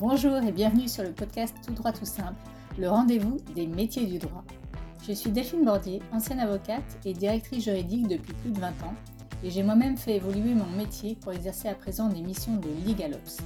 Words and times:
Bonjour 0.00 0.36
et 0.36 0.52
bienvenue 0.52 0.86
sur 0.86 1.02
le 1.02 1.10
podcast 1.10 1.56
Tout 1.66 1.72
droit 1.72 1.90
tout 1.90 2.04
simple, 2.04 2.38
le 2.78 2.88
rendez-vous 2.88 3.38
des 3.56 3.66
métiers 3.66 4.06
du 4.06 4.18
droit. 4.18 4.44
Je 5.04 5.12
suis 5.12 5.32
Delphine 5.32 5.64
Bordier, 5.64 6.00
ancienne 6.12 6.38
avocate 6.38 6.84
et 7.04 7.12
directrice 7.12 7.64
juridique 7.64 8.06
depuis 8.06 8.32
plus 8.32 8.52
de 8.52 8.60
20 8.60 8.68
ans, 8.84 8.94
et 9.42 9.50
j'ai 9.50 9.64
moi-même 9.64 9.96
fait 9.96 10.14
évoluer 10.14 10.54
mon 10.54 10.68
métier 10.76 11.16
pour 11.16 11.32
exercer 11.32 11.66
à 11.66 11.74
présent 11.74 12.08
des 12.08 12.20
missions 12.20 12.54
de 12.54 12.68
LegalOps. 12.86 13.42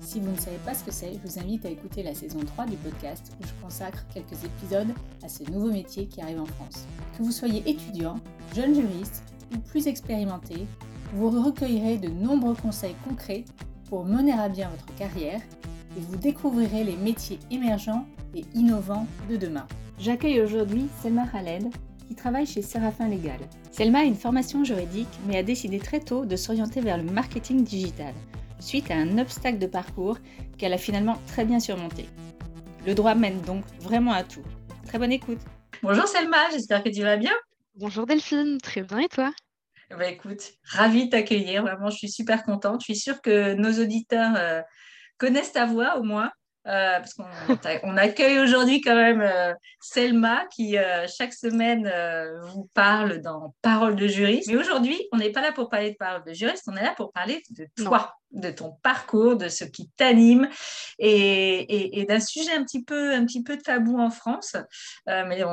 Si 0.00 0.20
vous 0.20 0.30
ne 0.30 0.36
savez 0.36 0.58
pas 0.66 0.74
ce 0.74 0.84
que 0.84 0.92
c'est, 0.92 1.14
je 1.14 1.26
vous 1.26 1.38
invite 1.38 1.64
à 1.64 1.70
écouter 1.70 2.02
la 2.02 2.12
saison 2.12 2.40
3 2.40 2.66
du 2.66 2.76
podcast 2.76 3.32
où 3.40 3.46
je 3.46 3.62
consacre 3.64 4.04
quelques 4.12 4.44
épisodes 4.44 4.92
à 5.24 5.30
ce 5.30 5.50
nouveau 5.50 5.72
métier 5.72 6.08
qui 6.08 6.20
arrive 6.20 6.42
en 6.42 6.46
France. 6.46 6.84
Que 7.16 7.22
vous 7.22 7.32
soyez 7.32 7.62
étudiant, 7.64 8.20
jeune 8.54 8.74
juriste 8.74 9.24
ou 9.54 9.58
plus 9.60 9.86
expérimenté, 9.86 10.66
vous 11.14 11.30
recueillerez 11.30 11.96
de 11.96 12.08
nombreux 12.08 12.54
conseils 12.54 12.96
concrets 13.08 13.46
pour 13.88 14.04
mener 14.04 14.32
à 14.32 14.50
bien 14.50 14.68
votre 14.68 14.94
carrière 14.96 15.40
et 15.96 16.00
vous 16.00 16.16
découvrirez 16.16 16.84
les 16.84 16.96
métiers 16.96 17.38
émergents 17.50 18.06
et 18.34 18.44
innovants 18.54 19.06
de 19.30 19.36
demain. 19.36 19.66
J'accueille 19.98 20.40
aujourd'hui 20.40 20.88
Selma 21.02 21.26
Khaled 21.26 21.68
qui 22.06 22.14
travaille 22.14 22.46
chez 22.46 22.62
Séraphin 22.62 23.08
Légal. 23.08 23.40
Selma 23.72 24.00
a 24.00 24.04
une 24.04 24.14
formation 24.14 24.62
juridique 24.62 25.08
mais 25.26 25.38
a 25.38 25.42
décidé 25.42 25.78
très 25.78 26.00
tôt 26.00 26.24
de 26.24 26.36
s'orienter 26.36 26.80
vers 26.80 26.98
le 26.98 27.04
marketing 27.04 27.64
digital 27.64 28.14
suite 28.60 28.90
à 28.90 28.94
un 28.94 29.18
obstacle 29.18 29.58
de 29.58 29.66
parcours 29.66 30.18
qu'elle 30.58 30.72
a 30.72 30.78
finalement 30.78 31.18
très 31.26 31.44
bien 31.44 31.60
surmonté. 31.60 32.06
Le 32.86 32.94
droit 32.94 33.14
mène 33.14 33.40
donc 33.42 33.64
vraiment 33.80 34.12
à 34.12 34.22
tout. 34.22 34.42
Très 34.86 34.98
bonne 34.98 35.12
écoute. 35.12 35.40
Bonjour 35.82 36.06
Selma, 36.06 36.50
j'espère 36.52 36.82
que 36.82 36.88
tu 36.88 37.02
vas 37.02 37.16
bien. 37.16 37.32
Bonjour 37.74 38.06
Delphine, 38.06 38.58
très 38.62 38.82
bien 38.82 39.00
et 39.00 39.08
toi? 39.08 39.32
Bah 39.90 40.08
écoute, 40.08 40.52
ravie 40.64 41.06
de 41.06 41.10
t'accueillir, 41.10 41.62
vraiment 41.62 41.90
je 41.90 41.96
suis 41.96 42.10
super 42.10 42.44
contente. 42.44 42.80
Je 42.80 42.84
suis 42.86 42.96
sûre 42.96 43.20
que 43.20 43.54
nos 43.54 43.72
auditeurs 43.80 44.34
euh, 44.36 44.62
connaissent 45.18 45.52
ta 45.52 45.66
voix 45.66 45.98
au 45.98 46.02
moins. 46.02 46.30
Euh, 46.66 46.98
parce 46.98 47.14
qu'on 47.14 47.96
accueille 47.96 48.40
aujourd'hui 48.40 48.80
quand 48.80 48.96
même 48.96 49.20
euh, 49.20 49.54
Selma 49.80 50.46
qui 50.46 50.76
euh, 50.76 51.06
chaque 51.06 51.32
semaine 51.32 51.88
vous 52.42 52.68
parle 52.74 53.20
dans 53.20 53.54
Parole 53.62 53.94
de 53.94 54.08
juriste. 54.08 54.48
Mais 54.48 54.56
aujourd'hui, 54.56 55.00
on 55.12 55.18
n'est 55.18 55.30
pas 55.30 55.42
là 55.42 55.52
pour 55.52 55.68
parler 55.68 55.92
de 55.92 55.96
Parole 55.96 56.24
de 56.24 56.32
juriste, 56.32 56.64
on 56.66 56.76
est 56.76 56.82
là 56.82 56.92
pour 56.96 57.12
parler 57.12 57.40
de 57.50 57.68
toi, 57.84 58.14
de 58.32 58.50
ton 58.50 58.72
parcours, 58.82 59.36
de 59.36 59.48
ce 59.48 59.64
qui 59.64 59.88
t'anime 59.96 60.48
et, 60.98 62.04
d'un 62.08 62.20
sujet 62.20 62.52
un 62.52 62.64
petit 62.64 62.82
peu, 62.82 63.14
un 63.14 63.24
petit 63.24 63.44
peu 63.44 63.58
tabou 63.58 64.00
en 64.00 64.10
France. 64.10 64.56
mais 65.06 65.44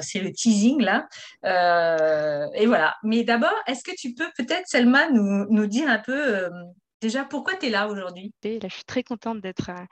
c'est 0.00 0.20
le 0.20 0.32
teasing 0.32 0.82
là. 0.82 1.08
et 2.54 2.66
voilà. 2.66 2.94
Mais 3.04 3.24
d'abord, 3.24 3.54
est-ce 3.66 3.82
que 3.82 3.94
tu 3.96 4.12
peux 4.12 4.28
peut-être, 4.36 4.66
Selma, 4.66 5.08
nous, 5.08 5.46
nous 5.48 5.66
dire 5.66 5.88
un 5.88 5.98
peu 5.98 6.50
Déjà, 7.02 7.24
pourquoi 7.24 7.56
tu 7.56 7.66
es 7.66 7.70
là 7.70 7.88
aujourd'hui? 7.88 8.32
Je 8.68 8.74
suis 8.76 8.84
très 8.84 9.02
contente 9.02 9.40
d'être 9.40 9.70
à, 9.70 9.86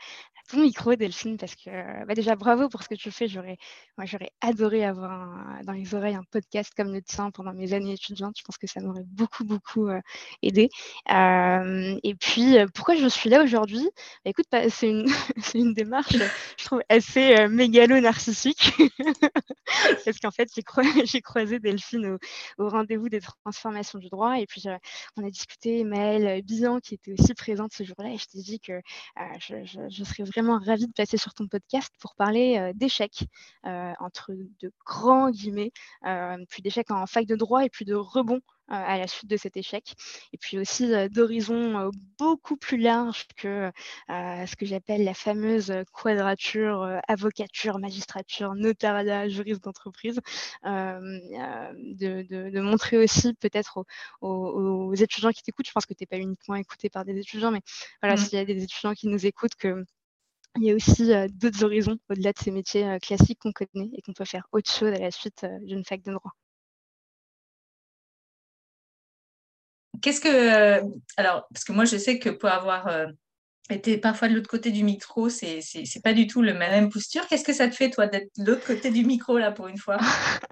ton 0.50 0.60
micro, 0.60 0.94
Delphine, 0.94 1.36
parce 1.36 1.54
que 1.54 1.70
bah, 2.06 2.14
déjà, 2.14 2.36
bravo 2.36 2.68
pour 2.68 2.82
ce 2.82 2.88
que 2.88 2.94
tu 2.94 3.10
fais. 3.10 3.28
J'aurais, 3.28 3.56
moi, 3.96 4.06
j'aurais 4.06 4.30
adoré 4.40 4.84
avoir 4.84 5.62
dans 5.64 5.72
les 5.72 5.94
oreilles 5.94 6.14
un 6.14 6.24
podcast 6.30 6.72
comme 6.76 6.92
le 6.92 7.02
tien 7.02 7.30
pendant 7.30 7.52
mes 7.52 7.72
années 7.72 7.92
étudiantes. 7.92 8.34
Je 8.38 8.42
pense 8.42 8.58
que 8.58 8.66
ça 8.66 8.80
m'aurait 8.80 9.04
beaucoup, 9.06 9.44
beaucoup 9.44 9.88
euh, 9.88 10.00
aidé. 10.42 10.68
et 11.08 12.14
puis, 12.18 12.58
euh, 12.58 12.66
pourquoi 12.74 12.96
je 12.96 13.06
suis 13.08 13.30
là 13.30 13.42
aujourd'hui? 13.42 13.88
Bah, 14.24 14.30
Écoute, 14.30 14.46
c'est 14.70 14.88
une, 14.88 15.06
une, 15.54 15.74
démarche, 15.74 16.16
je 16.58 16.64
trouve, 16.64 16.82
assez 16.88 17.36
euh, 17.36 17.48
mégalo-narcissique. 17.48 18.72
parce 20.04 20.18
qu'en 20.18 20.30
fait, 20.30 20.48
j'ai, 20.54 20.62
croisé 21.22 21.60
Delphine 21.60 22.18
au, 22.58 22.68
rendez-vous 22.68 23.08
des 23.08 23.20
transformations 23.20 23.98
du 23.98 24.08
droit. 24.08 24.38
Et 24.38 24.46
puis, 24.46 24.64
on 25.16 25.24
a 25.24 25.30
discuté, 25.30 25.84
Maëlle 25.84 26.42
Bian, 26.42 26.80
qui 26.80 26.94
était 26.94 27.12
aussi 27.12 27.34
présente 27.34 27.72
ce 27.72 27.84
jour-là. 27.84 28.10
Et 28.10 28.18
je 28.18 28.26
t'ai 28.26 28.38
dit 28.38 28.60
que 28.60 28.80
je, 29.38 29.64
je, 29.64 29.80
je 29.88 30.04
serais 30.04 30.24
vraiment 30.24 30.39
vraiment 30.40 30.58
ravie 30.58 30.86
de 30.86 30.92
passer 30.92 31.18
sur 31.18 31.34
ton 31.34 31.46
podcast 31.48 31.92
pour 32.00 32.14
parler 32.14 32.56
euh, 32.58 32.72
d'échecs, 32.74 33.24
euh, 33.66 33.92
entre 34.00 34.32
de 34.32 34.72
grands 34.86 35.30
guillemets, 35.30 35.70
euh, 36.06 36.38
puis 36.48 36.62
d'échecs 36.62 36.90
en 36.90 37.06
fac 37.06 37.26
de 37.26 37.36
droit 37.36 37.64
et 37.64 37.68
puis 37.68 37.84
de 37.84 37.94
rebond 37.94 38.40
à 38.72 38.98
la 38.98 39.08
suite 39.08 39.28
de 39.28 39.36
cet 39.36 39.56
échec. 39.56 39.94
Et 40.32 40.38
puis 40.38 40.56
aussi 40.56 40.92
d'horizons 41.10 41.90
beaucoup 42.20 42.56
plus 42.56 42.76
larges 42.76 43.26
que 43.36 43.68
ce 44.08 44.54
que 44.54 44.64
j'appelle 44.64 45.02
la 45.02 45.12
fameuse 45.12 45.74
quadrature 45.92 47.00
avocature, 47.08 47.80
magistrature, 47.80 48.54
notariat, 48.54 49.28
juriste 49.28 49.64
d'entreprise. 49.64 50.20
De, 50.62 52.60
montrer 52.60 52.96
aussi 52.98 53.34
peut-être 53.34 53.84
aux, 54.20 54.94
étudiants 54.94 55.32
qui 55.32 55.42
t'écoutent, 55.42 55.66
je 55.66 55.72
pense 55.72 55.86
que 55.86 55.94
tu 55.94 56.04
n'es 56.04 56.06
pas 56.06 56.18
uniquement 56.18 56.54
écouté 56.54 56.90
par 56.90 57.04
des 57.04 57.18
étudiants, 57.18 57.50
mais 57.50 57.62
voilà, 58.00 58.14
mmh. 58.14 58.18
s'il 58.18 58.38
y 58.38 58.40
a 58.40 58.44
des 58.44 58.62
étudiants 58.62 58.94
qui 58.94 59.08
nous 59.08 59.26
écoutent, 59.26 59.56
que 59.56 59.84
il 60.56 60.64
y 60.64 60.70
a 60.70 60.74
aussi 60.74 61.10
d'autres 61.30 61.64
horizons 61.64 61.98
au-delà 62.08 62.32
de 62.32 62.38
ces 62.38 62.50
métiers 62.50 62.98
classiques 63.00 63.38
qu'on 63.40 63.52
connaît 63.52 63.90
et 63.94 64.02
qu'on 64.02 64.12
peut 64.12 64.24
faire 64.24 64.46
autre 64.52 64.70
chose 64.70 64.92
à 64.92 64.98
la 64.98 65.10
suite 65.10 65.46
d'une 65.62 65.84
fac 65.84 66.02
de 66.02 66.12
droit. 66.12 66.32
Qu'est-ce 70.02 70.20
que. 70.20 70.82
alors, 71.16 71.46
parce 71.52 71.64
que 71.64 71.72
moi, 71.72 71.84
je 71.84 71.96
sais 71.96 72.18
que 72.18 72.30
pour 72.30 72.48
avoir 72.48 72.88
été 73.72 73.98
parfois 73.98 74.28
de 74.28 74.34
l'autre 74.34 74.48
côté 74.48 74.70
du 74.70 74.84
micro, 74.84 75.28
c'est 75.28 75.60
n'est 75.74 76.00
pas 76.02 76.12
du 76.12 76.26
tout 76.26 76.42
la 76.42 76.54
même 76.54 76.90
posture. 76.90 77.26
Qu'est-ce 77.26 77.44
que 77.44 77.52
ça 77.52 77.68
te 77.68 77.74
fait, 77.74 77.90
toi, 77.90 78.06
d'être 78.06 78.30
de 78.38 78.50
l'autre 78.50 78.66
côté 78.66 78.90
du 78.90 79.04
micro, 79.04 79.38
là, 79.38 79.52
pour 79.52 79.68
une 79.68 79.78
fois? 79.78 79.98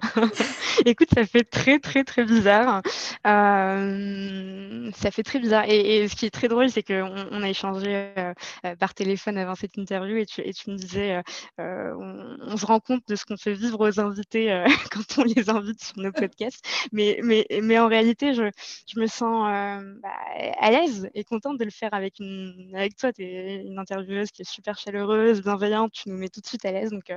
Écoute, 0.85 1.09
ça 1.13 1.25
fait 1.25 1.43
très, 1.43 1.79
très, 1.79 2.03
très 2.03 2.23
bizarre. 2.23 2.81
Euh, 3.27 4.91
ça 4.95 5.11
fait 5.11 5.23
très 5.23 5.39
bizarre. 5.39 5.65
Et, 5.67 6.07
ce 6.07 6.15
qui 6.15 6.25
est 6.25 6.29
très 6.29 6.47
drôle, 6.47 6.69
c'est 6.69 6.83
qu'on 6.83 7.13
on 7.31 7.43
a 7.43 7.49
échangé 7.49 8.13
euh, 8.17 8.33
euh, 8.65 8.75
par 8.75 8.93
téléphone 8.93 9.37
avant 9.37 9.55
cette 9.55 9.77
interview 9.77 10.17
et 10.17 10.25
tu, 10.25 10.41
et 10.41 10.53
tu 10.53 10.69
me 10.71 10.77
disais, 10.77 11.21
on, 11.57 12.57
se 12.57 12.65
rend 12.65 12.79
compte 12.79 13.03
de 13.07 13.15
ce 13.15 13.25
qu'on 13.25 13.37
fait 13.37 13.53
vivre 13.53 13.79
aux 13.79 13.99
invités 13.99 14.63
quand 14.91 15.19
on 15.19 15.23
les 15.23 15.49
invite 15.49 15.83
sur 15.83 15.97
nos 15.99 16.11
podcasts. 16.11 16.63
Mais, 16.91 17.19
mais, 17.23 17.45
mais 17.61 17.79
en 17.79 17.87
réalité, 17.87 18.33
je, 18.33 18.49
je 18.87 18.99
me 18.99 19.07
sens 19.07 19.49
bah, 20.01 20.09
à 20.59 20.71
l'aise 20.71 21.09
et 21.13 21.23
contente 21.23 21.57
de 21.57 21.65
le 21.65 21.71
faire 21.71 21.93
avec, 21.93 22.19
une, 22.19 22.71
avec 22.75 22.95
toi. 22.95 23.08
Tu 23.13 23.23
es 23.23 23.63
une 23.63 23.79
intervieweuse 23.79 24.31
qui 24.31 24.43
est 24.43 24.49
super 24.49 24.77
chaleureuse, 24.77 25.41
bienveillante. 25.41 25.91
Tu 25.91 26.09
nous 26.09 26.17
mets 26.17 26.29
tout 26.29 26.41
de 26.41 26.47
suite 26.47 26.65
à 26.65 26.71
l'aise. 26.71 26.91
Donc, 26.91 27.11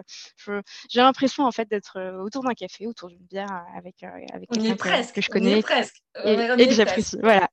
j'ai 0.90 1.00
l'impression 1.00 1.44
en 1.44 1.52
fait 1.52 1.68
d'être 1.68 2.00
autour 2.22 2.44
d'un 2.44 2.54
café, 2.54 2.86
autour 2.86 3.08
d'une 3.08 3.26
bière 3.26 3.64
avec, 3.76 4.02
avec 4.02 4.48
quelqu'un 4.50 4.76
que, 4.76 5.12
que, 5.12 5.20
je 5.20 5.28
connais 5.28 5.62
presque. 5.62 6.02
et, 6.24 6.66
que 6.66 6.72
j'apprécie. 6.72 7.18
Voilà. 7.20 7.48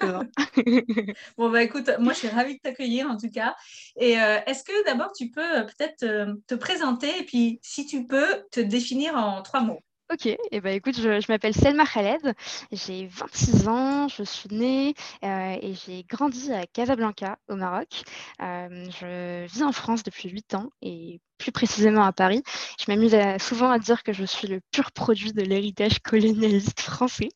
bon, 1.38 1.50
bah 1.50 1.62
écoute, 1.62 1.90
moi 1.98 2.12
je 2.12 2.18
suis 2.18 2.28
ravie 2.28 2.54
de 2.54 2.60
t'accueillir 2.60 3.08
en 3.08 3.16
tout 3.16 3.30
cas. 3.30 3.54
Et 3.96 4.20
euh, 4.20 4.38
est-ce 4.46 4.64
que 4.64 4.84
d'abord 4.84 5.12
tu 5.12 5.30
peux 5.30 5.58
euh, 5.58 5.64
peut-être 5.64 6.02
euh, 6.02 6.34
te 6.46 6.54
présenter 6.54 7.18
et 7.18 7.24
puis 7.24 7.58
si 7.62 7.86
tu 7.86 8.06
peux 8.06 8.44
te 8.50 8.60
définir 8.60 9.14
en 9.16 9.42
trois 9.42 9.60
mots? 9.60 9.80
Ok, 10.14 10.26
eh 10.28 10.60
ben, 10.60 10.76
écoute, 10.76 10.94
je, 10.94 11.26
m'appelle 11.28 11.54
Selma 11.54 11.84
Khaled, 11.84 12.34
j'ai 12.70 13.06
26 13.08 13.66
ans, 13.66 14.06
je 14.06 14.22
suis 14.22 14.48
née 14.54 14.94
et 15.22 15.74
j'ai 15.74 16.04
grandi 16.04 16.52
à 16.52 16.66
Casablanca, 16.66 17.36
au 17.48 17.56
Maroc. 17.56 18.04
je 18.38 19.44
vis 19.46 19.64
en 19.64 19.72
France 19.72 20.04
depuis 20.04 20.28
8 20.28 20.54
ans 20.54 20.70
et 20.82 21.20
plus 21.38 21.52
précisément 21.52 22.04
à 22.04 22.12
Paris. 22.12 22.42
Je 22.78 22.90
m'amuse 22.90 23.16
souvent 23.38 23.70
à 23.70 23.78
dire 23.78 24.02
que 24.02 24.12
je 24.12 24.24
suis 24.24 24.48
le 24.48 24.60
pur 24.72 24.92
produit 24.92 25.32
de 25.32 25.42
l'héritage 25.42 25.98
colonialiste 26.00 26.80
français, 26.80 27.28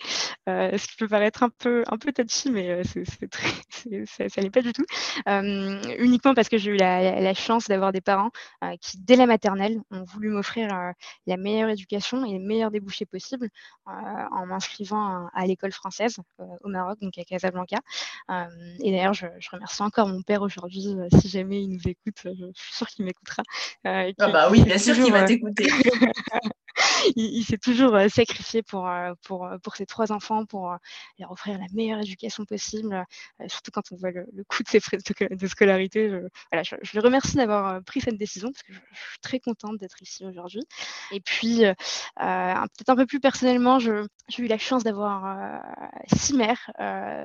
euh, 0.48 0.76
ce 0.76 0.86
qui 0.86 0.97
peut 0.97 1.09
paraître 1.09 1.42
un 1.42 1.50
peu, 1.50 1.82
un 1.88 1.98
peu 1.98 2.12
touchy, 2.12 2.50
mais 2.50 2.70
euh, 2.70 2.82
ça 4.28 4.41
n'est 4.41 4.50
pas 4.50 4.62
du 4.62 4.72
tout. 4.72 4.84
Euh, 5.28 5.81
uniquement 5.98 6.34
parce 6.34 6.48
que 6.48 6.59
j'ai 6.59 6.70
eu 6.70 6.76
la, 6.76 7.34
chance 7.34 7.69
d'avoir 7.69 7.92
des 7.92 8.00
parents 8.00 8.31
qui, 8.81 8.98
dès 8.98 9.16
la 9.16 9.26
maternelle, 9.26 9.81
ont 9.91 10.04
voulu 10.04 10.30
m'offrir 10.30 10.69
la 11.26 11.36
meilleure 11.36 11.69
éducation 11.69 12.25
et 12.25 12.32
les 12.32 12.38
meilleurs 12.38 12.70
débouchés 12.70 13.06
possibles 13.06 13.48
en 13.86 14.47
m'inscrivant 14.47 15.28
à, 15.34 15.47
l'école 15.47 15.72
française 15.72 16.16
au 16.39 16.68
Maroc, 16.68 16.98
donc 17.01 17.16
à 17.18 17.24
Casablanca. 17.24 17.78
et 18.83 18.91
d'ailleurs, 18.91 19.15
je, 19.15 19.27
je, 19.39 19.51
remercie 19.51 19.83
encore 19.83 20.09
mon 20.09 20.22
père 20.22 20.42
aujourd'hui, 20.42 20.97
si 21.21 21.28
jamais 21.28 21.62
il 21.62 21.68
nous 21.68 21.86
écoute, 21.86 22.16
je 22.24 22.51
suis 22.54 22.74
sûre 22.74 22.89
qu'il 22.89 23.04
m'écoutera. 23.04 23.42
Ah 24.18 24.28
bah 24.28 24.48
oui, 24.50 24.62
bien 24.62 24.78
sûr 24.78 24.95
qu'il 24.95 25.12
va 25.12 25.22
euh, 25.22 25.27
t'écouter. 25.27 25.68
il, 27.16 27.45
s'est 27.45 27.59
toujours 27.59 27.95
euh, 27.95 28.09
sacrifié 28.09 28.63
pour, 28.63 28.89
pour, 29.22 29.48
pour 29.63 29.77
ses 29.77 29.86
trois 29.86 30.13
enfants, 30.13 30.45
pour 30.45 30.77
leur 31.19 31.33
offrir 31.33 31.59
la 31.59 31.66
meilleure 31.72 32.01
éducation 32.01 32.45
possible, 32.45 33.04
surtout 33.47 33.71
quand 33.71 33.92
on 33.92 33.97
voit 33.97 34.10
le, 34.10 34.27
coût 34.48 34.63
de 34.63 34.69
ses 34.69 34.80
frais 34.80 34.98
de, 34.98 35.47
scolarité. 35.47 36.09
Je, 36.09 36.16
voilà, 36.51 36.63
je, 36.63 36.75
le 36.95 37.01
remercie 37.01 37.36
d'avoir 37.36 37.83
pris 37.83 38.01
cette 38.01 38.19
décision 38.19 38.51
parce 38.53 38.63
que 38.63 38.72
je, 38.72 38.78
suis 38.78 39.21
très 39.21 39.41
contente 39.41 39.78
d'être 39.78 40.01
ici 40.03 40.25
aujourd'hui. 40.25 40.63
Et 41.13 41.21
puis, 41.21 41.63
peut-être 42.16 42.89
un 42.89 42.97
peu 42.97 43.07
plus 43.07 43.21
personnellement, 43.21 43.78
j'ai 43.78 44.03
eu 44.39 44.47
la 44.47 44.59
chance 44.59 44.84
d'avoir 44.84 45.60
six 46.15 46.34
mères. 46.34 46.71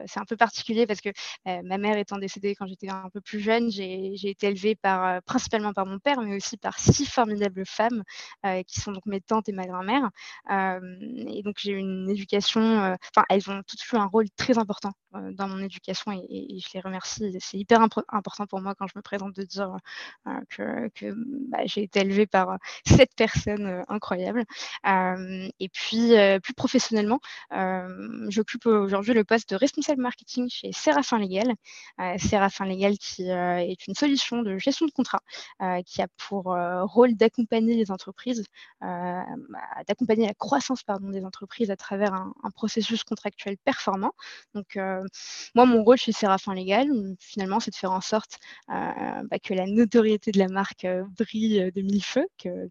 C'est 0.06 0.20
un 0.20 0.26
peu 0.28 0.38
particulier 0.38 0.88
parce 0.88 1.02
que 1.02 1.10
ma 1.46 1.78
mère 1.78 1.98
étant 1.98 2.18
décédée 2.18 2.56
quand 2.56 2.68
j'étais 2.68 2.90
un 2.90 3.10
peu 3.12 3.22
plus 3.22 3.40
jeune, 3.40 3.72
j'ai 3.72 4.30
été 4.30 4.48
élevée 4.48 4.76
par, 4.76 5.22
principalement 5.24 5.74
par 5.74 5.86
mon 5.86 6.00
père, 6.00 6.22
mais 6.22 6.36
aussi 6.36 6.58
par 6.58 6.80
six 6.80 7.06
formidables 7.06 7.66
femmes 7.66 8.04
qui 8.68 8.80
sont 8.80 8.92
donc 8.92 9.06
mes 9.06 9.22
tantes 9.22 9.43
et 9.48 9.52
ma 9.52 9.66
grand-mère. 9.66 10.10
et 10.50 11.42
donc 11.44 11.56
j'ai 11.60 11.74
une 11.74 12.10
éducation, 12.10 12.96
enfin 13.16 13.26
elles 13.30 13.50
ont 13.50 13.62
toutes 13.68 13.84
eu 13.92 13.96
un 13.98 14.06
rôle 14.06 14.30
très 14.32 14.58
important 14.58 14.92
dans 15.32 15.48
mon 15.48 15.60
éducation 15.60 16.12
et, 16.12 16.60
je 16.60 16.68
les 16.74 16.80
remercie. 16.80 17.36
C'est 17.40 17.58
hyper 17.58 17.82
important 18.10 18.46
pour 18.48 18.62
moi 18.62 18.76
quand 18.76 18.88
je 18.88 18.94
me 18.96 19.02
présente 19.02 19.36
de 19.36 19.44
dire 19.44 19.76
que, 20.50 20.90
bah, 21.50 21.60
j'ai 21.66 21.84
été 21.84 22.02
élevée 22.02 22.26
par 22.28 22.58
cette 22.86 23.14
personne 23.16 23.84
incroyable. 23.88 24.44
et 24.86 25.70
puis, 25.70 26.14
plus 26.42 26.54
professionnellement, 26.54 27.20
j'occupe 28.30 28.66
aujourd'hui 28.66 29.14
le 29.14 29.24
poste 29.24 29.50
de 29.52 29.56
responsable 29.56 30.02
marketing 30.02 30.50
chez 30.50 30.72
Séraphin 30.72 31.20
Légal. 31.20 31.54
Séraphin 32.18 32.66
Légal 32.66 32.98
qui 32.98 33.30
est 33.30 33.88
une 33.88 33.96
solution 33.96 34.42
de 34.42 34.58
gestion 34.58 34.86
de 34.86 34.92
contrat 34.92 35.22
qui 35.86 36.02
a 36.02 36.08
pour 36.18 36.56
rôle 36.84 37.16
d'accompagner 37.16 37.76
les 37.76 37.92
entreprises, 37.92 38.44
d'accompagner 39.88 40.28
la 40.28 40.34
croissance 40.34 40.84
des 41.02 41.26
entreprises 41.26 41.72
à 41.72 41.76
travers 41.76 42.14
un, 42.14 42.34
processus 42.54 43.04
contractuel 43.04 43.58
performant. 43.58 44.12
Donc, 44.54 44.78
moi, 45.56 45.66
mon 45.66 45.84
rôle 45.84 45.98
chez 45.98 46.12
Séraphin 46.12 46.54
Légal, 46.54 46.88
finalement, 47.20 47.60
c'est 47.60 47.72
de 47.72 47.76
faire 47.76 47.92
en 47.92 48.02
sorte 48.02 48.38
bah, 48.68 49.40
que 49.44 49.54
la 49.54 49.66
notoriété 49.66 50.32
de 50.32 50.40
la 50.40 50.48
marque 50.48 50.88
brille 51.18 51.72
de 51.74 51.82
mille 51.82 52.04
feux, 52.04 52.28
que, 52.38 52.70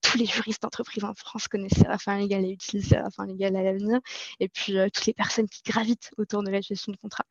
tous 0.00 0.18
les 0.18 0.26
juristes 0.26 0.62
d'entreprise 0.62 1.04
en 1.04 1.14
France 1.14 1.48
connaissent 1.48 1.74
Séraphin 1.74 2.18
Légal 2.18 2.44
et 2.44 2.50
utilisent 2.50 2.88
Séraphin 2.88 3.26
Légal 3.26 3.56
à 3.56 3.62
l'avenir, 3.62 4.00
et 4.40 4.48
puis 4.48 4.76
toutes 4.92 5.06
les 5.06 5.14
personnes 5.14 5.48
qui 5.48 5.62
gravitent 5.64 6.10
autour 6.18 6.42
de 6.42 6.50
la 6.50 6.60
gestion 6.60 6.92
de 6.92 6.96
contrat. 6.98 7.26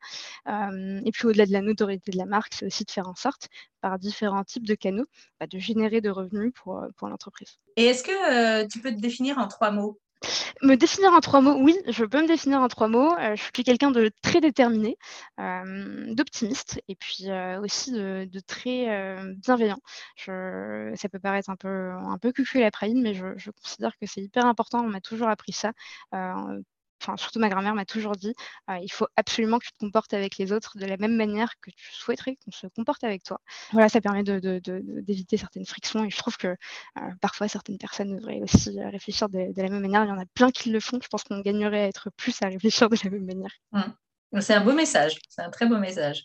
et 0.48 1.10
puis, 1.12 1.26
au-delà 1.26 1.46
de 1.46 1.52
la 1.52 1.62
notoriété 1.62 2.10
de 2.10 2.18
la 2.18 2.26
marque, 2.26 2.54
c'est 2.54 2.66
aussi 2.66 2.84
de 2.84 2.90
faire 2.90 3.08
en 3.08 3.14
sorte, 3.14 3.48
par 3.82 3.98
différents 3.98 4.44
types 4.44 4.66
de 4.66 4.74
canaux, 4.74 5.06
bah, 5.38 5.46
de 5.46 5.58
générer 5.58 6.00
de 6.00 6.08
revenus 6.08 6.52
pour, 6.54 6.80
l'entreprise. 7.02 7.58
Que 8.02 8.66
tu 8.66 8.80
peux 8.80 8.90
te 8.90 9.00
définir 9.00 9.38
en 9.38 9.48
trois 9.48 9.70
mots? 9.70 9.98
Me 10.62 10.76
définir 10.76 11.12
en 11.12 11.20
trois 11.20 11.40
mots, 11.40 11.56
oui, 11.58 11.76
je 11.88 12.04
peux 12.04 12.22
me 12.22 12.28
définir 12.28 12.60
en 12.60 12.68
trois 12.68 12.88
mots. 12.88 13.12
Euh, 13.18 13.34
je 13.34 13.42
suis 13.42 13.64
quelqu'un 13.64 13.90
de 13.90 14.10
très 14.22 14.40
déterminé, 14.40 14.96
euh, 15.40 16.14
d'optimiste 16.14 16.80
et 16.88 16.94
puis 16.94 17.30
euh, 17.30 17.60
aussi 17.60 17.92
de, 17.92 18.28
très 18.46 18.86
bienveillant. 19.36 19.78
ça 20.16 21.08
peut 21.10 21.18
paraître 21.18 21.50
un 21.50 21.56
peu, 21.56 21.90
un 21.90 22.18
peu 22.18 22.32
cucu 22.32 22.60
la 22.60 22.70
praline, 22.70 23.02
mais 23.02 23.14
je 23.14 23.50
considère 23.50 23.96
que 23.98 24.06
c'est 24.06 24.22
hyper 24.22 24.46
important. 24.46 24.84
On 24.84 24.88
m'a 24.88 25.00
toujours 25.00 25.28
appris 25.28 25.52
ça 25.52 25.72
enfin 27.02 27.16
surtout 27.16 27.38
ma 27.38 27.48
grand-mère 27.48 27.74
m'a 27.74 27.84
toujours 27.84 28.12
dit, 28.12 28.34
il 28.80 28.90
faut 28.92 29.06
absolument 29.16 29.58
que 29.58 29.66
tu 29.66 29.72
te 29.72 29.78
comportes 29.78 30.14
avec 30.14 30.38
les 30.38 30.52
autres 30.52 30.78
de 30.78 30.86
la 30.86 30.96
même 30.96 31.16
manière 31.16 31.52
que 31.60 31.70
tu 31.70 31.92
souhaiterais 31.92 32.36
qu'on 32.36 32.50
se 32.50 32.66
comporte 32.68 33.04
avec 33.04 33.22
toi. 33.22 33.40
Voilà, 33.72 33.88
ça 33.88 34.00
permet 34.00 34.22
d'éviter 34.22 35.36
certaines 35.36 35.66
frictions 35.66 36.04
et 36.04 36.10
je 36.10 36.16
trouve 36.16 36.36
que 36.36 36.56
parfois 37.20 37.48
certaines 37.48 37.78
personnes 37.78 38.16
devraient 38.16 38.40
aussi 38.40 38.80
réfléchir 38.80 39.28
de, 39.28 39.52
la 39.56 39.68
même 39.68 39.80
manière. 39.80 40.04
Il 40.04 40.08
y 40.08 40.12
en 40.12 40.18
a 40.18 40.26
plein 40.34 40.50
qui 40.50 40.70
le 40.70 40.80
font. 40.80 40.98
Je 41.02 41.08
pense 41.08 41.24
qu'on 41.24 41.40
gagnerait 41.40 41.82
à 41.82 41.88
être 41.88 42.10
plus 42.16 42.40
à 42.42 42.46
réfléchir 42.46 42.88
de 42.88 42.96
la 43.02 43.10
même 43.10 43.24
manière. 43.24 43.52
Mmh. 43.72 44.40
C'est 44.40 44.54
un 44.54 44.64
beau 44.64 44.72
message, 44.72 45.18
c'est 45.28 45.42
un 45.42 45.50
très 45.50 45.66
beau 45.66 45.76
message. 45.76 46.24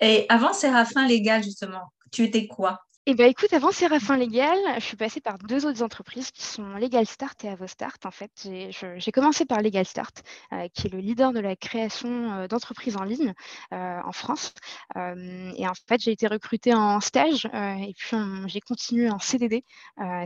Et 0.00 0.26
avant 0.28 0.52
Séraphin 0.52 1.06
Légal, 1.06 1.42
justement, 1.42 1.92
tu 2.10 2.24
étais 2.24 2.46
quoi? 2.46 2.80
Eh 3.10 3.14
bien, 3.14 3.24
écoute, 3.24 3.54
avant 3.54 3.72
Séraphin 3.72 4.18
Légal, 4.18 4.58
je 4.74 4.84
suis 4.84 4.96
passée 4.98 5.22
par 5.22 5.38
deux 5.38 5.64
autres 5.64 5.82
entreprises 5.82 6.30
qui 6.30 6.42
sont 6.44 6.74
Legal 6.74 7.06
Start 7.06 7.42
et 7.42 7.48
Avostart. 7.48 7.96
En 8.04 8.10
fait, 8.10 8.30
j'ai 8.44 9.12
commencé 9.12 9.46
par 9.46 9.62
Legal 9.62 9.86
Start, 9.86 10.22
euh, 10.52 10.68
qui 10.74 10.88
est 10.88 10.90
le 10.90 10.98
leader 10.98 11.32
de 11.32 11.40
la 11.40 11.56
création 11.56 12.30
euh, 12.32 12.48
d'entreprises 12.48 12.98
en 12.98 13.04
ligne 13.04 13.32
euh, 13.72 14.00
en 14.04 14.12
France. 14.12 14.52
et 14.94 15.66
en 15.66 15.72
fait, 15.88 16.02
j'ai 16.02 16.12
été 16.12 16.26
recrutée 16.26 16.74
en 16.74 17.00
stage 17.00 17.46
et 17.46 17.94
puis 17.96 18.16
j'ai 18.46 18.60
continué 18.60 19.08
en 19.08 19.18
CDD. 19.18 19.64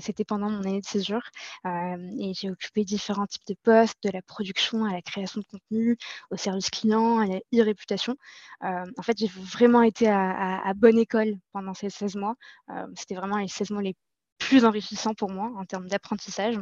C'était 0.00 0.24
pendant 0.24 0.50
mon 0.50 0.62
année 0.62 0.80
de 0.80 0.86
séjour. 0.86 1.20
et 1.64 2.32
j'ai 2.34 2.50
occupé 2.50 2.84
différents 2.84 3.26
types 3.26 3.46
de 3.46 3.54
postes, 3.62 4.02
de 4.02 4.10
la 4.10 4.22
production 4.22 4.84
à 4.86 4.92
la 4.92 5.02
création 5.02 5.40
de 5.40 5.46
contenu, 5.46 5.96
au 6.32 6.36
service 6.36 6.70
client, 6.70 7.18
à 7.20 7.26
la 7.26 7.38
e-réputation. 7.54 8.16
en 8.60 9.02
fait, 9.02 9.18
j'ai 9.18 9.28
vraiment 9.28 9.82
été 9.82 10.08
à 10.08 10.72
bonne 10.74 10.98
école 10.98 11.34
pendant 11.52 11.74
ces 11.74 11.88
16 11.88 12.16
mois. 12.16 12.34
Euh, 12.72 12.86
c'était 12.96 13.14
vraiment 13.14 13.38
les 13.38 13.48
16 13.48 13.70
mois 13.70 13.82
les 13.82 13.94
plus 14.38 14.64
enrichissants 14.64 15.14
pour 15.14 15.30
moi 15.30 15.50
en 15.56 15.64
termes 15.64 15.88
d'apprentissage. 15.88 16.58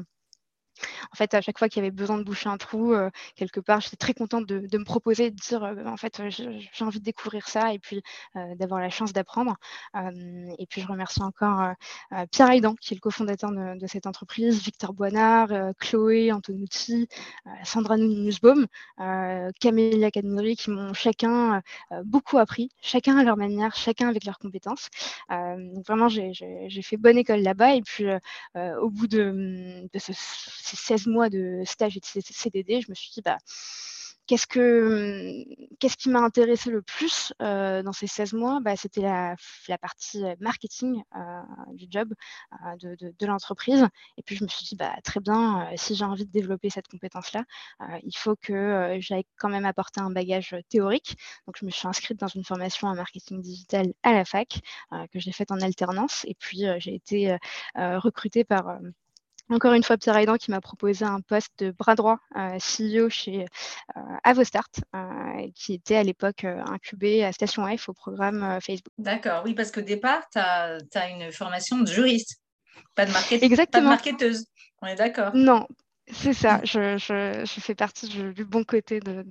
En 1.13 1.17
fait, 1.17 1.35
à 1.35 1.41
chaque 1.41 1.59
fois 1.59 1.69
qu'il 1.69 1.83
y 1.83 1.87
avait 1.87 1.95
besoin 1.95 2.19
de 2.19 2.23
boucher 2.23 2.49
un 2.49 2.57
trou, 2.57 2.93
euh, 2.93 3.11
quelque 3.37 3.61
part, 3.61 3.81
j'étais 3.81 3.97
très 3.97 4.15
contente 4.15 4.47
de, 4.47 4.79
me 4.79 4.85
proposer, 4.85 5.31
de 5.31 5.37
dire, 5.37 5.65
euh, 5.65 5.85
en 5.87 5.97
fait, 5.97 6.23
j'ai 6.29 6.85
envie 6.85 7.01
de 7.01 7.05
découvrir 7.05 7.49
ça 7.49 7.73
et 7.73 7.79
puis 7.79 8.03
d'avoir 8.57 8.81
la 8.81 8.91
chance 8.91 9.13
d'apprendre. 9.13 9.57
et 9.95 10.67
puis, 10.67 10.81
je 10.81 10.87
remercie 10.87 11.23
encore 11.23 11.75
Pierre 12.31 12.51
Aidan, 12.51 12.75
qui 12.75 12.95
est 12.95 12.97
le 12.97 13.01
cofondateur 13.01 13.51
de, 13.53 13.87
cette 13.87 14.07
entreprise, 14.07 14.63
Victor 14.63 14.93
Boinard, 14.93 15.49
Chloé 15.79 16.33
Antonucci, 16.33 17.09
Sandra 17.65 17.97
Nussbaum, 17.97 18.67
Camélia 19.61 20.11
Cadnery, 20.11 20.57
qui 20.57 20.71
m'ont 20.71 20.95
chacun 20.95 21.63
beaucoup 22.05 22.39
appris, 22.39 22.71
chacun 22.81 23.19
à 23.19 23.25
leur 23.25 23.37
manière, 23.37 23.75
chacun 23.75 24.09
avec 24.09 24.25
leurs 24.25 24.39
compétences. 24.39 24.89
donc, 25.29 25.87
vraiment, 25.87 26.09
j'ai 26.09 26.83
fait 26.83 26.97
bonne 26.97 27.19
école 27.19 27.41
là-bas. 27.41 27.75
Et 27.75 27.83
puis, 27.83 28.07
au 28.55 28.91
bout 28.91 29.07
de, 29.07 29.89
de 29.93 29.99
ce 29.99 30.13
16 30.77 31.07
mois 31.07 31.29
de 31.31 31.63
stage 31.65 31.97
et 31.97 32.01
de 32.01 32.05
CDD, 32.05 32.81
je 32.81 32.91
me 32.91 32.95
suis 32.95 33.11
dit, 33.13 33.23
bah, 33.23 33.39
Qu'est-ce, 34.31 34.47
que, 34.47 35.45
qu'est-ce 35.81 35.97
qui 35.97 36.09
m'a 36.09 36.21
intéressé 36.21 36.71
le 36.71 36.83
plus 36.83 37.33
euh, 37.43 37.83
dans 37.83 37.93
ces 37.93 38.07
16 38.07 38.35
mois? 38.35 38.61
Bah, 38.61 38.77
C'était 38.77 39.01
la, 39.01 39.35
partie 39.83 40.23
marketing 40.39 41.03
euh, 41.17 41.41
du 41.73 41.87
job 41.91 42.15
euh, 42.53 42.77
de, 42.77 43.13
de, 43.19 43.27
l'entreprise. 43.27 43.89
Et 44.19 44.23
puis 44.23 44.37
je 44.37 44.45
me 44.45 44.49
suis 44.49 44.65
dit, 44.65 44.77
bah, 44.77 44.95
très 45.03 45.19
bien, 45.19 45.69
si 45.75 45.97
j'ai 45.97 46.05
envie 46.05 46.27
de 46.27 46.31
développer 46.31 46.71
cette 46.71 46.87
compétence-là, 46.87 47.43
il 48.05 48.17
faut 48.17 48.37
que 48.37 48.99
j'aille 49.01 49.27
quand 49.37 49.49
même 49.49 49.65
apporter 49.65 50.01
un 50.01 50.11
bagage 50.11 50.55
théorique. 50.69 51.17
Donc 51.49 51.57
je 51.59 51.65
me 51.65 51.71
suis 51.71 51.89
inscrite 51.89 52.21
dans 52.21 52.29
une 52.29 52.45
formation 52.45 52.87
en 52.87 52.95
marketing 52.95 53.43
digital 53.43 53.93
à 54.05 54.13
la 54.13 54.25
fac, 54.25 54.61
que 54.93 55.19
j'ai 55.19 55.33
faite 55.33 55.51
en 55.51 55.61
alternance. 55.61 56.25
Et 56.29 56.37
puis 56.39 56.67
j'ai 56.79 56.95
été 56.95 57.37
recrutée 57.75 58.45
par 58.45 58.79
encore 59.51 59.73
une 59.73 59.83
fois, 59.83 59.97
Pierre 59.97 60.17
Aidan 60.17 60.37
qui 60.37 60.51
m'a 60.51 60.61
proposé 60.61 61.05
un 61.05 61.21
poste 61.21 61.53
de 61.59 61.71
bras 61.73 61.95
droit 61.95 62.19
euh, 62.37 62.59
CEO 62.59 63.09
chez 63.11 63.47
euh, 63.97 64.01
Avostart, 64.25 64.71
euh, 64.95 65.49
qui 65.55 65.75
était 65.75 65.97
à 65.97 66.03
l'époque 66.03 66.45
incubé 66.45 67.25
à 67.25 67.33
Station 67.33 67.67
F 67.77 67.89
au 67.89 67.93
programme 67.93 68.59
Facebook. 68.61 68.93
D'accord, 68.99 69.43
oui, 69.45 69.55
parce 69.55 69.71
qu'au 69.71 69.81
départ, 69.81 70.23
tu 70.33 70.39
as, 70.39 70.79
une 71.09 71.33
formation 71.33 71.79
de 71.79 71.87
juriste, 71.87 72.41
pas 72.95 73.07
de, 73.07 73.13
Exactement. 73.45 73.91
marketeuse. 73.91 74.47
On 74.83 74.87
est 74.87 74.95
d'accord. 74.95 75.33
Non, 75.35 75.67
c'est 76.13 76.33
ça, 76.33 76.61
je, 76.65 77.45
fais 77.47 77.75
partie 77.75 78.09
du, 78.09 78.45
bon 78.45 78.65
côté 78.65 79.01
de, 79.01 79.25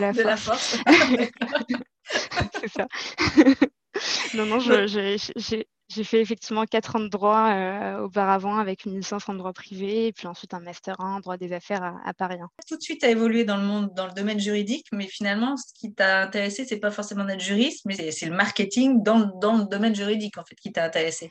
la 0.00 0.12
de 0.12 0.22
La 0.22 0.36
force. 0.36 0.78
c'est 2.60 2.68
ça. 2.68 2.86
non, 4.34 4.46
non, 4.46 4.58
j'ai 4.58 5.66
j'ai 5.88 6.04
fait 6.04 6.20
effectivement 6.20 6.64
quatre 6.64 6.96
ans 6.96 7.00
de 7.00 7.08
droit 7.08 7.50
euh, 7.50 8.00
auparavant 8.00 8.56
avec 8.58 8.84
une 8.84 8.96
licence 8.96 9.28
en 9.28 9.34
droit 9.34 9.52
privé 9.52 10.06
et 10.06 10.12
puis 10.12 10.26
ensuite 10.26 10.54
un 10.54 10.60
master 10.60 11.00
1 11.00 11.16
en 11.16 11.20
droit 11.20 11.36
des 11.36 11.52
affaires 11.52 11.94
à, 12.04 12.14
Paris. 12.14 12.38
Tout 12.66 12.76
de 12.76 12.82
suite, 12.82 13.00
tu 13.00 13.06
as 13.06 13.10
évolué 13.10 13.44
dans 13.44 13.56
le 13.56 13.64
monde, 13.64 13.92
dans 13.94 14.06
le 14.06 14.12
domaine 14.12 14.40
juridique, 14.40 14.86
mais 14.92 15.06
finalement, 15.06 15.56
ce 15.56 15.72
qui 15.74 15.92
t'a 15.92 16.22
intéressé, 16.22 16.64
c'est 16.64 16.78
pas 16.78 16.90
forcément 16.90 17.24
d'être 17.24 17.40
juriste, 17.40 17.82
mais 17.84 18.10
c'est 18.10 18.26
le 18.26 18.34
marketing 18.34 19.02
dans, 19.02 19.30
dans, 19.40 19.58
le 19.58 19.64
domaine 19.64 19.94
juridique 19.94 20.38
en 20.38 20.44
fait 20.44 20.56
qui 20.56 20.72
t'a 20.72 20.84
intéressé. 20.84 21.30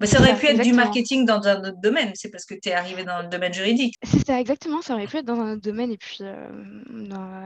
Mais 0.00 0.06
ça 0.08 0.18
aurait 0.18 0.36
pu 0.36 0.46
être 0.46 0.60
du 0.60 0.72
marketing 0.72 1.24
dans 1.24 1.46
un 1.46 1.60
autre 1.60 1.80
domaine, 1.80 2.10
c'est 2.14 2.28
parce 2.28 2.44
que 2.44 2.54
tu 2.54 2.68
es 2.68 2.72
arrivé 2.72 3.04
dans 3.04 3.22
le 3.22 3.28
domaine 3.28 3.54
juridique. 3.54 3.94
C'est 4.02 4.26
ça, 4.26 4.40
exactement, 4.40 4.82
ça 4.82 4.94
aurait 4.94 5.06
pu 5.06 5.18
être 5.18 5.24
dans 5.24 5.38
un 5.38 5.52
autre 5.52 5.62
domaine 5.62 5.92
et 5.92 5.96
puis 5.96 6.18
euh, 6.22 6.48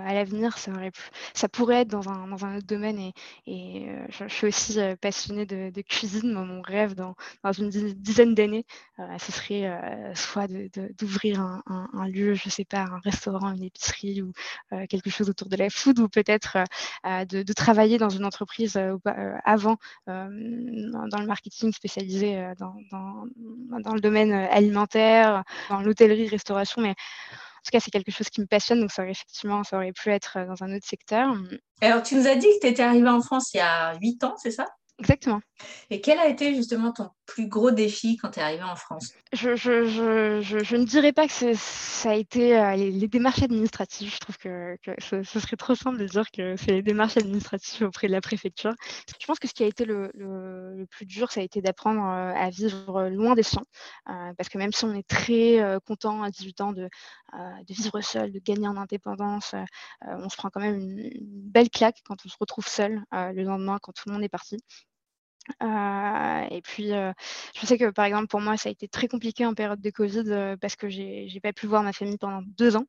à 0.06 0.14
l'avenir, 0.14 0.56
ça, 0.56 0.72
aurait 0.72 0.90
ça 1.34 1.48
pourrait 1.48 1.82
être 1.82 1.88
dans 1.88 2.08
un, 2.08 2.26
dans 2.26 2.46
un 2.46 2.56
autre 2.56 2.66
domaine 2.66 2.98
et, 2.98 3.12
et 3.46 3.90
euh, 3.90 4.06
je, 4.08 4.26
suis 4.28 4.46
aussi 4.46 4.80
euh, 4.80 4.96
passionnée 4.96 5.44
de, 5.44 5.82
cuisine. 5.82 6.32
mon 6.32 6.62
rêve 6.62 6.94
dans, 6.94 7.14
dans 7.44 7.52
une 7.52 7.68
dizaine 7.68 8.34
d'années, 8.34 8.64
ce 9.18 9.32
serait 9.32 9.70
soit 10.14 10.48
d'ouvrir 10.98 11.40
un, 11.40 11.62
un, 11.66 12.08
lieu, 12.08 12.34
je 12.34 12.48
sais 12.48 12.64
pas, 12.64 12.80
un 12.80 12.98
restaurant, 13.04 13.52
une 13.54 13.62
épicerie 13.62 14.22
ou 14.22 14.32
quelque 14.88 15.10
chose 15.10 15.30
autour 15.30 15.48
de 15.48 15.56
la 15.56 15.70
food 15.70 15.98
ou 16.00 16.08
peut-être 16.08 16.58
de, 17.04 17.52
travailler 17.52 17.98
dans 17.98 18.08
une 18.08 18.24
entreprise 18.24 18.78
avant 19.44 19.76
dans 20.06 21.20
le 21.20 21.26
marketing 21.26 21.72
spécialisé 21.72 22.37
euh, 22.38 22.54
dans, 22.58 23.94
le 23.94 24.00
domaine 24.00 24.32
euh, 24.32 24.46
alimentaire, 24.50 25.44
dans 25.68 25.80
l'hôtellerie-restauration, 25.80 26.82
mais 26.82 26.90
en 26.90 27.64
tout 27.64 27.70
cas, 27.72 27.80
c'est 27.80 27.90
quelque 27.90 28.10
chose 28.10 28.30
qui 28.30 28.40
me 28.40 28.46
passionne, 28.46 28.80
donc 28.80 28.90
ça 28.90 29.02
aurait 29.02 29.10
effectivement, 29.10 29.64
ça 29.64 29.76
aurait 29.76 29.92
pu 29.92 30.10
être 30.10 30.38
euh, 30.38 30.46
dans 30.46 30.62
un 30.62 30.74
autre 30.74 30.86
secteur. 30.86 31.34
Alors, 31.80 32.02
tu 32.02 32.14
nous 32.14 32.26
as 32.26 32.36
dit 32.36 32.46
que 32.46 32.66
tu 32.66 32.72
étais 32.72 32.82
arrivée 32.82 33.08
en 33.08 33.20
France 33.20 33.52
il 33.54 33.58
y 33.58 33.60
a 33.60 33.96
8 34.00 34.24
ans, 34.24 34.34
c'est 34.38 34.50
ça? 34.50 34.66
Exactement. 35.00 35.40
Et 35.90 36.00
quel 36.00 36.18
a 36.18 36.26
été 36.26 36.54
justement 36.54 36.92
ton 36.92 37.10
plus 37.24 37.46
gros 37.46 37.70
défi 37.70 38.16
quand 38.16 38.30
tu 38.30 38.40
es 38.40 38.42
arrivé 38.42 38.64
en 38.64 38.74
France? 38.74 39.12
Je, 39.32 39.54
je, 39.54 39.84
je, 39.86 40.40
je, 40.40 40.76
ne 40.76 40.84
dirais 40.84 41.12
pas 41.12 41.28
que 41.28 41.54
ça 41.54 42.10
a 42.10 42.14
été 42.14 42.58
euh, 42.58 42.74
les, 42.74 43.06
démarches 43.06 43.42
administratives. 43.42 44.12
Je 44.12 44.18
trouve 44.18 44.38
que, 44.38 44.76
que 44.82 44.90
ce, 44.98 45.22
serait 45.22 45.56
trop 45.56 45.76
simple 45.76 45.98
de 45.98 46.06
dire 46.06 46.28
que 46.32 46.56
c'est 46.56 46.72
les 46.72 46.82
démarches 46.82 47.16
administratives 47.16 47.86
auprès 47.86 48.08
de 48.08 48.12
la 48.12 48.20
préfecture. 48.20 48.74
Je 49.20 49.26
pense 49.26 49.38
que 49.38 49.46
ce 49.46 49.54
qui 49.54 49.62
a 49.62 49.66
été 49.66 49.84
le, 49.84 50.10
le, 50.14 50.86
plus 50.86 51.06
dur, 51.06 51.30
ça 51.30 51.40
a 51.40 51.42
été 51.44 51.62
d'apprendre 51.62 52.02
euh, 52.04 52.32
à 52.34 52.50
vivre 52.50 53.08
loin 53.08 53.36
des 53.36 53.44
siens. 53.44 53.64
Euh, 54.08 54.32
parce 54.36 54.48
que 54.48 54.58
même 54.58 54.72
si 54.72 54.84
on 54.84 54.94
est 54.94 55.06
très 55.06 55.58
content 55.86 56.24
à 56.24 56.30
18 56.30 56.60
ans 56.60 56.72
de, 56.72 56.88
de, 57.34 57.74
vivre 57.74 58.00
seul, 58.00 58.32
de 58.32 58.40
gagner 58.40 58.66
en 58.66 58.76
indépendance, 58.76 59.54
on 60.02 60.28
se 60.28 60.36
prend 60.36 60.50
quand 60.50 60.60
même 60.60 60.80
une, 60.80 60.98
une, 60.98 61.50
belle 61.50 61.70
claque 61.70 62.00
quand 62.04 62.16
on 62.24 62.28
se 62.28 62.36
retrouve 62.40 62.66
seul 62.66 63.02
le 63.12 63.42
lendemain, 63.42 63.78
quand 63.80 63.92
tout 63.92 64.08
le 64.08 64.14
monde 64.14 64.24
est 64.24 64.28
parti. 64.28 64.56
Et 65.60 66.62
puis, 66.62 66.88
je 66.90 67.66
sais 67.66 67.78
que 67.78 67.90
par 67.90 68.04
exemple, 68.04 68.28
pour 68.28 68.40
moi, 68.40 68.56
ça 68.56 68.68
a 68.68 68.72
été 68.72 68.88
très 68.88 69.08
compliqué 69.08 69.46
en 69.46 69.54
période 69.54 69.80
de 69.80 69.90
Covid 69.90 70.56
parce 70.60 70.76
que 70.76 70.88
j'ai 70.88 71.40
pas 71.42 71.52
pu 71.52 71.66
voir 71.66 71.82
ma 71.82 71.92
famille 71.92 72.18
pendant 72.18 72.42
deux 72.42 72.76
ans. 72.76 72.86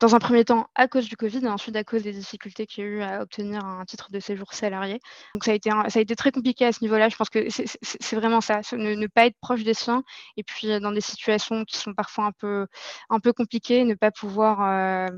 dans 0.00 0.14
un 0.14 0.20
premier 0.20 0.44
temps, 0.44 0.68
à 0.76 0.86
cause 0.86 1.08
du 1.08 1.16
Covid, 1.16 1.44
et 1.44 1.48
ensuite 1.48 1.74
à 1.74 1.82
cause 1.82 2.04
des 2.04 2.12
difficultés 2.12 2.66
qu'il 2.66 2.84
y 2.84 2.86
a 2.86 2.90
eu 2.90 3.02
à 3.02 3.20
obtenir 3.22 3.64
un 3.64 3.84
titre 3.84 4.12
de 4.12 4.20
séjour 4.20 4.52
salarié. 4.52 5.00
Donc, 5.34 5.44
ça 5.44 5.50
a 5.50 5.54
été, 5.54 5.70
ça 5.70 5.98
a 5.98 6.02
été 6.02 6.14
très 6.14 6.30
compliqué 6.30 6.66
à 6.66 6.72
ce 6.72 6.82
niveau-là. 6.82 7.08
Je 7.08 7.16
pense 7.16 7.30
que 7.30 7.48
c'est 7.50 8.16
vraiment 8.16 8.40
ça, 8.40 8.60
ne, 8.72 8.94
ne, 8.94 9.06
pas 9.08 9.26
être 9.26 9.36
proche 9.40 9.64
des 9.64 9.74
siens, 9.74 10.04
et 10.36 10.44
puis 10.44 10.78
dans 10.80 10.92
des 10.92 11.00
situations 11.00 11.64
qui 11.64 11.78
sont 11.78 11.94
parfois 11.94 12.26
un 12.26 12.32
peu, 12.32 12.66
un 13.10 13.18
peu 13.18 13.32
compliquées, 13.32 13.84
ne 13.84 13.94
pas 13.94 14.12
pouvoir 14.12 15.10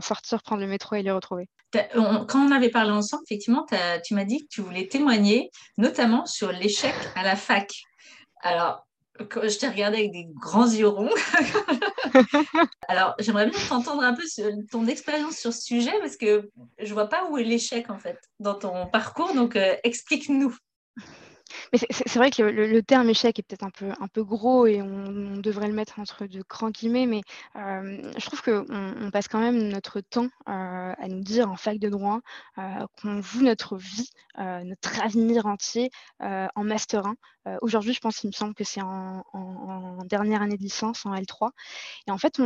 sortir, 0.00 0.42
prendre 0.42 0.62
le 0.62 0.68
métro 0.68 0.94
et 0.94 1.02
les 1.02 1.10
retrouver. 1.10 1.48
Quand 1.72 2.46
on 2.46 2.50
avait 2.50 2.70
parlé 2.70 2.90
ensemble, 2.90 3.22
effectivement, 3.26 3.66
tu 4.04 4.14
m'as 4.14 4.24
dit 4.24 4.42
que 4.42 4.48
tu 4.50 4.60
voulais 4.60 4.88
témoigner, 4.88 5.50
notamment 5.78 6.26
sur 6.26 6.52
l'échec 6.52 6.94
à 7.14 7.22
la 7.22 7.36
fac. 7.36 7.72
Alors, 8.42 8.86
je 9.20 9.58
t'ai 9.58 9.68
regardé 9.68 9.98
avec 9.98 10.12
des 10.12 10.26
grands 10.34 10.66
yeux 10.66 10.88
ronds. 10.88 11.10
Alors, 12.88 13.14
j'aimerais 13.18 13.48
bien 13.48 13.58
t'entendre 13.68 14.02
un 14.02 14.14
peu 14.14 14.26
sur 14.26 14.50
ton 14.70 14.86
expérience 14.86 15.36
sur 15.36 15.52
ce 15.52 15.62
sujet 15.62 15.92
parce 16.00 16.16
que 16.16 16.50
je 16.78 16.92
vois 16.92 17.08
pas 17.08 17.28
où 17.28 17.38
est 17.38 17.44
l'échec 17.44 17.90
en 17.90 17.98
fait 17.98 18.18
dans 18.38 18.54
ton 18.54 18.86
parcours. 18.86 19.34
Donc, 19.34 19.56
euh, 19.56 19.76
explique-nous. 19.84 20.56
Mais 21.72 21.78
c'est 21.90 22.16
vrai 22.16 22.30
que 22.30 22.42
le, 22.42 22.82
terme 22.82 23.08
échec 23.10 23.38
est 23.38 23.42
peut-être 23.42 23.64
un 23.64 23.70
peu, 23.70 23.90
un 24.00 24.08
peu 24.08 24.24
gros 24.24 24.66
et 24.66 24.82
on, 24.82 25.36
devrait 25.36 25.68
le 25.68 25.74
mettre 25.74 25.98
entre 25.98 26.26
de 26.26 26.42
grands 26.48 26.70
guillemets, 26.70 27.06
mais 27.06 27.22
euh, 27.56 28.12
je 28.18 28.26
trouve 28.26 28.42
qu'on 28.42 28.66
on 28.68 29.10
passe 29.10 29.28
quand 29.28 29.40
même 29.40 29.68
notre 29.68 30.00
temps 30.00 30.28
euh, 30.48 30.92
à 30.96 31.08
nous 31.08 31.20
dire 31.20 31.50
en 31.50 31.56
fac 31.56 31.78
de 31.78 31.88
droit 31.88 32.20
euh, 32.58 32.86
qu'on 33.00 33.22
joue 33.22 33.42
notre 33.42 33.76
vie, 33.76 34.10
notre 34.38 35.00
avenir 35.02 35.46
entier 35.46 35.90
en 36.20 36.64
Master 36.64 37.06
1. 37.46 37.58
Aujourd'hui, 37.62 37.92
je 37.92 38.00
pense 38.00 38.18
qu'il 38.18 38.28
me 38.28 38.34
semble 38.34 38.54
que 38.54 38.64
c'est 38.64 38.82
en, 38.82 39.24
dernière 40.04 40.42
année 40.42 40.56
de 40.56 40.62
licence, 40.62 41.06
en 41.06 41.14
L3. 41.14 41.50
Et 42.06 42.10
en 42.10 42.18
fait, 42.18 42.40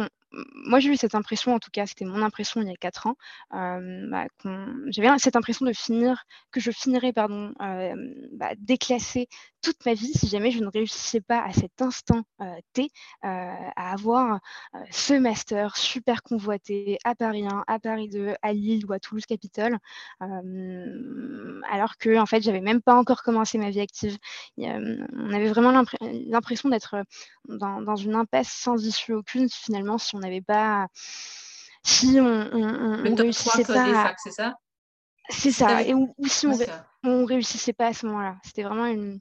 moi, 0.54 0.80
j'ai 0.80 0.90
eu 0.90 0.96
cette 0.96 1.14
impression, 1.14 1.54
en 1.54 1.58
tout 1.58 1.70
cas, 1.70 1.86
c'était 1.86 2.04
mon 2.04 2.22
impression 2.22 2.60
il 2.60 2.68
y 2.68 2.70
a 2.70 2.76
quatre 2.76 3.06
ans, 3.06 3.16
euh, 3.54 4.08
bah, 4.08 4.26
j'avais 4.88 5.18
cette 5.18 5.36
impression 5.36 5.66
de 5.66 5.72
finir, 5.72 6.24
que 6.50 6.60
je 6.60 6.70
finirais, 6.70 7.12
pardon, 7.12 7.52
euh, 7.60 7.94
bah, 8.32 8.52
toute 9.62 9.86
ma 9.86 9.94
vie 9.94 10.12
si 10.12 10.28
jamais 10.28 10.50
je 10.50 10.60
ne 10.60 10.66
réussissais 10.66 11.22
pas 11.22 11.42
à 11.42 11.52
cet 11.52 11.80
instant 11.80 12.22
euh, 12.42 12.44
T 12.74 12.90
à 13.22 13.92
avoir 13.92 14.40
ce 14.90 15.14
master 15.14 15.76
super 15.76 16.22
convoité 16.22 16.98
à 17.04 17.14
Paris 17.14 17.46
1, 17.46 17.64
à 17.66 17.78
Paris 17.78 18.08
2, 18.08 18.34
à 18.42 18.52
Lille 18.52 18.84
ou 18.86 18.92
à 18.92 18.98
Toulouse 18.98 19.24
Capitole, 19.26 19.78
alors 20.20 21.96
que 21.98 22.18
en 22.18 22.26
fait, 22.26 22.42
j'avais 22.42 22.60
même 22.60 22.82
pas 22.82 22.94
encore 22.94 23.22
commencé 23.22 23.56
ma 23.58 23.70
vie 23.70 23.80
active. 23.80 24.18
On 25.12 25.32
avait 25.32 25.48
vraiment 25.48 25.84
l'impression 26.26 26.68
d'être 26.68 26.96
dans, 27.48 27.80
dans, 27.80 27.96
une 27.96 28.14
impasse 28.14 28.48
sans 28.48 28.84
issue 28.84 29.12
aucune 29.12 29.48
finalement 29.48 29.98
si 29.98 30.14
on 30.16 30.20
n'avait 30.20 30.42
pas. 30.42 30.88
Si 31.82 32.18
on, 32.20 32.48
on, 32.52 33.14
réussissait 33.14 33.64
pas. 33.64 34.14
c'est 34.22 34.30
ça? 34.30 34.54
C'est 35.28 35.52
ça. 35.52 35.82
Et 35.82 35.94
ou, 35.94 36.14
si 36.26 36.46
on, 36.46 36.58
on 37.04 37.24
réussissait 37.24 37.72
pas 37.72 37.88
à 37.88 37.92
ce 37.92 38.06
moment-là. 38.06 38.36
C'était 38.42 38.62
vraiment 38.62 38.86
une, 38.86 39.20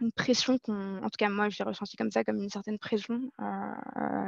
une 0.00 0.12
pression 0.12 0.58
qu'on, 0.58 0.98
en 0.98 1.08
tout 1.08 1.16
cas 1.18 1.28
moi, 1.28 1.48
j'ai 1.48 1.62
ressenti 1.62 1.96
comme 1.96 2.10
ça, 2.10 2.24
comme 2.24 2.36
une 2.36 2.50
certaine 2.50 2.78
pression 2.78 3.20
euh, 3.40 3.44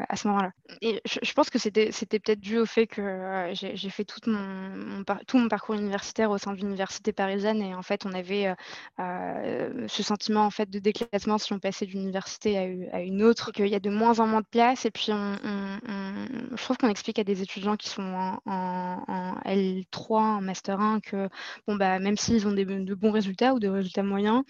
à 0.09 0.17
ce 0.17 0.29
moment-là. 0.29 0.53
Et 0.81 1.01
je, 1.05 1.33
pense 1.33 1.51
que 1.51 1.59
c'était, 1.59 1.91
c'était 1.93 2.19
peut-être 2.19 2.41
dû 2.41 2.59
au 2.59 2.67
fait 2.67 2.87
que 2.87 3.01
euh, 3.01 3.55
j'ai, 3.55 3.91
fait 3.91 4.05
tout 4.05 4.21
mon, 4.31 5.05
tout 5.27 5.39
mon 5.39 5.49
parcours 5.49 5.75
universitaire 5.75 6.31
au 6.31 6.39
sein 6.39 6.53
de 6.53 6.59
l'université 6.59 7.13
parisienne 7.13 7.61
et 7.63 7.75
en 7.75 7.83
fait 7.83 8.07
on 8.07 8.13
avait 8.13 8.55
euh, 9.01 9.87
ce 9.89 10.03
sentiment 10.03 10.45
en 10.45 10.51
fait 10.51 10.71
de 10.71 10.79
déclassement 10.79 11.39
si 11.39 11.53
on 11.53 11.59
passait 11.59 11.87
d'une 11.87 12.03
université 12.03 12.89
à, 12.93 13.01
une 13.01 13.23
autre, 13.23 13.53
qu'il 13.53 13.69
y 13.69 13.75
a 13.75 13.81
de 13.81 13.91
moins 13.91 14.19
en 14.21 14.27
moins 14.27 14.41
de 14.41 14.47
place 14.47 14.85
et 14.85 14.91
puis 14.91 15.09
on, 15.11 15.37
je 16.57 16.63
trouve 16.63 16.77
qu'on 16.77 16.89
explique 16.89 17.19
à 17.19 17.25
des 17.25 17.43
étudiants 17.43 17.77
qui 17.77 17.89
sont 17.89 18.39
en, 18.47 19.37
L3, 19.45 20.13
en 20.13 20.41
master 20.41 20.81
1 20.81 21.01
que 21.01 21.29
bon 21.67 21.77
bah 21.77 21.99
même 21.99 22.17
s'ils 22.17 22.47
ont 22.47 22.53
des, 22.53 22.65
de 22.65 22.95
bons 22.95 23.11
résultats 23.11 23.55
ou 23.55 23.59
des 23.59 23.69
résultats 23.69 24.03
moyens, 24.03 24.43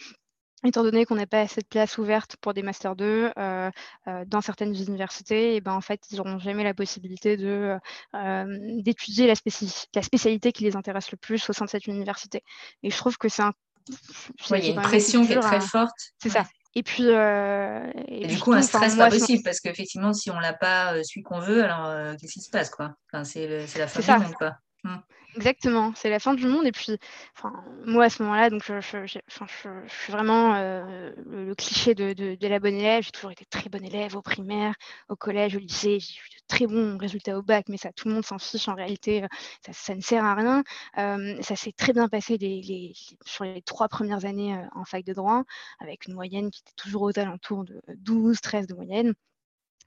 étant 0.66 0.82
donné 0.82 1.04
qu'on 1.04 1.14
n'a 1.14 1.26
pas 1.26 1.40
assez 1.40 1.60
de 1.60 1.66
place 1.66 1.98
ouverte 1.98 2.36
pour 2.40 2.54
des 2.54 2.62
Master 2.62 2.96
2 2.96 3.32
euh, 3.38 3.70
euh, 4.08 4.24
dans 4.26 4.40
certaines 4.40 4.74
universités, 4.74 5.56
et 5.56 5.60
ben, 5.60 5.72
en 5.72 5.80
fait, 5.80 6.00
ils 6.10 6.16
n'auront 6.16 6.38
jamais 6.38 6.64
la 6.64 6.74
possibilité 6.74 7.36
de, 7.36 7.76
euh, 8.14 8.58
d'étudier 8.82 9.26
la, 9.26 9.34
la, 9.94 10.02
spécialité 10.02 10.52
qui 10.52 10.64
les 10.64 10.76
intéresse 10.76 11.10
le 11.10 11.16
plus 11.16 11.48
au 11.48 11.52
sein 11.52 11.64
de 11.64 11.70
cette 11.70 11.86
université. 11.86 12.42
Et 12.82 12.90
je 12.90 12.96
trouve 12.96 13.16
que 13.18 13.28
c'est 13.28 13.42
un... 13.42 13.52
il 14.50 14.64
y 14.64 14.68
a 14.70 14.74
une 14.74 14.82
pression 14.82 15.24
qui 15.24 15.32
est 15.32 15.40
très 15.40 15.60
forte. 15.60 15.94
C'est 16.18 16.30
ça. 16.30 16.44
Et 16.74 16.82
puis. 16.82 17.04
et, 17.04 18.26
du 18.26 18.38
coup, 18.38 18.52
un 18.52 18.62
stress 18.62 18.96
pas 18.96 19.08
possible, 19.08 19.42
parce 19.42 19.60
qu'effectivement, 19.60 20.12
si 20.12 20.30
on 20.30 20.38
l'a 20.38 20.52
pas 20.52 21.02
celui 21.04 21.22
qu'on 21.22 21.40
veut, 21.40 21.64
alors 21.64 22.16
qu'est-ce 22.18 22.34
qui 22.34 22.40
se 22.40 22.50
passe, 22.50 22.70
quoi? 22.70 22.94
Enfin, 23.12 23.24
c'est, 23.24 23.46
la 23.46 23.86
du 23.86 24.24
monde, 24.24 24.34
quoi. 24.34 24.56
Mmh. 24.86 25.02
Exactement, 25.36 25.92
c'est 25.94 26.08
la 26.08 26.18
fin 26.18 26.32
du 26.34 26.46
monde. 26.46 26.64
Et 26.66 26.72
puis, 26.72 26.96
moi 27.84 28.04
à 28.04 28.10
ce 28.10 28.22
moment-là, 28.22 28.48
donc 28.48 28.62
je, 28.64 28.80
suis 28.80 30.12
vraiment 30.12 30.54
euh, 30.54 31.12
le, 31.26 31.54
cliché 31.54 31.94
de, 31.94 32.36
la 32.40 32.58
bonne 32.58 32.74
élève. 32.74 33.02
J'ai 33.04 33.10
toujours 33.10 33.32
été 33.32 33.44
très 33.44 33.68
bonne 33.68 33.84
élève 33.84 34.16
au 34.16 34.22
primaire, 34.22 34.74
au 35.10 35.16
collège, 35.16 35.54
au 35.54 35.58
lycée. 35.58 36.00
J'ai 36.00 36.14
eu 36.14 36.40
de 36.40 36.46
très 36.48 36.66
bons 36.66 36.96
résultats 36.96 37.36
au 37.36 37.42
bac, 37.42 37.66
mais 37.68 37.76
ça, 37.76 37.92
tout 37.92 38.08
le 38.08 38.14
monde 38.14 38.24
s'en 38.24 38.38
fiche 38.38 38.66
en 38.68 38.74
réalité. 38.74 39.24
Euh, 39.24 39.72
ça, 39.72 39.94
ne 39.94 40.00
sert 40.00 40.24
à 40.24 40.34
rien. 40.34 40.64
Euh, 40.96 41.36
ça 41.42 41.54
s'est 41.54 41.72
très 41.72 41.92
bien 41.92 42.08
passé 42.08 42.38
sur 43.26 43.44
les 43.44 43.62
trois 43.62 43.88
premières 43.88 44.24
années 44.24 44.58
en 44.74 44.84
fac 44.84 45.04
de 45.04 45.12
droit, 45.12 45.42
avec 45.80 46.06
une 46.06 46.14
moyenne 46.14 46.50
qui 46.50 46.62
était 46.62 46.76
toujours 46.76 47.02
aux 47.02 47.18
alentours 47.18 47.64
de 47.64 47.82
12, 47.88 48.40
13 48.40 48.66
de 48.66 48.74
moyenne. 48.74 49.12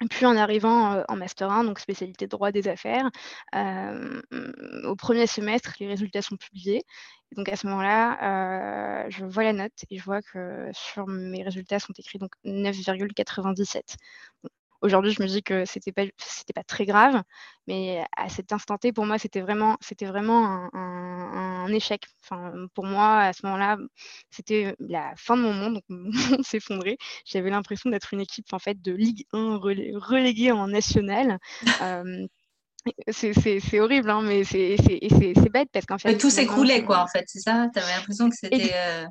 Puis 0.10 0.26
en 0.26 0.38
arrivant 0.38 1.04
en 1.08 1.16
Master 1.18 1.52
1, 1.52 1.66
donc 1.66 1.80
spécialité 1.80 2.28
droit 2.28 2.52
des 2.52 2.68
affaires, 2.68 3.10
au 3.54 4.96
premier 4.96 5.28
semestre, 5.28 5.74
les 5.80 5.88
résultats 5.88 6.22
sont 6.22 6.38
publiés. 6.38 6.84
Donc 7.36 7.50
à 7.50 7.56
ce 7.56 7.68
moment-là, 7.68 9.10
je 9.10 9.26
vois 9.26 9.44
la 9.44 9.54
note 9.54 9.74
et 9.90 9.98
je 9.98 10.04
vois 10.04 10.22
que 10.22 10.70
sur 10.74 11.06
mes 11.08 11.44
résultats 11.44 11.80
sont 11.80 11.94
écrits 11.98 12.18
donc 12.20 12.32
9,97. 12.46 13.96
Aujourd'hui, 14.82 15.12
je 15.12 15.22
me 15.22 15.28
dis 15.28 15.44
que 15.44 15.66
c'était 15.66 15.92
pas 15.92 16.04
c'était 16.18 16.54
pas 16.54 16.64
très 16.64 16.86
grave, 16.86 17.22
mais 17.68 18.04
à 18.16 18.30
cet 18.30 18.54
instant 18.54 18.78
T, 18.78 18.94
pour 18.94 19.06
moi, 19.06 19.18
c'était 19.18 19.42
vraiment 19.42 19.78
c'était 19.82 20.06
vraiment 20.06 20.70
un, 20.74 21.68
échec. 21.68 22.04
Enfin, 22.24 22.54
pour 22.74 22.86
moi, 22.86 23.20
à 23.20 23.34
ce 23.34 23.46
moment-là, 23.46 23.78
c'était 24.32 24.76
la 24.80 25.14
fin 25.18 25.38
de 25.38 25.42
mon 25.42 25.54
monde, 25.54 25.74
donc 25.76 25.84
mon 25.90 26.12
monde 26.40 26.46
s'effondrait. 26.46 26.98
J'avais 27.26 27.50
l'impression 27.50 27.90
d'être 27.90 28.14
une 28.14 28.22
équipe 28.22 28.52
en 28.54 28.60
fait 28.60 28.82
de 28.82 28.92
Ligue 28.94 29.26
1 29.34 29.58
reléguée 29.58 30.52
en 30.52 30.68
national. 30.68 31.40
c'est 33.12 33.80
horrible, 33.80 34.10
hein, 34.10 34.22
mais 34.22 34.44
c'est 34.44 35.50
bête 35.52 35.70
parce 35.72 35.86
qu'en 35.86 35.98
fait. 35.98 36.18
tout 36.18 36.30
s'écroulait, 36.30 36.84
quoi, 36.84 37.04
en 37.04 37.08
fait, 37.08 37.26
c'est 37.28 37.40
ça? 37.40 37.68
Tu 37.74 37.80
avais 37.80 37.96
l'impression 37.96 38.30
que 38.30 38.36
c'était. 38.36 38.72
Euh, 38.74 39.06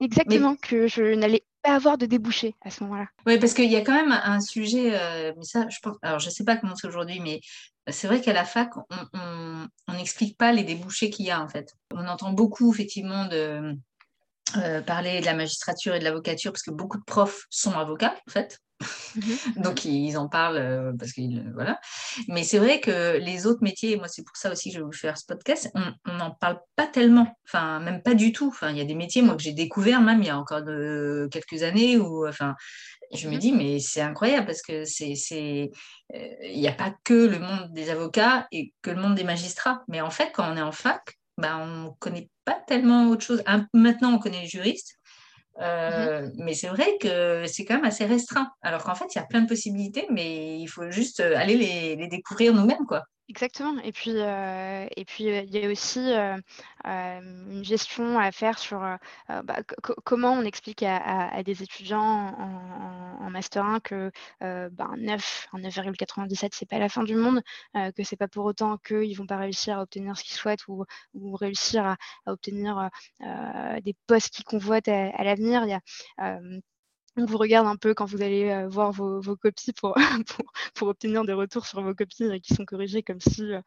Exactement, 0.00 0.56
que 0.56 0.86
je 0.86 1.14
n'allais 1.14 1.44
pas 1.62 1.74
avoir 1.74 1.98
de 1.98 2.06
débouchés 2.06 2.54
à 2.62 2.70
ce 2.70 2.84
moment-là. 2.84 3.06
Oui, 3.26 3.38
parce 3.38 3.54
qu'il 3.54 3.70
y 3.70 3.76
a 3.76 3.80
quand 3.80 3.94
même 3.94 4.12
un 4.12 4.40
sujet, 4.40 4.90
euh, 4.92 5.32
mais 5.36 5.44
ça, 5.44 5.66
je 5.68 5.78
pense, 5.82 5.96
alors 6.02 6.18
je 6.18 6.26
ne 6.26 6.30
sais 6.30 6.44
pas 6.44 6.56
comment 6.56 6.76
c'est 6.76 6.86
aujourd'hui, 6.86 7.20
mais 7.20 7.40
c'est 7.88 8.06
vrai 8.06 8.20
qu'à 8.20 8.32
la 8.32 8.44
fac, 8.44 8.70
on 9.12 9.92
n'explique 9.92 10.36
pas 10.36 10.52
les 10.52 10.64
débouchés 10.64 11.10
qu'il 11.10 11.26
y 11.26 11.30
a 11.30 11.42
en 11.42 11.48
fait. 11.48 11.72
On 11.94 12.06
entend 12.06 12.32
beaucoup 12.32 12.72
effectivement 12.72 13.26
de 13.26 13.76
euh, 14.56 14.80
parler 14.80 15.20
de 15.20 15.26
la 15.26 15.34
magistrature 15.34 15.94
et 15.94 15.98
de 15.98 16.04
l'avocature 16.04 16.52
parce 16.52 16.62
que 16.62 16.70
beaucoup 16.70 16.98
de 16.98 17.04
profs 17.04 17.46
sont 17.50 17.72
avocats 17.72 18.14
en 18.28 18.30
fait. 18.30 18.60
Mhm. 19.16 19.22
Donc 19.62 19.84
ils 19.84 20.16
en 20.16 20.28
parlent 20.28 20.56
euh, 20.56 20.92
parce 20.98 21.12
que 21.12 21.22
voilà. 21.54 21.80
Mais 22.28 22.44
c'est 22.44 22.58
vrai 22.58 22.80
que 22.80 23.16
les 23.18 23.46
autres 23.46 23.62
métiers, 23.62 23.92
et 23.92 23.96
moi 23.96 24.06
c'est 24.06 24.22
pour 24.22 24.36
ça 24.36 24.52
aussi 24.52 24.70
que 24.70 24.74
je 24.74 24.80
vais 24.80 24.84
vous 24.84 24.92
faire 24.92 25.18
ce 25.18 25.24
podcast, 25.26 25.70
on 26.04 26.12
n'en 26.12 26.30
parle 26.30 26.60
pas 26.76 26.86
tellement, 26.86 27.36
enfin 27.44 27.80
même 27.80 28.02
pas 28.02 28.14
du 28.14 28.32
tout. 28.32 28.48
Enfin 28.48 28.70
il 28.70 28.78
y 28.78 28.80
a 28.80 28.84
des 28.84 28.94
métiers 28.94 29.20
moi 29.20 29.34
que 29.34 29.42
j'ai 29.42 29.52
découvert 29.52 30.00
même 30.00 30.22
il 30.22 30.26
y 30.26 30.30
a 30.30 30.38
encore 30.38 30.62
de, 30.62 31.28
quelques 31.32 31.62
années 31.62 31.96
où 31.96 32.26
enfin 32.28 32.54
je 33.12 33.28
me 33.28 33.34
mhm. 33.34 33.38
dis 33.40 33.52
mais 33.52 33.78
c'est 33.80 34.00
incroyable 34.00 34.46
parce 34.46 34.62
que 34.62 34.84
c'est 34.84 35.16
c'est 35.16 35.70
euh, 36.14 36.28
il 36.42 36.60
n'y 36.60 36.68
a 36.68 36.72
pas 36.72 36.94
que 37.04 37.14
le 37.14 37.40
monde 37.40 37.72
des 37.72 37.90
avocats 37.90 38.46
et 38.52 38.72
que 38.82 38.90
le 38.90 39.00
monde 39.00 39.16
des 39.16 39.24
magistrats, 39.24 39.82
mais 39.88 40.00
en 40.00 40.10
fait 40.10 40.30
quand 40.32 40.52
on 40.52 40.56
est 40.56 40.62
en 40.62 40.72
fac 40.72 41.16
bah, 41.38 41.58
on 41.58 41.66
ne 41.66 41.90
connaît 41.98 42.30
pas 42.44 42.60
tellement 42.66 43.08
autre 43.08 43.24
chose. 43.24 43.42
maintenant, 43.72 44.14
on 44.14 44.18
connaît 44.18 44.42
les 44.42 44.48
juristes, 44.48 44.96
euh, 45.60 46.30
mais 46.36 46.54
c'est 46.54 46.68
vrai 46.68 46.98
que 47.00 47.46
c'est 47.46 47.64
quand 47.64 47.76
même 47.76 47.84
assez 47.84 48.04
restreint. 48.04 48.50
Alors 48.62 48.84
qu'en 48.84 48.94
fait, 48.94 49.06
il 49.14 49.18
y 49.18 49.20
a 49.20 49.26
plein 49.26 49.42
de 49.42 49.48
possibilités, 49.48 50.06
mais 50.10 50.58
il 50.58 50.66
faut 50.66 50.90
juste 50.90 51.20
aller 51.20 51.56
les, 51.56 51.96
les 51.96 52.08
découvrir 52.08 52.52
nous-mêmes, 52.54 52.86
quoi. 52.86 53.04
Exactement. 53.28 53.76
Et 53.82 53.90
puis, 53.90 54.10
et 54.10 55.04
puis 55.04 55.24
il 55.24 55.50
y 55.50 55.64
a 55.64 55.68
aussi 55.68 55.98
une 56.84 57.64
gestion 57.64 58.18
à 58.20 58.30
faire 58.30 58.56
sur 58.58 58.78
bah, 59.28 59.56
comment 60.04 60.32
on 60.32 60.42
explique 60.42 60.84
à, 60.84 61.42
des 61.42 61.62
étudiants 61.64 61.98
en, 61.98 63.30
master 63.30 63.64
1 63.64 63.80
que 63.80 64.12
bah, 64.40 64.90
9, 64.96 65.48
9,97 65.54 66.50
c'est 66.52 66.68
pas 66.68 66.78
la 66.78 66.88
fin 66.88 67.02
du 67.02 67.16
monde, 67.16 67.42
que 67.74 68.04
c'est 68.04 68.16
pas 68.16 68.28
pour 68.28 68.44
autant 68.44 68.78
qu'ils 68.78 69.16
vont 69.16 69.26
pas 69.26 69.38
réussir 69.38 69.78
à 69.78 69.82
obtenir 69.82 70.16
ce 70.16 70.22
qu'ils 70.22 70.36
souhaitent 70.36 70.68
ou, 70.68 70.84
réussir 71.34 71.84
à, 71.84 71.96
obtenir 72.26 72.90
des 73.82 73.96
postes 74.06 74.34
qu'ils 74.34 74.44
convoitent 74.44 74.88
à, 74.88 75.24
l'avenir. 75.24 75.66
On 77.16 77.24
vous 77.24 77.38
regarde 77.38 77.66
un 77.66 77.76
peu 77.76 77.94
quand 77.94 78.04
vous 78.04 78.22
allez 78.22 78.50
euh, 78.50 78.68
voir 78.68 78.92
vos, 78.92 79.20
copies 79.36 79.72
pour, 79.72 79.96
pour, 80.74 80.88
obtenir 80.88 81.24
des 81.24 81.32
retours 81.32 81.66
sur 81.66 81.82
vos 81.82 81.94
copies 81.94 82.24
euh, 82.24 82.38
qui 82.38 82.54
sont 82.54 82.64
corrigées 82.64 83.02
comme 83.02 83.20
si, 83.20 83.52
euh, 83.52 83.60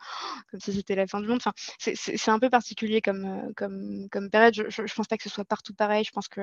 si 0.59 0.73
c'était 0.73 0.95
la 0.95 1.07
fin 1.07 1.19
du 1.21 1.27
monde. 1.27 1.37
Enfin, 1.37 1.53
c'est 1.77 2.29
un 2.29 2.39
peu 2.39 2.49
particulier 2.49 3.01
comme, 3.01 3.53
comme, 3.55 4.07
comme 4.11 4.29
période. 4.29 4.53
Je 4.53 4.81
ne 4.81 4.87
pense 4.87 5.07
pas 5.07 5.17
que 5.17 5.23
ce 5.23 5.29
soit 5.29 5.45
partout 5.45 5.73
pareil. 5.73 6.03
Je 6.03 6.11
pense 6.11 6.27
que 6.27 6.41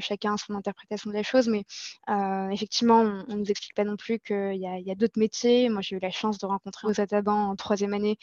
chacun 0.00 0.34
a 0.34 0.36
son 0.36 0.54
interprétation 0.54 1.10
de 1.10 1.14
la 1.14 1.22
chose. 1.22 1.48
Mais 1.48 1.64
effectivement, 2.52 3.00
on 3.00 3.34
ne 3.34 3.40
nous 3.40 3.50
explique 3.50 3.74
pas 3.74 3.84
non 3.84 3.96
plus 3.96 4.18
qu'il 4.20 4.56
y 4.56 4.66
a, 4.66 4.92
a 4.92 4.94
d'autres 4.94 5.18
métiers. 5.18 5.68
Moi, 5.68 5.82
j'ai 5.82 5.96
eu 5.96 6.00
la 6.00 6.10
chance 6.10 6.38
de 6.38 6.46
rencontrer 6.46 6.88
aux 6.88 7.00
Ataban 7.00 7.50
en 7.50 7.56
troisième 7.56 7.94
année 7.94 8.18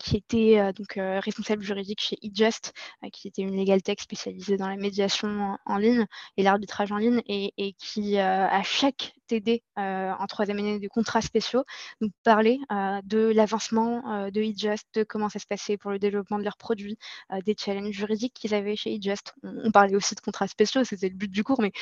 qui 0.00 0.16
était 0.16 0.58
euh, 0.58 0.72
donc 0.72 0.96
euh, 0.96 1.20
responsable 1.20 1.62
juridique 1.62 2.00
chez 2.00 2.18
eJust, 2.22 2.72
euh, 3.04 3.08
qui 3.10 3.28
était 3.28 3.42
une 3.42 3.56
legal 3.56 3.82
tech 3.82 3.98
spécialisée 4.00 4.56
dans 4.56 4.68
la 4.68 4.76
médiation 4.76 5.56
en, 5.64 5.76
ligne 5.76 6.06
et 6.36 6.42
l'arbitrage 6.42 6.92
en 6.92 6.96
ligne, 6.96 7.22
et, 7.26 7.52
et 7.56 7.72
qui 7.74 8.18
à 8.18 8.62
chaque 8.62 9.14
TD 9.26 9.62
en 9.76 10.26
troisième 10.28 10.58
année 10.58 10.78
de 10.78 10.88
contrats 10.88 11.20
spéciaux 11.20 11.64
nous 12.00 12.10
parler 12.24 12.58
de 13.04 13.32
l'avancement 13.34 14.30
de 14.30 14.40
eJust, 14.40 14.86
de 14.94 15.02
comment 15.02 15.28
ça 15.28 15.38
se 15.38 15.46
passait 15.46 15.76
pour 15.76 15.90
le 15.90 15.98
développement 15.98 16.38
de 16.38 16.44
leurs 16.44 16.56
produits, 16.56 16.98
des 17.44 17.54
challenges 17.58 17.94
juridiques 17.94 18.34
qu'ils 18.34 18.54
avaient 18.54 18.76
chez 18.76 18.94
eJust. 18.94 19.34
On, 19.42 19.54
on, 19.64 19.70
parlait 19.70 19.96
aussi 19.96 20.14
de 20.14 20.20
contrats 20.20 20.48
spéciaux, 20.48 20.84
c'était 20.84 21.08
le 21.08 21.14
but 21.14 21.30
du 21.30 21.44
cours, 21.44 21.60
mais 21.60 21.72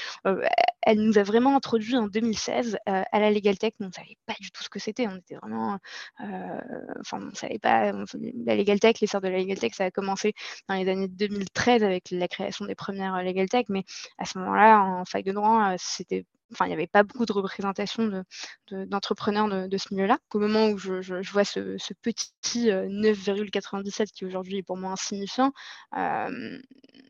elle 0.82 1.00
nous 1.00 1.18
a 1.18 1.22
vraiment 1.22 1.56
introduit 1.56 1.96
en 1.96 2.06
2016 2.06 2.78
à 2.86 3.20
la 3.20 3.30
legal 3.30 3.58
tech. 3.58 3.72
On 3.80 3.86
ne 3.86 3.92
savait 3.92 4.16
pas 4.26 4.34
du 4.40 4.50
tout 4.50 4.62
ce 4.62 4.68
que 4.68 4.78
c'était. 4.78 5.06
On 5.06 5.16
était 5.16 5.36
vraiment, 5.36 5.78
enfin, 6.18 7.18
on 7.20 7.26
ne 7.26 7.34
savait 7.34 7.58
pas 7.58 7.92
la 8.46 8.56
Legal 8.56 8.80
Tech, 8.80 9.00
l'essor 9.00 9.20
de 9.20 9.28
la 9.28 9.38
Legal 9.38 9.58
Tech, 9.58 9.72
ça 9.74 9.84
a 9.84 9.90
commencé 9.90 10.34
dans 10.68 10.74
les 10.74 10.88
années 10.88 11.08
2013 11.08 11.82
avec 11.82 12.10
la 12.10 12.28
création 12.28 12.64
des 12.66 12.74
premières 12.74 13.22
Legal 13.22 13.48
Tech, 13.48 13.66
mais 13.68 13.84
à 14.18 14.24
ce 14.24 14.38
moment-là, 14.38 14.82
en 14.82 15.04
fac 15.04 15.24
de 15.24 15.32
droit, 15.32 15.72
euh, 15.72 15.76
c'était 15.78 16.24
Enfin, 16.54 16.66
il 16.66 16.68
n'y 16.68 16.74
avait 16.74 16.86
pas 16.86 17.02
beaucoup 17.02 17.26
de 17.26 17.32
représentation 17.32 18.24
d'entrepreneurs 18.70 19.68
de, 19.68 19.76
ce 19.76 19.92
milieu-là. 19.92 20.18
Au 20.32 20.38
moment 20.38 20.68
où 20.68 20.78
je, 20.78 21.32
vois 21.32 21.44
ce, 21.44 21.76
petit 22.02 22.68
9,97 22.68 24.02
euh, 24.02 24.04
qui 24.14 24.24
aujourd'hui 24.24 24.58
est 24.58 24.62
pour 24.62 24.76
moi 24.76 24.92
insignifiant, 24.92 25.52
euh, 25.96 26.58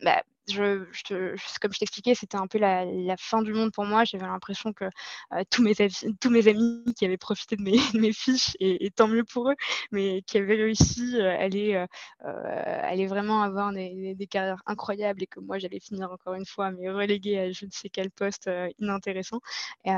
bah, 0.02 0.22
comme 0.52 1.72
je 1.72 1.78
t'expliquais, 1.78 2.14
c'était 2.14 2.36
un 2.36 2.46
peu 2.46 2.58
la, 2.58 2.84
fin 3.18 3.42
du 3.42 3.52
monde 3.52 3.72
pour 3.72 3.84
moi. 3.84 4.04
J'avais 4.04 4.26
l'impression 4.26 4.72
que 4.72 4.84
euh, 4.84 5.42
tous, 5.50 5.62
mes, 5.62 6.48
amis 6.48 6.84
qui 6.96 7.04
avaient 7.04 7.16
profité 7.16 7.56
de 7.56 7.62
mes, 7.62 7.78
fiches, 8.12 8.56
et, 8.60 8.90
tant 8.90 9.08
mieux 9.08 9.24
pour 9.24 9.50
eux, 9.50 9.54
mais 9.92 10.22
qui 10.22 10.38
avaient 10.38 10.56
réussi 10.56 11.20
à 11.20 11.40
aller, 11.40 11.86
euh, 12.24 13.06
vraiment 13.06 13.42
avoir 13.42 13.72
des, 13.72 14.16
carrières 14.30 14.62
incroyables 14.66 15.22
et 15.22 15.26
que 15.26 15.40
moi, 15.40 15.58
j'allais 15.58 15.80
finir 15.80 16.10
encore 16.10 16.34
une 16.34 16.46
fois, 16.46 16.70
mais 16.70 16.90
reléguée 16.90 17.38
à 17.38 17.52
je 17.52 17.66
ne 17.66 17.70
sais 17.70 17.88
quel 17.88 18.10
poste 18.10 18.48
euh, 18.48 18.68
inintéressant. 18.78 19.40
Et, 19.84 19.90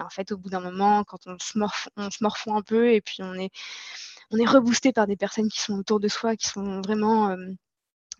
en 0.00 0.10
fait, 0.10 0.32
au 0.32 0.38
bout 0.38 0.50
d'un 0.50 0.60
moment, 0.60 1.04
quand 1.04 1.26
on 1.26 1.38
se, 1.38 1.58
morf, 1.58 1.88
on 1.96 2.10
se 2.10 2.22
morfond 2.22 2.56
un 2.56 2.62
peu 2.62 2.92
et 2.92 3.00
puis 3.00 3.22
on 3.22 3.34
est 3.34 3.50
reboosté 4.46 4.92
par 4.92 5.06
des 5.06 5.16
personnes 5.16 5.48
qui 5.48 5.60
sont 5.60 5.74
autour 5.74 6.00
de 6.00 6.08
soi, 6.08 6.36
qui 6.36 6.48
sont 6.48 6.80
vraiment 6.82 7.36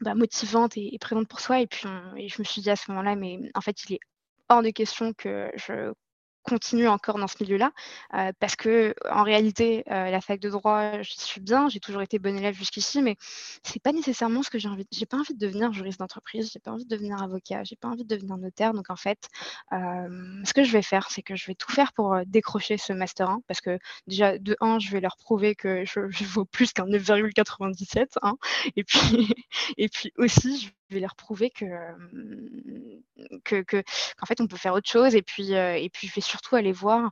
bah, 0.01 0.15
motivante 0.15 0.77
et, 0.77 0.97
présente 1.01 1.29
pour 1.29 1.41
soi. 1.41 1.61
Et 1.61 1.67
puis, 1.67 1.89
je 2.17 2.37
me 2.39 2.45
suis 2.45 2.63
dit 2.63 2.71
à 2.71 2.77
ce 2.77 2.91
moment-là, 2.91 3.17
mais 3.17 3.39
en 3.55 3.61
fait, 3.61 3.85
il 3.85 3.95
est 3.95 4.01
hors 4.49 4.63
de 4.63 4.71
question 4.71 5.13
que 5.15 5.51
je 5.55 5.93
continue 6.45 6.89
encore 6.89 7.19
dans 7.19 7.27
ce 7.27 7.37
milieu-là, 7.41 7.73
euh, 8.15 8.33
parce 8.39 8.57
que 8.57 8.95
en 9.11 9.23
réalité, 9.23 9.85
euh, 9.91 10.11
la 10.11 10.21
fac 10.21 10.41
de 10.41 10.51
droit, 10.51 11.03
j'y 11.03 11.19
suis 11.19 11.41
bien, 11.41 11.69
j'ai 11.69 11.81
toujours 11.81 12.03
été 12.03 12.19
bonne 12.19 12.37
élève 12.37 12.55
jusqu'ici, 12.55 13.03
mais 13.03 13.17
c'est 13.63 13.83
pas 13.83 13.93
nécessairement 13.93 14.43
ce 14.43 14.51
que 14.51 14.59
j'ai 14.59 14.69
envie. 14.69 14.87
J'ai 14.93 15.07
pas 15.07 15.17
envie 15.17 15.35
de 15.35 15.39
devenir 15.39 15.73
juriste 15.73 15.99
d'entreprise, 15.99 16.51
j'ai 16.53 16.61
pas 16.61 16.71
envie 16.71 16.85
de 16.85 16.89
devenir 16.95 17.23
avocat, 17.23 17.65
j'ai 17.65 17.77
pas 17.77 17.89
envie 17.89 18.05
de 18.05 18.15
devenir 18.15 18.37
notaire. 18.37 18.75
Donc 18.75 18.91
en 18.91 18.97
fait, 18.97 19.29
euh, 19.73 20.43
ce 20.45 20.53
que 20.53 20.65
je 20.65 20.73
vais 20.73 20.83
faire, 20.83 21.11
c'est 21.11 21.23
que 21.23 21.37
je 21.37 21.47
vais 21.47 21.55
tout 21.55 21.73
faire 21.73 21.93
pour 21.93 22.17
décrocher 22.27 22.79
ce 22.79 22.93
master 22.93 23.31
1, 23.31 23.41
parce 23.49 23.61
que 23.61 23.79
déjà 24.07 24.39
de 24.39 24.57
1, 24.61 24.79
je 24.79 24.91
vais 24.91 25.01
leur 25.01 25.17
prouver 25.17 25.55
que 25.55 25.85
je, 25.85 26.11
je 26.11 26.25
vaux 26.25 26.45
plus 26.45 26.73
qu'un 26.73 26.87
9,97, 26.87 28.19
hein, 28.23 28.37
et 28.77 28.85
puis 28.85 29.01
et 29.79 29.89
puis 29.89 30.13
aussi, 30.19 30.59
je 30.61 30.71
vais 30.95 31.01
leur 31.01 31.17
prouver 31.17 31.51
que, 31.51 31.67
que, 33.45 33.63
qu'en 33.63 34.27
fait 34.27 34.41
on 34.41 34.47
peut 34.47 34.57
faire 34.57 34.75
autre 34.75 34.89
chose. 34.89 35.15
Et 35.15 35.23
puis, 35.23 35.53
et 35.53 35.91
puis 35.93 36.09
je 36.09 36.15
vais 36.15 36.21
surtout 36.21 36.57
aller 36.57 36.73
voir 36.73 37.11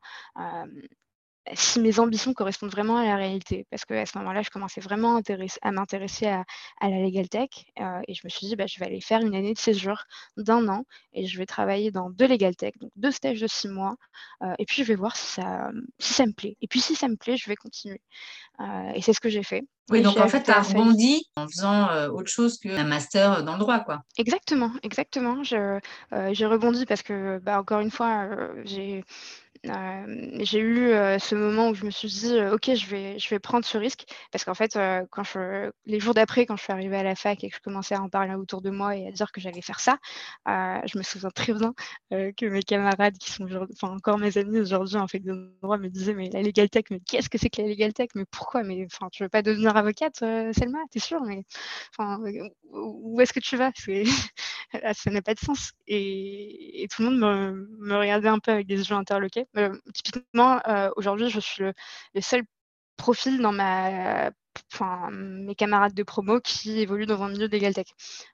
si 1.54 1.80
mes 1.80 1.98
ambitions 1.98 2.32
correspondent 2.34 2.70
vraiment 2.70 2.96
à 2.96 3.04
la 3.04 3.16
réalité. 3.16 3.66
Parce 3.70 3.84
qu'à 3.84 4.06
ce 4.06 4.16
moment-là, 4.18 4.42
je 4.42 4.50
commençais 4.50 4.80
vraiment 4.80 5.20
à 5.62 5.72
m'intéresser 5.72 6.26
à, 6.26 6.44
la 6.82 6.98
Legal 6.98 7.28
Tech 7.28 7.48
et 7.76 8.14
je 8.14 8.20
me 8.24 8.28
suis 8.28 8.46
dit, 8.46 8.56
bah, 8.56 8.66
je 8.66 8.78
vais 8.78 8.86
aller 8.86 9.00
faire 9.00 9.20
une 9.20 9.34
année 9.34 9.52
de 9.52 9.58
séjour 9.58 9.96
d'un 10.36 10.68
an 10.68 10.84
et 11.12 11.26
je 11.26 11.38
vais 11.38 11.46
travailler 11.46 11.90
dans 11.90 12.10
deux 12.10 12.26
Legal 12.26 12.54
Tech, 12.54 12.74
donc 12.80 12.90
deux 12.96 13.10
stages 13.10 13.40
de 13.40 13.46
six 13.46 13.68
mois, 13.68 13.96
et 14.58 14.66
puis 14.66 14.82
je 14.82 14.88
vais 14.88 14.94
voir 14.94 15.16
si 15.16 15.26
ça, 15.26 15.70
si 15.98 16.14
ça 16.14 16.26
me 16.26 16.32
plaît. 16.32 16.56
Et 16.60 16.68
puis 16.68 16.80
si 16.80 16.94
ça 16.94 17.08
me 17.08 17.16
plaît, 17.16 17.36
je 17.36 17.48
vais 17.48 17.56
continuer. 17.56 18.00
et 18.94 19.02
c'est 19.02 19.12
ce 19.12 19.20
que 19.20 19.28
j'ai 19.28 19.42
fait. 19.42 19.64
Oui, 19.90 20.00
donc 20.00 20.16
en 20.16 20.28
fait, 20.28 20.44
tu 20.44 20.50
as 20.50 20.62
rebondi 20.62 21.26
en 21.36 21.48
faisant 21.48 22.08
autre 22.10 22.30
chose 22.30 22.58
qu'un 22.58 22.84
master 22.84 23.42
dans 23.42 23.54
le 23.54 23.58
droit, 23.58 23.80
quoi. 23.80 24.02
Exactement, 24.16 24.70
exactement. 24.82 25.42
j'ai 25.42 26.46
rebondi 26.46 26.86
parce 26.86 27.02
que, 27.02 27.38
bah, 27.38 27.58
encore 27.58 27.80
une 27.80 27.90
fois, 27.90 28.28
j'ai 28.64 29.04
j'ai 29.64 30.58
eu 30.60 30.88
ce 31.18 31.34
moment 31.34 31.68
où 31.68 31.74
je 31.74 31.84
me 31.84 31.90
suis 31.90 32.08
dit, 32.08 32.40
OK, 32.52 32.74
je 32.74 32.86
vais, 32.86 33.18
je 33.18 33.28
vais 33.30 33.38
prendre 33.38 33.64
ce 33.64 33.78
risque. 33.78 34.04
Parce 34.30 34.44
qu'en 34.44 34.54
fait, 34.54 34.78
quand 35.10 35.22
je, 35.24 35.70
les 35.86 36.00
jours 36.00 36.14
d'après, 36.14 36.46
quand 36.46 36.56
je 36.56 36.64
suis 36.64 36.72
arrivée 36.72 36.96
à 36.96 37.02
la 37.02 37.14
fac 37.14 37.42
et 37.44 37.50
que 37.50 37.56
je 37.56 37.60
commençais 37.60 37.94
à 37.94 38.02
en 38.02 38.08
parler 38.08 38.34
autour 38.34 38.60
de 38.60 38.70
moi 38.70 38.96
et 38.96 39.06
à 39.06 39.12
dire 39.12 39.30
que 39.32 39.40
j'allais 39.40 39.62
faire 39.62 39.80
ça, 39.80 39.98
je 40.46 40.98
me 40.98 41.02
souviens 41.02 41.30
très 41.30 41.52
bien 41.52 41.74
que 42.10 42.46
mes 42.46 42.62
camarades, 42.62 43.16
qui 43.18 43.30
sont 43.30 43.46
encore 43.82 44.18
mes 44.18 44.36
amis 44.38 44.60
aujourd'hui 44.60 44.96
en 44.96 45.08
fait 45.08 45.20
de 45.20 45.54
droit, 45.62 45.78
me 45.78 45.88
disaient, 45.88 46.14
mais 46.14 46.28
la 46.30 46.42
Legal 46.42 46.68
Tech, 46.68 46.84
mais 46.90 47.00
qu'est-ce 47.00 47.28
que 47.28 47.38
c'est 47.38 47.50
que 47.50 47.62
la 47.62 47.68
Legal 47.68 47.92
Tech? 47.92 48.08
Mais 48.14 48.24
pourquoi? 48.30 48.62
Mais 48.62 48.86
enfin, 48.86 49.08
tu 49.12 49.22
veux 49.22 49.28
pas 49.28 49.42
devenir 49.42 49.76
avocate, 49.76 50.16
Selma? 50.16 50.78
T'es 50.90 50.98
sûre? 50.98 51.22
Mais 51.22 51.44
où 52.72 53.20
est-ce 53.20 53.32
que 53.32 53.40
tu 53.40 53.56
vas? 53.56 53.70
Ça 54.94 55.10
n'a 55.10 55.22
pas 55.22 55.34
de 55.34 55.40
sens. 55.40 55.72
Et, 55.86 56.86
tout 56.90 57.02
le 57.02 57.10
monde 57.10 57.20
me, 57.20 57.68
me 57.78 57.96
regardait 57.96 58.28
un 58.28 58.38
peu 58.38 58.52
avec 58.52 58.66
des 58.66 58.88
yeux 58.88 58.94
interloqués. 58.94 59.46
Euh, 59.56 59.76
typiquement, 59.94 60.60
euh, 60.66 60.90
aujourd'hui, 60.96 61.28
je 61.28 61.40
suis 61.40 61.64
le, 61.64 62.20
seul 62.20 62.42
profil 62.96 63.40
dans 63.40 63.52
ma, 63.52 64.30
enfin, 64.72 65.10
mes 65.10 65.54
camarades 65.54 65.94
de 65.94 66.02
promo 66.02 66.40
qui 66.40 66.80
évoluent 66.80 67.06
dans 67.06 67.22
un 67.22 67.28
milieu 67.28 67.48
de 67.48 67.58
tech. 67.58 67.86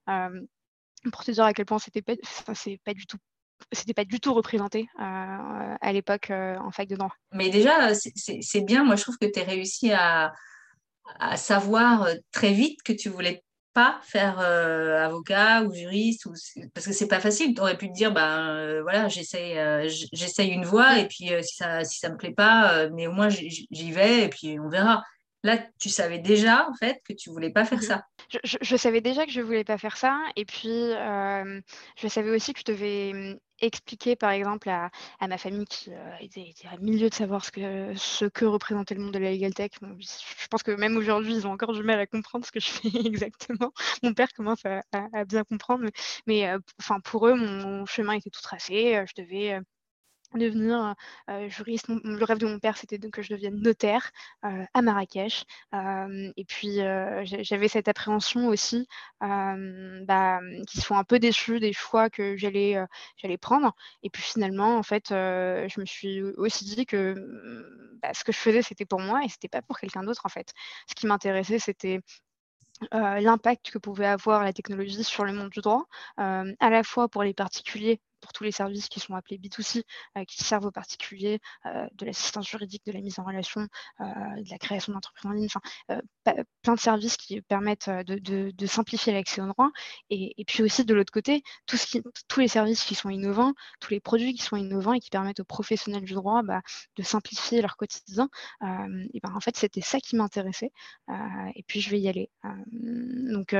Euh, 0.09 0.41
pour 1.13 1.25
te 1.25 1.31
dire 1.31 1.45
à 1.45 1.53
quel 1.53 1.65
point 1.65 1.79
c'était 1.79 2.03
pas, 2.03 2.15
c'est 2.55 2.79
pas 2.85 2.95
du 2.95 3.07
tout 3.07 3.19
c'était 3.73 3.95
pas 3.95 4.05
du 4.05 4.21
tout 4.21 4.35
représenté 4.35 4.87
à 4.97 5.93
l'époque 5.93 6.31
en 6.31 6.71
fac 6.71 6.89
de 6.89 6.95
droit. 6.95 7.13
Mais 7.33 7.51
déjà, 7.51 7.93
c'est 7.93 8.61
bien. 8.61 8.85
Moi, 8.85 8.95
je 8.95 9.03
trouve 9.03 9.19
que 9.19 9.27
tu 9.27 9.41
as 9.41 9.45
réussi 9.45 9.91
à, 9.91 10.33
savoir 11.37 12.07
très 12.31 12.53
vite 12.53 12.83
que 12.85 12.93
tu 12.93 13.09
voulais 13.09 13.43
faire 14.03 14.41
euh, 14.41 15.05
avocat 15.05 15.63
ou 15.63 15.73
juriste 15.73 16.27
ou 16.27 16.33
parce 16.75 16.87
que 16.87 16.93
c'est 16.93 17.09
pas 17.09 17.21
facile. 17.21 17.55
Tu 17.55 17.61
aurais 17.61 17.77
pu 17.77 17.89
te 17.89 17.95
dire 17.95 18.13
ben 18.13 18.49
euh, 18.49 18.83
voilà, 18.83 19.09
j'essaye 19.09 19.59
euh, 19.59 19.89
j'essaye 20.13 20.51
une 20.51 20.65
voie 20.65 20.99
et 20.99 21.07
puis 21.07 21.31
si 21.43 21.57
ça 21.57 21.85
si 21.85 21.99
ça 21.99 22.11
me 22.11 22.17
plaît 22.17 22.33
pas 22.33 22.89
mais 22.91 23.07
au 23.07 23.13
moins 23.13 23.29
j'y 23.29 23.93
vais 23.93 24.25
et 24.25 24.29
puis 24.29 24.59
on 24.61 24.69
verra. 24.69 25.03
Là, 25.49 25.59
tu 25.79 25.89
savais 25.89 26.19
déjà 26.19 26.69
en 26.69 26.75
fait 26.75 27.01
que 27.09 27.15
tu 27.15 27.31
voulais 27.31 27.51
pas 27.51 27.65
faire 27.65 27.83
ça. 27.83 28.05
Je, 28.45 28.77
savais 28.77 29.01
déjà 29.01 29.25
que 29.25 29.33
je 29.33 29.41
voulais 29.41 29.65
pas 29.65 29.79
faire 29.79 29.97
ça 29.97 30.21
et 30.37 30.45
puis 30.45 30.69
je 30.69 32.09
savais 32.09 32.31
aussi 32.31 32.53
que 32.53 32.61
je 32.61 32.71
devais 32.71 33.39
expliquer 33.61 34.17
par 34.17 34.31
exemple 34.31 34.69
à, 34.69 34.91
ma 35.27 35.39
famille 35.39 35.67
qui 35.67 35.93
euh, 35.93 36.17
était, 36.21 36.53
à 36.71 36.77
milieu 36.79 37.09
de 37.09 37.15
savoir 37.15 37.45
ce 37.45 37.51
que, 37.51 37.95
ce 37.97 38.25
que 38.25 38.45
représentait 38.45 38.95
le 38.95 39.03
monde 39.03 39.15
de 39.15 39.19
la 39.19 39.31
legal 39.31 39.55
tech. 39.55 39.71
je 39.81 40.47
pense 40.49 40.63
que 40.63 40.71
même 40.73 40.97
aujourd'hui, 40.97 41.35
ils 41.35 41.47
ont 41.47 41.53
encore 41.53 41.73
du 41.73 41.83
mal 41.83 41.99
à 41.99 42.07
comprendre 42.07 42.45
ce 42.45 42.53
que 42.53 42.61
je 42.61 42.71
fais 42.71 42.89
exactement. 43.07 43.73
Mon 44.03 44.15
père 44.15 44.33
commence 44.33 44.65
à, 44.65 45.25
bien 45.25 45.45
comprendre, 45.45 45.87
mais, 46.27 46.49
euh, 46.49 46.59
enfin, 46.81 47.01
pour 47.01 47.27
eux, 47.27 47.35
mon, 47.35 47.87
chemin 47.87 48.15
était 48.15 48.31
tout 48.31 48.43
tracé. 48.43 48.97
Euh, 48.97 49.05
je 49.07 49.23
devais 49.23 49.61
devenir 50.35 50.95
juriste. 51.49 51.88
le 51.88 52.25
rêve 52.25 52.38
de 52.38 52.47
mon 52.47 52.59
père, 52.59 52.77
c'était 52.77 52.99
que 52.99 53.23
je 53.23 53.31
devienne 53.33 53.61
notaire 53.61 54.11
à 54.43 54.83
Marrakech. 54.83 55.45
et 55.73 56.45
puis, 56.47 56.79
j'avais 57.25 57.69
cette 57.69 57.88
appréhension 57.88 58.49
aussi 58.49 58.87
bah, 59.21 60.41
qu'ils 60.67 60.81
soient 60.83 60.99
un 60.99 61.05
peu 61.05 61.19
déçus 61.19 61.61
des 61.61 61.73
choix 61.73 62.11
que 62.11 62.37
j'allais 62.37 62.77
j'allais 63.17 63.38
prendre. 63.38 63.75
Et 64.03 64.11
puis 64.11 64.23
finalement, 64.23 64.77
en 64.77 64.83
fait, 64.83 65.07
je 65.11 65.81
me 65.81 65.87
suis 65.87 66.23
aussi 66.23 66.64
dit 66.64 66.87
que 66.87 67.14
mmh, 67.14 67.99
bah, 68.03 68.14
ce 68.14 68.25
que 68.25 68.33
je 68.33 68.38
faisais, 68.38 68.62
c'était 68.62 68.85
pour 68.87 69.01
moi 69.01 69.25
et 69.25 69.29
c'était 69.29 69.49
pas 69.49 69.62
pour 69.62 69.79
quelqu'un 69.79 70.03
d'autre, 70.03 70.23
en 70.25 70.29
fait. 70.29 70.53
Ce 70.88 70.95
qui 70.95 71.07
m'intéressait, 71.07 71.59
c'était 71.59 72.01
l'impact 72.93 73.71
que 73.71 73.79
pouvait 73.79 74.07
avoir 74.07 74.45
la 74.45 74.53
technologie 74.53 75.05
sur 75.05 75.25
le 75.25 75.33
monde 75.33 75.51
du 75.51 75.61
droit, 75.61 75.87
à 76.17 76.71
la 76.71 76.83
fois 76.85 77.09
pour 77.09 77.23
les 77.23 77.35
particuliers 77.35 78.01
pour 78.21 78.33
tous 78.33 78.45
les 78.45 78.53
services 78.53 78.89
qui 78.89 79.01
sont 79.01 79.15
appelés 79.15 79.39
B2C, 79.39 79.83
euh, 80.17 80.25
qui 80.25 80.43
servent 80.45 80.67
aux 80.67 80.71
particuliers, 80.71 81.41
euh, 81.67 81.87
de 81.93 82.07
l'assistance 82.07 82.49
juridique, 82.49 82.85
de 82.87 82.93
la 82.93 83.01
mise 83.01 83.19
en 83.19 83.25
relation, 83.25 83.67
euh, 84.01 84.05
de 84.05 84.51
la 84.51 84.59
création 84.59 84.93
d'entreprises 84.93 85.27
en 85.27 85.33
ligne, 85.33 85.47
enfin, 85.47 85.61
plein 86.63 86.75
de 86.75 86.81
services 86.81 87.17
qui 87.17 87.41
permettent 87.43 87.89
de, 87.89 88.67
simplifier 88.67 89.13
l'accès 89.13 89.41
au 89.41 89.47
droit. 89.47 89.71
Et, 90.11 90.45
puis 90.47 90.63
aussi, 90.63 90.85
de 90.85 90.95
l'autre 90.95 91.13
côté, 91.13 91.43
tous 91.67 92.41
les 92.41 92.49
services 92.49 92.85
qui 92.85 92.95
sont 92.95 93.09
innovants, 93.09 93.55
tous 93.81 93.93
les 93.93 94.01
produits 94.01 94.35
qui 94.35 94.43
sont 94.43 94.57
innovants 94.57 94.93
et 94.93 95.01
qui 95.01 95.11
permettent 95.11 95.41
aux 95.41 95.45
professionnels 95.45 96.05
du 96.05 96.13
droit 96.13 96.43
bah, 96.43 96.61
de 96.97 97.03
simplifier 97.03 97.63
leur 97.63 97.77
quotidien, 97.77 98.29
et 98.63 99.21
ben, 99.23 99.33
en 99.35 99.41
fait, 99.41 99.57
c'était 99.57 99.81
ça 99.81 100.01
qui 100.01 100.17
m'intéressait. 100.17 100.71
et 101.55 101.63
puis, 101.67 101.81
je 101.81 101.91
vais 101.91 102.01
y 102.01 102.09
aller. 102.09 102.31
donc, 102.67 103.55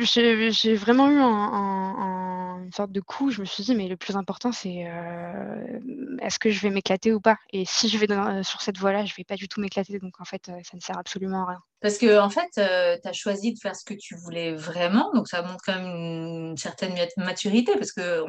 j'ai 0.00 0.74
vraiment 0.74 1.08
eu 1.10 1.18
une 1.18 2.72
sorte 2.72 2.92
de 2.92 3.00
coup. 3.00 3.30
Je 3.30 3.40
me 3.40 3.46
suis 3.46 3.62
dit, 3.62 3.74
mais 3.74 3.88
le 3.88 3.96
plus 3.96 4.16
important, 4.16 4.52
c'est 4.52 4.86
euh, 4.86 5.80
est-ce 6.20 6.38
que 6.38 6.50
je 6.50 6.60
vais 6.60 6.70
m'éclater 6.70 7.12
ou 7.12 7.20
pas? 7.20 7.36
Et 7.52 7.64
si 7.64 7.88
je 7.88 7.98
vais 7.98 8.06
sur 8.42 8.60
cette 8.60 8.78
voie-là, 8.78 9.04
je 9.04 9.14
vais 9.16 9.24
pas 9.24 9.36
du 9.36 9.48
tout 9.48 9.60
m'éclater. 9.60 9.98
Donc, 9.98 10.20
en 10.20 10.24
fait, 10.24 10.48
euh, 10.48 10.58
ça 10.62 10.76
ne 10.76 10.80
sert 10.80 10.98
absolument 10.98 11.42
à 11.42 11.50
rien. 11.50 11.60
Parce 11.80 11.98
que, 11.98 12.18
en 12.18 12.30
fait, 12.30 12.50
euh, 12.58 12.96
tu 13.02 13.08
as 13.08 13.12
choisi 13.12 13.52
de 13.54 13.58
faire 13.58 13.74
ce 13.74 13.84
que 13.84 13.94
tu 13.94 14.14
voulais 14.14 14.54
vraiment. 14.54 15.10
Donc, 15.14 15.28
ça 15.28 15.42
montre 15.42 15.62
quand 15.64 15.74
même 15.74 15.86
une 15.86 16.56
certaine 16.56 16.94
maturité. 17.16 17.72
Parce 17.76 17.92
que 17.92 18.24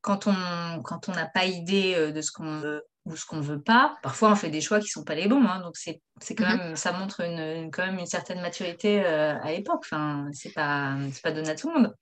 quand 0.00 0.26
on 0.26 0.82
quand 0.82 1.08
on 1.08 1.12
n'a 1.12 1.26
pas 1.26 1.44
idée 1.44 2.12
de 2.12 2.20
ce 2.20 2.32
qu'on 2.32 2.58
veut 2.58 2.84
ou 3.04 3.16
ce 3.16 3.26
qu'on 3.26 3.40
veut 3.40 3.60
pas. 3.60 3.96
Parfois, 4.02 4.30
on 4.30 4.36
fait 4.36 4.50
des 4.50 4.60
choix 4.60 4.80
qui 4.80 4.88
sont 4.88 5.04
pas 5.04 5.14
les 5.14 5.26
bons. 5.26 5.44
Hein, 5.44 5.60
donc, 5.60 5.76
c'est, 5.76 6.00
quand 6.36 6.44
mmh 6.44 6.56
même, 6.56 6.76
ça 6.76 6.92
montre 6.92 7.20
une, 7.20 7.70
quand 7.70 7.84
même 7.84 7.98
une 7.98 8.06
certaine 8.06 8.40
maturité 8.40 9.04
euh, 9.04 9.38
à 9.40 9.50
l'époque. 9.52 9.82
Enfin, 9.84 10.28
c'est 10.32 10.52
pas, 10.52 10.96
c'est 11.12 11.22
pas 11.22 11.32
donné 11.32 11.50
à 11.50 11.54
tout 11.54 11.68
le 11.68 11.80
monde. 11.80 11.94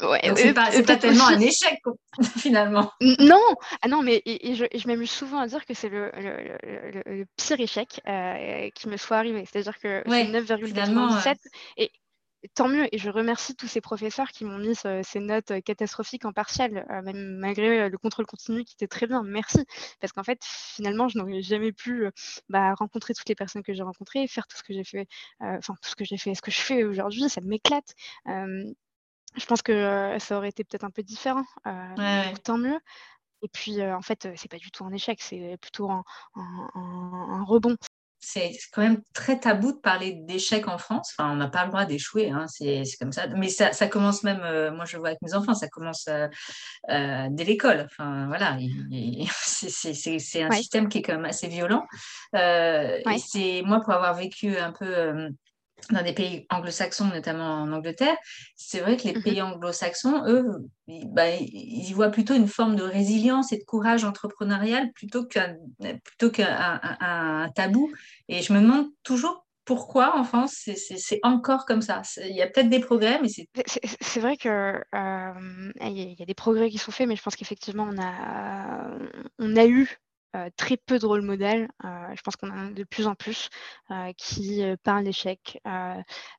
Ouais, 0.00 0.20
c'est 0.36 0.54
pas, 0.54 0.70
pas 0.70 0.96
tellement 0.96 1.26
un 1.26 1.40
échec, 1.40 1.80
finalement. 2.36 2.92
Non, 3.00 3.42
ah 3.82 3.88
non 3.88 4.02
mais 4.02 4.22
et, 4.26 4.54
je, 4.54 4.64
je, 4.72 4.86
m'amuse 4.86 5.10
souvent 5.10 5.40
à 5.40 5.48
dire 5.48 5.66
que 5.66 5.74
c'est 5.74 5.88
le, 5.88 6.12
le, 6.16 7.02
le, 7.04 7.26
pire 7.36 7.58
échec 7.58 8.00
euh, 8.06 8.70
qui 8.74 8.88
me 8.88 8.96
soit 8.96 9.16
arrivé. 9.16 9.44
C'est-à-dire 9.50 9.78
que 9.78 10.08
ouais, 10.08 10.30
c'est 10.32 10.54
9,97 10.54 11.36
et 11.78 11.90
tant 12.54 12.68
mieux. 12.68 12.86
Et 12.94 12.98
je 12.98 13.10
remercie 13.10 13.54
tous 13.56 13.66
ces 13.66 13.80
professeurs 13.80 14.28
qui 14.28 14.44
m'ont 14.44 14.58
mis 14.58 14.74
ces 14.74 15.20
notes 15.20 15.52
catastrophiques 15.64 16.24
en 16.24 16.32
partiel, 16.32 16.86
euh, 16.90 17.02
même 17.02 17.36
malgré 17.38 17.88
le 17.88 17.98
contrôle 17.98 18.26
continu 18.26 18.64
qui 18.64 18.74
était 18.74 18.88
très 18.88 19.06
bien. 19.06 19.22
Merci. 19.24 19.64
Parce 20.00 20.12
qu'en 20.12 20.22
fait, 20.22 20.40
finalement, 20.44 21.08
je 21.08 21.18
n'aurais 21.18 21.42
jamais 21.42 21.72
pu 21.72 22.08
bah, 22.48 22.74
rencontrer 22.74 23.14
toutes 23.14 23.28
les 23.28 23.34
personnes 23.34 23.62
que 23.62 23.72
j'ai 23.72 23.82
rencontrées, 23.82 24.26
faire 24.28 24.46
tout 24.46 24.56
ce 24.56 24.62
que 24.62 24.72
j'ai 24.72 24.84
fait, 24.84 25.06
euh, 25.42 25.56
enfin, 25.58 25.74
tout 25.82 25.90
ce 25.90 25.96
que 25.96 26.04
j'ai 26.04 26.18
fait, 26.18 26.34
ce 26.34 26.42
que 26.42 26.50
je 26.50 26.60
fais 26.60 26.84
aujourd'hui, 26.84 27.28
ça 27.28 27.40
m'éclate. 27.40 27.94
je 28.26 29.46
pense 29.46 29.62
que 29.62 30.16
ça 30.18 30.36
aurait 30.36 30.48
été 30.48 30.64
peut-être 30.64 30.84
un 30.84 30.90
peu 30.90 31.02
différent. 31.02 31.44
Tant 32.44 32.58
mieux. 32.58 32.78
Et 33.42 33.48
puis, 33.48 33.82
en 33.82 34.02
fait, 34.02 34.28
c'est 34.36 34.50
pas 34.50 34.58
du 34.58 34.70
tout 34.70 34.84
un 34.84 34.92
échec, 34.92 35.20
c'est 35.22 35.56
plutôt 35.60 35.90
un 35.90 37.44
rebond 37.44 37.76
c'est 38.20 38.52
quand 38.72 38.82
même 38.82 39.00
très 39.14 39.38
tabou 39.38 39.72
de 39.72 39.78
parler 39.78 40.12
d'échec 40.12 40.66
en 40.68 40.78
France. 40.78 41.14
Enfin, 41.16 41.30
on 41.32 41.36
n'a 41.36 41.48
pas 41.48 41.64
le 41.64 41.70
droit 41.70 41.84
d'échouer, 41.84 42.30
hein, 42.30 42.46
c'est 42.48 42.82
comme 42.98 43.12
ça. 43.12 43.26
Mais 43.28 43.48
ça, 43.48 43.72
ça 43.72 43.86
commence 43.86 44.22
même, 44.24 44.40
euh, 44.42 44.72
moi 44.72 44.84
je 44.84 44.96
vois 44.96 45.08
avec 45.08 45.22
mes 45.22 45.34
enfants, 45.34 45.54
ça 45.54 45.68
commence 45.68 46.06
euh, 46.08 46.26
euh, 46.90 47.26
dès 47.30 47.44
l'école. 47.44 47.86
Enfin, 47.86 48.26
voilà, 48.26 48.56
c'est 49.32 50.42
un 50.42 50.50
système 50.50 50.88
qui 50.88 50.98
est 50.98 51.02
quand 51.02 51.14
même 51.14 51.24
assez 51.24 51.48
violent. 51.48 51.86
Et 52.34 53.18
c'est 53.24 53.62
moi, 53.64 53.80
pour 53.80 53.92
avoir 53.92 54.14
vécu 54.14 54.56
un 54.56 54.72
peu 54.72 55.30
dans 55.90 56.02
des 56.02 56.12
pays 56.12 56.46
anglo-saxons, 56.50 57.06
notamment 57.06 57.62
en 57.62 57.72
Angleterre, 57.72 58.16
c'est 58.56 58.80
vrai 58.80 58.96
que 58.96 59.04
les 59.04 59.14
mmh 59.14 59.22
pays 59.22 59.42
anglo-saxons, 59.42 60.24
eux, 60.26 60.44
bah, 60.86 61.30
ils 61.30 61.88
y 61.88 61.92
voient 61.92 62.10
plutôt 62.10 62.34
une 62.34 62.48
forme 62.48 62.76
de 62.76 62.82
résilience 62.82 63.52
et 63.52 63.58
de 63.58 63.64
courage 63.64 64.04
entrepreneurial 64.04 64.92
plutôt 64.92 65.24
qu'un 65.24 65.56
plutôt 66.04 66.30
qu'un 66.30 67.50
tabou. 67.54 67.90
Et 68.28 68.42
je 68.42 68.52
me 68.52 68.60
demande 68.60 68.86
toujours 69.02 69.46
pourquoi 69.64 70.16
en 70.16 70.24
France 70.24 70.66
c'est 70.76 71.20
encore 71.22 71.66
comme 71.66 71.82
ça. 71.82 72.00
Il 72.24 72.34
y 72.34 72.40
a 72.40 72.46
peut-être 72.46 72.70
des 72.70 72.80
progrès, 72.80 73.20
mais 73.20 73.28
c'est. 73.28 73.46
C'est 74.00 74.20
vrai 74.20 74.38
que 74.38 74.48
euh, 74.48 75.72
il 75.82 76.14
y, 76.18 76.22
a 76.22 76.26
des 76.26 76.34
progrès 76.34 76.70
qui 76.70 76.78
sont 76.78 76.90
faits, 76.90 77.06
mais 77.06 77.16
je 77.16 77.22
pense 77.22 77.36
qu'effectivement 77.36 77.86
on 77.86 78.00
a 78.00 78.90
on 79.38 79.56
a 79.56 79.66
eu 79.66 79.98
euh, 80.36 80.50
très 80.56 80.76
peu 80.76 80.98
de 80.98 81.06
rôle 81.06 81.22
modèles. 81.22 81.68
Euh, 81.84 82.14
je 82.14 82.20
pense 82.22 82.36
qu'on 82.36 82.50
en 82.50 82.68
a 82.68 82.70
de 82.70 82.84
plus 82.84 83.06
en 83.06 83.14
plus 83.14 83.48
euh, 83.90 84.12
qui 84.16 84.62
parlent 84.82 85.04
d'échec 85.04 85.60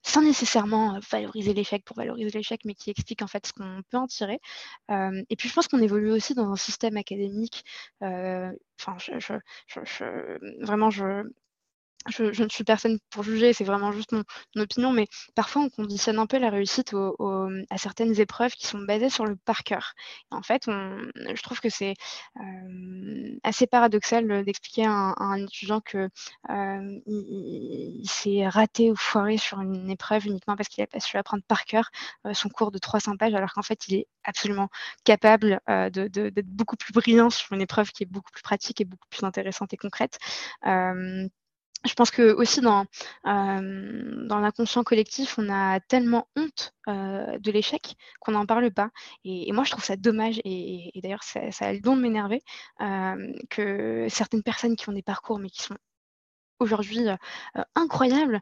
sans 0.03 0.21
nécessairement 0.21 0.99
valoriser 1.11 1.53
l'échec 1.53 1.83
pour 1.85 1.97
valoriser 1.97 2.37
l'échec, 2.37 2.61
mais 2.65 2.75
qui 2.75 2.89
expliquent 2.91 3.21
en 3.21 3.27
fait 3.27 3.47
ce 3.47 3.53
qu'on 3.53 3.81
peut 3.89 3.97
en 3.97 4.07
tirer. 4.07 4.39
et 4.89 5.35
puis 5.37 5.49
je 5.49 5.53
pense 5.53 5.67
qu'on 5.67 5.81
évolue 5.81 6.11
aussi 6.11 6.33
dans 6.35 6.51
un 6.51 6.55
système 6.55 6.97
académique. 6.97 7.63
Enfin, 8.01 8.97
vraiment, 10.61 10.89
je, 10.89 11.23
je, 12.07 12.43
ne 12.43 12.49
suis 12.49 12.63
personne 12.63 12.97
pour 13.09 13.23
juger, 13.23 13.53
c'est 13.53 13.63
vraiment 13.63 13.91
juste 13.91 14.11
mon, 14.13 14.23
opinion, 14.55 14.91
mais 14.91 15.07
parfois 15.35 15.63
on 15.63 15.69
conditionne 15.69 16.17
un 16.19 16.25
peu 16.25 16.37
la 16.37 16.49
réussite 16.49 16.93
à 17.69 17.77
certaines 17.77 18.19
épreuves 18.19 18.51
qui 18.53 18.67
sont 18.67 18.79
basées 18.79 19.09
sur 19.09 19.25
le 19.25 19.35
par 19.35 19.63
cœur. 19.63 19.93
en 20.31 20.41
fait, 20.41 20.63
je 20.67 21.41
trouve 21.41 21.59
que 21.59 21.69
c'est 21.69 21.93
euh, 22.37 23.37
assez 23.43 23.67
paradoxal 23.67 24.43
d'expliquer 24.45 24.85
à, 24.85 25.13
un 25.17 25.43
étudiant 25.43 25.81
que 25.81 26.09
euh, 26.49 26.99
s'est 28.05 28.47
raté 28.47 28.91
ou 28.91 28.95
foiré 28.95 29.37
sur 29.37 29.61
une 29.61 29.89
épreuve 29.89 30.25
uniquement 30.27 30.55
parce 30.55 30.69
qu'il 30.69 30.83
a 30.83 30.87
pas 30.87 30.99
su 30.99 31.17
apprendre 31.17 31.43
par 31.47 31.65
cœur 31.65 31.89
euh, 32.25 32.33
son 32.33 32.49
cours 32.49 32.71
de 32.71 32.77
300 32.77 33.17
pages, 33.17 33.33
alors 33.33 33.53
qu'en 33.53 33.61
fait, 33.61 33.87
il 33.87 33.95
est 33.95 34.07
absolument 34.23 34.69
capable 35.03 35.59
d'être 35.67 36.47
beaucoup 36.47 36.75
plus 36.75 36.93
brillant 36.93 37.29
sur 37.29 37.53
une 37.53 37.61
épreuve 37.61 37.91
qui 37.91 38.03
est 38.03 38.05
beaucoup 38.05 38.31
plus 38.31 38.43
pratique 38.43 38.81
et 38.81 38.85
beaucoup 38.85 39.07
plus 39.09 39.23
intéressante 39.23 39.73
et 39.73 39.77
concrète 39.77 40.17
je 41.85 41.93
pense 41.93 42.11
que 42.11 42.33
aussi 42.33 42.61
dans, 42.61 42.85
euh, 43.25 44.27
dans 44.27 44.39
l'inconscient 44.39 44.83
collectif, 44.83 45.37
on 45.37 45.49
a 45.49 45.79
tellement 45.79 46.27
honte 46.35 46.73
euh, 46.87 47.37
de 47.39 47.51
l'échec 47.51 47.95
qu'on 48.19 48.33
n'en 48.33 48.45
parle 48.45 48.71
pas. 48.71 48.89
Et, 49.23 49.51
moi, 49.53 49.63
je 49.63 49.71
trouve 49.71 49.83
ça 49.83 49.95
dommage, 49.95 50.41
et, 50.43 50.91
d'ailleurs, 50.95 51.23
ça, 51.23 51.51
ça, 51.51 51.67
a 51.67 51.73
le 51.73 51.79
don 51.79 51.95
de 51.95 52.01
m'énerver, 52.01 52.41
euh, 52.81 53.33
que 53.49 54.07
certaines 54.09 54.43
personnes 54.43 54.75
qui 54.75 54.89
ont 54.89 54.93
des 54.93 55.01
parcours, 55.01 55.39
mais 55.39 55.49
qui 55.49 55.61
sont 55.61 55.77
aujourd'hui 56.59 57.07
incroyables 57.75 58.41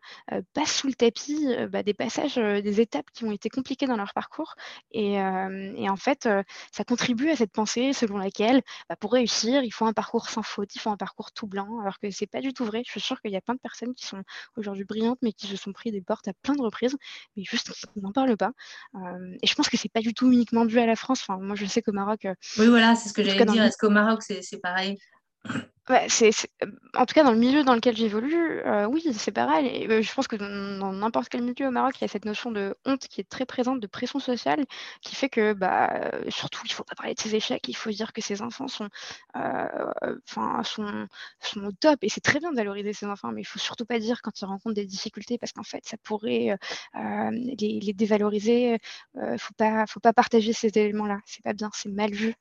passent 0.54 0.76
sous 0.76 0.88
le 0.88 0.94
tapis 0.94 1.48
bah, 1.70 1.84
des 1.84 1.94
passages, 1.94 2.36
des 2.36 2.82
étapes 2.82 3.10
qui 3.14 3.26
ont 3.26 3.32
été 3.32 3.50
compliquées 3.50 3.88
dans 3.88 3.98
leur 3.98 4.14
parcours. 4.14 4.56
Et, 4.92 5.20
en 5.20 5.96
fait, 5.96 6.28
ça 6.72 6.84
contribue 6.84 7.30
à 7.30 7.36
cette 7.36 7.52
pensée 7.52 7.94
selon 7.94 8.18
laquelle 8.18 8.62
bah, 8.90 8.96
pour 8.96 9.14
réussir, 9.14 9.64
il 9.64 9.72
faut 9.72 9.86
un 9.86 9.94
parcours 9.94 10.30
sans 10.30 10.44
faute, 10.44 10.76
il 10.76 10.80
faut 10.80 10.90
un 10.90 10.98
parcours 10.98 11.32
tout 11.32 11.48
blanc, 11.48 11.80
alors 11.82 12.00
que 12.00 12.10
c'est 12.12 12.28
pas 12.28 12.42
du 12.42 12.54
tout 12.54 12.66
vrai. 12.66 12.84
Je 12.86 12.92
suis 12.92 13.02
sûre 13.02 13.22
qu'il 13.22 13.32
y 13.32 13.38
a 13.38 13.42
plein 13.42 13.56
de 13.56 13.60
personnes 13.60 13.94
qui 13.94 14.06
sont 14.06 14.24
aujourd'hui 14.56 14.84
brillantes, 14.84 15.20
mais 15.22 15.34
qui 15.34 15.48
se 15.48 15.56
sont 15.56 15.74
pris 15.74 15.92
des 15.92 16.02
portes 16.02 16.28
à 16.28 16.34
plein 16.42 16.56
de 16.56 16.62
reprises, 16.62 16.98
mais 17.36 17.44
juste 17.44 17.74
qui 17.74 18.00
n'en 18.02 18.12
parlent 18.12 18.38
pas. 18.38 18.52
et 19.42 19.48
je 19.48 19.56
pense 19.56 19.70
que 19.70 19.78
c'est 19.78 19.92
pas 19.92 20.02
du 20.02 20.14
tout 20.14 20.32
uniquement 20.32 20.66
dû 20.66 20.80
à 20.80 20.86
la 20.86 20.96
France. 20.96 21.22
Enfin, 21.22 21.40
moi, 21.40 21.56
je 21.56 21.66
sais 21.66 21.82
qu'au 21.82 21.94
Maroc. 21.94 22.28
oui, 22.58 22.68
voilà, 22.68 22.96
c'est 22.96 23.10
ce 23.10 23.14
que 23.14 23.24
j'allais 23.24 23.46
dire. 23.46 23.64
Est-ce 23.64 23.78
qu'au 23.78 23.90
Maroc, 23.90 24.22
c'est 24.24 24.62
pareil? 24.62 24.98
C'est, 26.10 26.32
en 26.96 27.06
tout 27.06 27.14
cas, 27.14 27.24
dans 27.24 27.32
le 27.32 27.38
milieu 27.38 27.64
dans 27.64 27.74
lequel 27.74 27.96
j'évolue, 27.96 28.60
euh, 28.66 28.86
oui, 28.88 29.02
c'est 29.14 29.32
pareil. 29.32 29.68
Et, 29.68 29.90
euh, 29.90 30.02
je 30.02 30.14
pense 30.14 30.28
que 30.28 30.36
dans 30.36 30.92
n'importe 30.92 31.30
quel 31.30 31.44
milieu 31.44 31.68
au 31.68 31.72
Maroc, 31.72 31.96
il 32.00 32.02
y 32.02 32.06
a 32.06 32.08
cette 32.10 32.26
notion 32.26 32.52
de 32.52 32.76
honte 32.86 33.08
qui 33.08 33.22
est 33.22 33.30
très 33.30 33.46
présente, 33.46 33.80
de 33.80 33.88
pression 33.88 34.20
sociale, 34.20 34.66
qui 35.02 35.16
fait 35.16 35.30
que, 35.30 35.54
bah, 35.54 35.90
euh, 35.94 36.30
surtout, 36.30 36.60
il 36.66 36.70
ne 36.70 36.74
faut 36.74 36.84
pas 36.84 36.96
parler 36.96 37.14
de 37.14 37.20
ses 37.20 37.36
échecs, 37.36 37.68
il 37.70 37.76
faut 37.76 37.90
dire 37.90 38.12
que 38.12 38.22
ses 38.22 38.42
enfants 38.42 38.68
sont, 38.68 38.90
sont, 40.64 41.64
au 41.64 41.72
top. 41.72 42.00
Et 42.02 42.10
c'est 42.10 42.22
très 42.22 42.40
bien 42.40 42.52
de 42.52 42.58
valoriser 42.58 42.92
ses 42.94 43.06
enfants, 43.06 43.30
mais 43.32 43.42
il 43.42 43.46
ne 43.46 43.48
faut 43.48 43.60
surtout 43.60 43.86
pas 43.86 44.00
dire 44.00 44.22
quand 44.22 44.42
ils 44.42 44.46
rencontrent 44.46 44.76
des 44.76 44.86
difficultés, 44.86 45.38
parce 45.38 45.54
qu'en 45.54 45.64
fait, 45.64 45.86
ça 45.86 45.98
pourrait 46.04 46.58
les, 46.94 47.94
dévaloriser. 47.94 48.78
Il 49.16 49.22
ne 49.22 49.38
faut 49.38 49.54
pas, 49.56 49.86
partager 50.14 50.52
ces 50.54 50.68
éléments-là. 50.68 51.20
C'est 51.26 51.44
pas 51.44 51.54
bien, 51.54 51.70
c'est 51.74 51.90
mal 51.90 52.12
vu, 52.12 52.34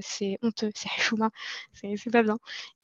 c'est 0.00 0.38
honteux, 0.42 0.70
c'est 0.74 0.88
chouma, 0.98 1.30
c'est 1.74 2.10
pas 2.10 2.22
bien. 2.22 2.38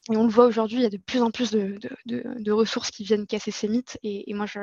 Et 0.08 0.16
on 0.16 0.24
le 0.24 0.30
voit 0.30 0.46
aujourd'hui, 0.46 0.78
il 0.78 0.82
y 0.82 0.86
a 0.86 0.90
de 0.90 0.96
plus 0.96 1.20
en 1.20 1.30
plus 1.30 1.50
de, 1.50 1.78
de, 2.06 2.52
ressources 2.52 2.90
qui 2.90 3.04
viennent 3.04 3.26
casser 3.26 3.50
ces 3.50 3.68
mythes. 3.68 3.98
Et, 4.02 4.32
moi, 4.32 4.46
je, 4.46 4.60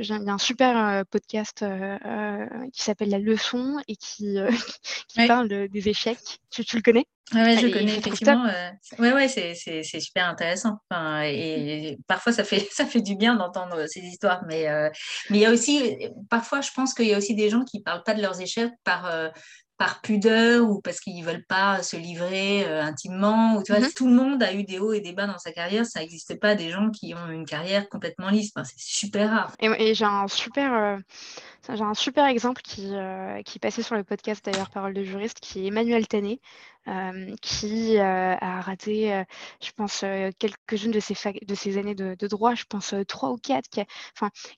j'ai 0.00 0.14
un 0.14 0.38
super 0.38 0.76
euh, 0.76 1.02
podcast 1.08 1.62
euh, 1.62 1.98
euh, 2.06 2.46
qui 2.72 2.82
s'appelle 2.82 3.10
La 3.10 3.18
Leçon 3.18 3.76
et 3.88 3.96
qui, 3.96 4.36
qui 5.08 5.26
parle 5.26 5.68
des 5.68 5.88
échecs. 5.88 6.40
Tu, 6.50 6.64
tu 6.64 6.76
le 6.76 6.82
connais? 6.82 7.06
Oui, 7.34 7.56
je 7.58 7.68
connais 7.68 7.96
effectivement. 7.96 8.46
Oui, 8.98 9.10
ouais, 9.10 9.28
c'est, 9.28 9.54
c'est, 9.54 10.00
super 10.00 10.26
intéressant. 10.26 10.78
Enfin, 10.90 11.22
et 11.22 11.98
parfois, 12.06 12.32
ça 12.32 12.42
fait, 12.42 12.66
ça 12.72 12.86
fait 12.86 13.00
du 13.02 13.16
bien 13.16 13.36
d'entendre 13.36 13.86
ces 13.86 14.00
histoires. 14.00 14.42
Mais, 14.48 14.66
mais 15.28 15.38
il 15.38 15.42
y 15.42 15.46
a 15.46 15.50
aussi, 15.50 15.98
parfois, 16.30 16.62
je 16.62 16.70
pense 16.74 16.94
qu'il 16.94 17.06
y 17.06 17.14
a 17.14 17.18
aussi 17.18 17.34
des 17.34 17.50
gens 17.50 17.64
qui 17.64 17.78
ne 17.78 17.82
parlent 17.82 18.02
pas 18.02 18.14
de 18.14 18.22
leurs 18.22 18.40
échecs 18.40 18.72
par 18.82 19.30
par 19.82 20.00
pudeur 20.00 20.70
ou 20.70 20.80
parce 20.80 21.00
qu'ils 21.00 21.20
ne 21.20 21.24
veulent 21.24 21.44
pas 21.44 21.82
se 21.82 21.96
livrer 21.96 22.64
euh, 22.66 22.82
intimement. 22.82 23.56
Ou, 23.56 23.64
tu 23.64 23.72
vois, 23.72 23.80
mhm. 23.80 23.92
Tout 23.92 24.06
le 24.06 24.14
monde 24.14 24.40
a 24.40 24.54
eu 24.54 24.62
des 24.62 24.78
hauts 24.78 24.92
et 24.92 25.00
des 25.00 25.12
bas 25.12 25.26
dans 25.26 25.38
sa 25.38 25.50
carrière. 25.50 25.84
Ça 25.84 26.00
n'existe 26.00 26.38
pas 26.38 26.54
des 26.54 26.70
gens 26.70 26.90
qui 26.90 27.14
ont 27.14 27.30
une 27.32 27.44
carrière 27.44 27.88
complètement 27.88 28.30
lisse. 28.30 28.52
c'est 28.54 28.78
super 28.78 29.30
rare. 29.30 29.52
Et, 29.58 29.94
j'ai 29.94 30.04
un 30.04 30.28
super... 30.28 30.72
Euh, 30.72 30.96
j'ai 31.68 31.82
un 31.82 31.94
super 31.94 32.26
exemple 32.26 32.62
qui, 32.62 32.90
euh, 32.92 33.42
qui 33.42 33.58
passait 33.58 33.82
sur 33.82 33.94
le 33.96 34.04
podcast 34.04 34.44
d'ailleurs 34.44 34.70
Parole 34.70 34.94
de 34.94 35.02
juriste, 35.02 35.38
qui 35.40 35.64
est 35.64 35.66
Emmanuel 35.68 36.06
Tanet, 36.08 36.40
qui 37.40 37.98
a 37.98 38.60
raté, 38.60 39.24
je 39.62 39.70
pense, 39.72 40.04
quelques-unes 40.38 40.90
de 40.90 41.00
ses, 41.00 41.78
années 41.78 41.94
de, 41.94 42.26
droit, 42.26 42.54
je 42.54 42.64
pense 42.64 42.94
trois 43.08 43.30
ou 43.30 43.36
quatre, 43.36 43.68
qui 43.68 43.80
a, 43.80 43.86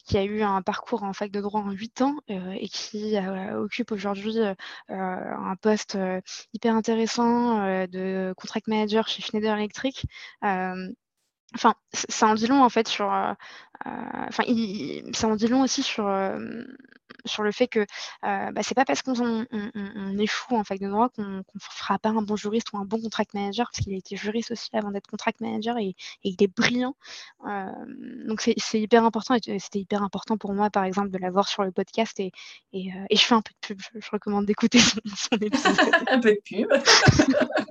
qui 0.06 0.18
a 0.18 0.24
eu 0.24 0.42
un 0.42 0.62
parcours 0.62 1.02
en 1.02 1.12
fac 1.12 1.30
de 1.30 1.40
droit 1.40 1.60
en 1.60 1.70
huit 1.70 2.02
ans 2.02 2.16
et 2.28 2.68
qui 2.68 3.16
occupe 3.54 3.92
aujourd'hui 3.92 4.37
un 4.88 5.56
poste 5.60 5.98
hyper 6.52 6.74
intéressant 6.74 7.87
de 7.87 8.34
contract 8.37 8.68
manager 8.68 9.08
chez 9.08 9.22
Schneider 9.22 9.56
Electric. 9.56 10.06
Enfin, 11.54 11.74
ça 11.92 12.26
en 12.26 12.34
dit 12.34 12.46
long 12.46 12.62
en 12.62 12.68
fait 12.68 12.88
sur. 12.88 13.12
Enfin, 13.84 14.44
ça 15.12 15.28
en 15.28 15.37
dit 15.37 15.48
long 15.48 15.62
aussi 15.62 15.82
sur 15.82 16.08
sur 17.24 17.42
le 17.42 17.52
fait 17.52 17.68
que 17.68 17.80
euh, 17.80 18.52
bah, 18.52 18.62
c'est 18.62 18.74
pas 18.74 18.84
parce 18.84 19.02
qu'on 19.02 19.14
on, 19.20 20.18
échoue 20.18 20.54
en 20.54 20.64
fac 20.64 20.78
de 20.78 20.88
droit 20.88 21.08
qu'on 21.08 21.22
ne 21.22 21.42
fera 21.58 21.98
pas 21.98 22.10
un 22.10 22.22
bon 22.22 22.37
juriste 22.37 22.68
ou 22.72 22.78
un 22.78 22.84
bon 22.84 23.00
contract 23.00 23.34
manager, 23.34 23.70
parce 23.70 23.84
qu'il 23.84 23.94
a 23.94 23.96
été 23.96 24.16
juriste 24.16 24.50
aussi 24.50 24.70
avant 24.72 24.90
d'être 24.90 25.06
contract 25.06 25.40
manager 25.40 25.76
et, 25.78 25.96
il 26.22 26.37
est 26.40 26.54
brillant. 26.54 26.94
Euh, 27.46 27.66
donc 28.26 28.40
c'est 28.40 28.80
hyper 28.80 29.04
important 29.04 29.34
et 29.34 29.58
c'était 29.58 29.80
hyper 29.80 30.02
important 30.02 30.37
pour 30.37 30.52
moi, 30.52 30.70
par 30.70 30.84
exemple, 30.84 31.10
de 31.10 31.18
l'avoir 31.18 31.48
sur 31.48 31.64
le 31.64 31.72
podcast 31.72 32.18
et, 32.20 32.32
et, 32.72 32.90
euh, 32.90 33.06
je 33.10 33.20
fais 33.20 33.34
un 33.34 33.42
peu 33.42 33.52
de 33.52 33.66
pub. 33.66 33.80
Je, 33.94 34.10
recommande 34.10 34.46
d'écouter 34.46 34.78
son, 34.78 35.37
épisode. 35.40 35.76
un 36.08 36.20
peu 36.20 36.30
de 36.30 36.40
pub. 36.44 36.68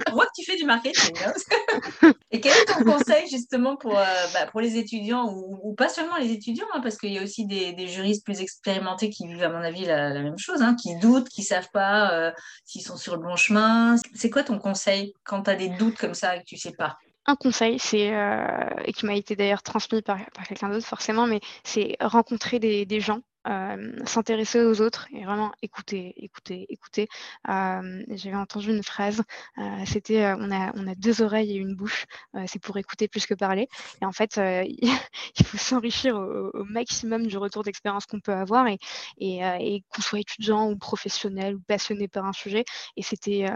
On 0.09 0.13
voit 0.13 0.25
que 0.25 0.31
tu 0.35 0.45
fais 0.45 0.57
du 0.57 0.65
marketing. 0.65 1.15
Hein. 1.25 2.11
et 2.31 2.41
quel 2.41 2.51
est 2.51 2.65
ton 2.65 2.83
conseil 2.83 3.27
justement 3.29 3.75
pour, 3.75 3.93
bah, 3.93 4.45
pour 4.51 4.61
les 4.61 4.77
étudiants 4.77 5.33
ou, 5.33 5.73
pas 5.73 5.89
seulement 5.93 6.17
les 6.17 6.31
étudiants, 6.31 6.67
hein, 6.73 6.81
parce 6.81 6.97
qu'il 6.97 7.13
y 7.13 7.19
a 7.19 7.23
aussi 7.23 7.45
des, 7.45 7.87
juristes 7.87 8.25
plus 8.25 8.41
expérimentés 8.41 9.09
qui 9.09 9.27
vivent 9.27 9.43
à 9.43 9.49
mon 9.49 9.61
avis, 9.61 9.85
la, 9.85 10.21
même 10.21 10.37
chose, 10.37 10.61
hein, 10.61 10.75
qui 10.75 10.97
doutent, 10.97 11.29
qui 11.29 11.41
ne 11.41 11.45
savent 11.45 11.69
pas 11.71 12.11
euh, 12.11 12.31
s'ils 12.65 12.81
sont 12.81 12.97
sur 12.97 13.15
le 13.15 13.21
bon 13.21 13.35
chemin. 13.35 13.95
C'est 14.13 14.29
quoi 14.29 14.43
ton 14.43 14.59
conseil 14.59 15.13
quand 15.23 15.43
tu 15.43 15.49
as 15.49 15.55
des 15.55 15.69
doutes 15.69 15.97
comme 15.97 16.13
ça 16.13 16.35
et 16.35 16.39
que 16.39 16.45
tu 16.45 16.55
ne 16.55 16.59
sais 16.59 16.73
pas? 16.73 16.97
Un 17.25 17.35
conseil, 17.35 17.79
c'est 17.79 18.13
euh, 18.13 18.69
et 18.83 18.91
qui 18.91 19.05
m'a 19.05 19.15
été 19.15 19.35
d'ailleurs 19.35 19.63
transmis 19.63 20.01
par, 20.01 20.17
quelqu'un 20.47 20.69
d'autre 20.69 20.85
forcément, 20.85 21.25
mais 21.25 21.39
c'est 21.63 21.95
rencontrer 22.01 22.59
des 22.59 22.99
gens 22.99 23.21
euh, 23.47 23.91
s'intéresser 24.05 24.61
aux 24.63 24.79
autres 24.79 25.07
et 25.11 25.25
vraiment 25.25 25.51
écouter, 25.61 26.13
écouter, 26.23 26.65
écouter. 26.69 27.09
Euh, 27.49 28.01
j'avais 28.09 28.37
entendu 28.37 28.69
une 28.69 28.83
phrase, 28.83 29.21
euh, 29.57 29.61
c'était 29.85 30.33
on, 30.39 30.49
a, 30.49 30.71
on 30.75 30.87
a 30.87 30.95
deux 30.95 31.21
oreilles 31.21 31.51
et 31.51 31.55
une 31.55 31.75
bouche, 31.75 32.05
c'est 32.47 32.61
pour 32.61 32.77
écouter 32.77 33.07
plus 33.07 33.25
que 33.25 33.33
parler. 33.33 33.67
Et 34.01 34.05
en 34.05 34.13
fait, 34.13 34.37
il 35.39 35.45
faut 35.45 35.57
s'enrichir 35.57 36.15
au, 36.15 36.63
maximum 36.63 37.27
du 37.27 37.37
retour 37.37 37.63
d'expérience 37.63 38.05
qu'on 38.05 38.19
peut 38.19 38.33
avoir 38.33 38.65
et, 38.67 39.83
qu'on 39.89 40.01
soit 40.01 40.19
étudiant 40.19 40.69
ou 40.69 40.77
professionnel 40.77 41.55
ou 41.55 41.61
passionné 41.67 42.07
par 42.07 42.25
un 42.25 42.33
sujet. 42.33 42.63
Et 42.95 43.03
c'était 43.03 43.47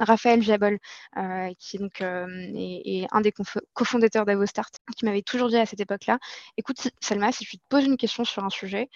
Raphaël 0.00 0.42
Jabol, 0.42 0.78
qui 1.58 1.76
est 1.76 1.78
donc 1.78 2.00
est, 2.00 3.06
un 3.12 3.20
des 3.20 3.32
cofondateurs 3.74 4.24
d'Avostart, 4.24 4.70
qui 4.96 5.04
m'avait 5.04 5.22
toujours 5.22 5.48
dit 5.48 5.56
à 5.56 5.66
cette 5.66 5.80
époque-là, 5.80 6.18
écoute 6.56 6.90
Salma, 7.00 7.32
si 7.32 7.44
tu 7.44 7.58
te 7.58 7.64
poses 7.68 7.84
une 7.84 7.96
question 7.96 8.24
sur 8.24 8.44
un 8.44 8.50
sujet, 8.50 8.88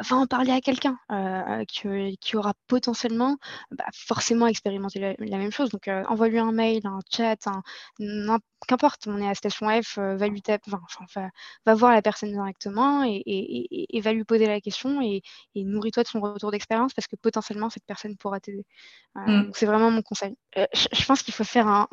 va 0.00 0.16
en 0.16 0.26
parler 0.26 0.52
à 0.52 0.60
quelqu'un 0.60 0.98
euh, 1.10 1.64
qui, 1.66 2.36
aura 2.36 2.54
potentiellement 2.66 3.36
bah, 3.70 3.84
forcément 3.92 4.46
expérimenté 4.46 5.16
la, 5.18 5.38
même 5.38 5.50
chose. 5.50 5.70
Donc, 5.70 5.88
euh, 5.88 6.04
envoie-lui 6.08 6.38
un 6.38 6.52
mail, 6.52 6.82
un 6.84 7.00
chat, 7.10 7.46
un, 7.46 7.62
qu'importe, 8.68 9.06
on 9.06 9.20
est 9.20 9.28
à 9.28 9.34
Station 9.34 9.68
F, 9.82 9.98
va 9.98 10.28
lui 10.28 10.42
taper, 10.42 10.70
enfin, 10.72 11.30
va, 11.66 11.74
voir 11.74 11.92
la 11.92 12.02
personne 12.02 12.30
directement 12.30 13.04
et, 13.04 14.00
va 14.02 14.12
lui 14.12 14.24
poser 14.24 14.46
la 14.46 14.60
question 14.60 15.00
et, 15.02 15.22
nourris-toi 15.54 16.02
de 16.02 16.08
son 16.08 16.20
retour 16.20 16.50
d'expérience 16.50 16.94
parce 16.94 17.06
que 17.06 17.16
potentiellement 17.16 17.70
cette 17.70 17.86
personne 17.86 18.16
pourra 18.16 18.40
t'aider. 18.40 18.64
Mmh. 19.14 19.50
C'est 19.54 19.66
vraiment 19.66 19.90
mon 19.90 20.02
conseil. 20.02 20.36
Je, 20.56 21.06
pense 21.06 21.22
qu'il 21.22 21.34
faut 21.34 21.44
faire 21.44 21.66
un, 21.66 21.88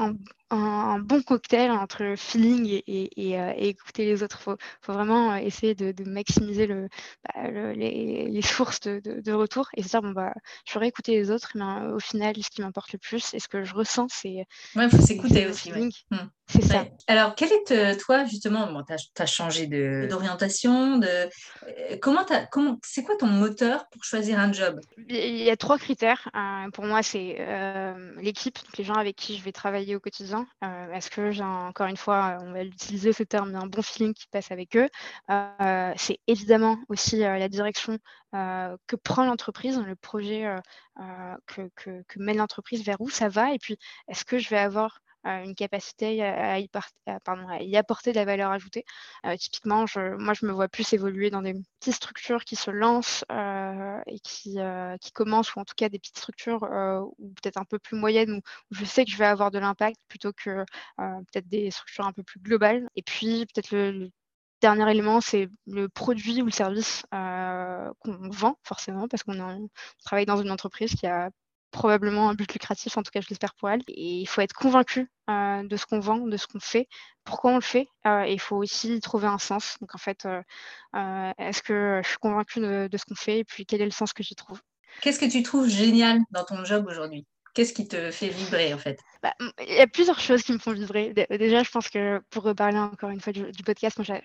bon 0.52 1.22
cocktail 1.22 1.72
entre 1.72 2.16
feeling 2.18 2.82
et, 2.88 3.68
écouter 3.68 4.06
les 4.06 4.24
autres. 4.24 4.40
Il 4.42 4.56
faut, 4.82 4.94
vraiment 4.94 5.36
essayer 5.36 5.76
de, 5.76 6.04
maximiser 6.10 6.68
bah, 6.68 7.50
les, 7.76 8.42
sources 8.42 8.82
de, 8.82 9.32
retour 9.32 9.70
et 9.76 9.84
se 9.84 9.90
dire 9.90 10.02
bon 10.02 10.12
bah 10.12 10.34
je 10.66 10.72
ferai 10.72 10.88
écouter 10.88 11.14
les 11.14 11.32
autres, 11.32 11.52
mais 11.56 11.92
au 11.94 12.00
final 12.00 12.36
ce 12.42 12.50
qui 12.50 12.62
m'importe 12.62 12.92
le 12.94 13.00
plus 13.00 13.34
et 13.34 13.40
ce 13.40 13.48
que 13.48 13.64
je 13.64 13.74
ressens 13.74 14.08
c'est. 14.10 14.46
Ouais, 14.76 14.86
il 14.86 14.90
faut 14.90 15.02
s'écouter 15.02 15.48
aussi. 15.48 15.72
Mmh. 15.72 16.18
C'est 16.50 16.64
ça. 16.64 16.86
Alors, 17.06 17.36
quel 17.36 17.52
est 17.52 17.72
euh, 17.72 17.96
toi, 17.96 18.26
justement, 18.26 18.84
tu 18.84 19.22
as, 19.22 19.26
changé 19.28 19.68
d'orientation, 19.68 20.98
de, 20.98 21.08
euh, 21.08 21.98
comment, 22.02 22.26
c'est 22.84 23.04
quoi 23.04 23.16
ton 23.18 23.28
moteur 23.28 23.88
pour 23.92 24.04
choisir 24.04 24.40
un 24.40 24.52
job? 24.52 24.80
Il 25.10 25.38
y 25.38 25.52
a 25.52 25.58
trois 25.58 25.78
critères. 25.78 26.28
Euh, 26.36 26.70
pour 26.72 26.86
moi, 26.86 27.04
c'est 27.04 27.38
l'équipe, 28.18 28.58
les 28.78 28.84
gens 28.84 28.96
avec 28.96 29.16
qui 29.16 29.38
je 29.38 29.44
vais 29.44 29.52
travailler 29.52 29.96
au 29.96 30.00
quotidien. 30.00 30.39
Est-ce 30.62 31.10
que 31.10 31.32
j'ai, 31.32 31.44
encore 31.44 31.88
une 31.88 31.98
fois, 31.98 32.38
on 32.42 32.52
va 32.52 32.64
utiliser 32.64 33.14
ce 33.14 33.24
terme, 33.24 33.56
un 33.56 33.68
bon 33.68 33.82
feeling 33.82 34.14
qui 34.14 34.28
passe 34.28 34.52
avec 34.52 34.76
eux. 34.76 34.90
C'est 35.98 36.20
évidemment 36.28 36.78
aussi 36.90 37.20
la 37.20 37.50
direction 37.50 37.98
que 38.34 38.96
prend 38.96 39.26
l'entreprise, 39.26 39.80
le 39.80 39.96
projet 39.96 40.54
que, 41.48 41.70
que 41.76 42.20
mène 42.20 42.38
l'entreprise, 42.38 42.84
vers 42.84 43.00
où 43.02 43.10
ça 43.10 43.30
va, 43.30 43.54
et 43.54 43.60
puis 43.60 43.78
est-ce 44.08 44.26
que 44.26 44.38
je 44.38 44.50
vais 44.50 44.58
avoir 44.60 45.00
une 45.24 45.56
capacité 45.56 46.24
à 46.24 46.60
y, 46.60 47.78
apporter 47.78 48.12
de 48.12 48.16
la 48.16 48.26
valeur 48.26 48.52
ajoutée. 48.52 48.86
typiquement, 49.38 49.86
je, 49.86 50.16
moi, 50.18 50.34
je 50.34 50.46
me 50.46 50.52
vois 50.52 50.68
plus 50.68 50.94
évoluer 50.94 51.30
dans 51.30 51.42
des 51.42 51.56
petites 51.80 51.96
structures 51.96 52.44
qui 52.46 52.56
se 52.56 52.72
lancent 52.72 53.24
et 54.08 54.20
qui, 54.20 54.58
qui, 55.02 55.12
commencent, 55.12 55.56
ou 55.56 55.60
en 55.60 55.66
tout 55.66 55.76
cas 55.76 55.90
des 55.90 56.00
petites 56.00 56.18
structures 56.18 56.64
ou 57.18 57.34
peut-être 57.42 57.58
un 57.58 57.66
peu 57.66 57.80
plus 57.80 57.98
moyennes, 57.98 58.34
où, 58.34 58.42
je 58.72 58.86
sais 58.86 59.06
que 59.06 59.12
je 59.12 59.18
vais 59.18 59.26
avoir 59.26 59.52
de 59.52 59.60
l'impact, 59.60 59.98
plutôt 60.08 60.32
que 60.34 60.64
peut-être 60.98 61.48
des 61.48 61.72
structures 61.72 62.06
un 62.06 62.14
peu 62.14 62.24
plus 62.24 62.40
globales. 62.40 62.90
Et 62.96 63.04
puis, 63.04 63.46
peut-être 63.48 63.72
le, 63.72 64.10
dernier 64.62 64.90
élément, 64.92 65.22
c'est 65.22 65.50
le 65.68 65.90
produit 65.90 66.42
ou 66.42 66.46
le 66.46 66.52
service 66.52 67.04
qu'on 67.12 68.30
vend, 68.30 68.58
forcément, 68.64 69.08
parce 69.08 69.24
qu'on 69.24 69.70
travaille 70.04 70.26
dans 70.26 70.42
une 70.42 70.52
entreprise 70.52 70.94
qui 70.96 71.08
a 71.08 71.30
probablement 71.72 72.30
un 72.30 72.34
but 72.34 72.52
lucratif, 72.52 72.98
en 72.98 73.04
tout 73.04 73.12
cas 73.12 73.22
je 73.22 73.28
l'espère 73.30 73.54
pour 73.56 73.70
elle. 73.70 73.82
Et 73.88 74.22
il 74.22 74.26
faut 74.26 74.42
être 74.42 74.54
convaincu 74.54 75.10
euh, 75.30 75.64
de 75.64 75.78
ce 75.78 75.86
qu'on 75.86 76.00
vend, 76.00 76.20
de 76.20 76.38
ce 76.38 76.48
qu'on 76.48 76.60
fait, 76.60 76.88
pourquoi 77.24 77.52
on 77.52 77.56
le 77.56 77.62
fait. 77.62 77.88
Euh, 78.06 78.24
et 78.24 78.34
il 78.34 78.40
faut 78.40 78.58
aussi 78.58 79.00
trouver 79.00 79.28
un 79.28 79.38
sens. 79.38 79.78
Donc 79.82 79.96
en 79.96 79.98
fait, 79.98 80.26
euh, 80.26 81.32
est-ce 81.38 81.62
que 81.62 82.02
je 82.04 82.10
suis 82.10 82.18
convaincue 82.18 82.60
de, 82.60 82.90
ce 82.98 83.06
qu'on 83.06 83.16
fait 83.16 83.40
et 83.40 83.44
puis 83.44 83.66
quel 83.66 83.82
est 83.82 83.86
le 83.86 83.92
sens 83.92 84.14
que 84.14 84.24
j'y 84.24 84.36
trouve? 84.36 84.62
Qu'est-ce 85.02 85.20
que 85.20 85.30
tu 85.30 85.44
trouves 85.44 85.70
génial 85.70 86.20
dans 86.32 86.44
ton 86.44 86.64
job 86.66 86.86
aujourd'hui? 86.88 87.26
Qu'est-ce 87.54 87.74
qui 87.74 87.88
te 87.88 88.12
fait 88.12 88.30
vibrer 88.30 88.74
en 88.74 88.78
fait? 88.78 89.00
Bah, 89.22 89.34
Il 89.68 89.74
y 89.74 89.82
a 89.82 89.88
plusieurs 89.88 90.20
choses 90.20 90.44
qui 90.44 90.54
me 90.54 90.60
font 90.60 90.72
vibrer. 90.72 91.14
Déjà, 91.30 91.64
je 91.64 91.70
pense 91.72 91.90
que 91.90 92.22
pour 92.30 92.44
reparler 92.44 92.78
encore 92.78 93.10
une 93.10 93.20
fois 93.20 93.34
du, 93.34 93.44
podcast, 93.66 93.98
moi 93.98 94.20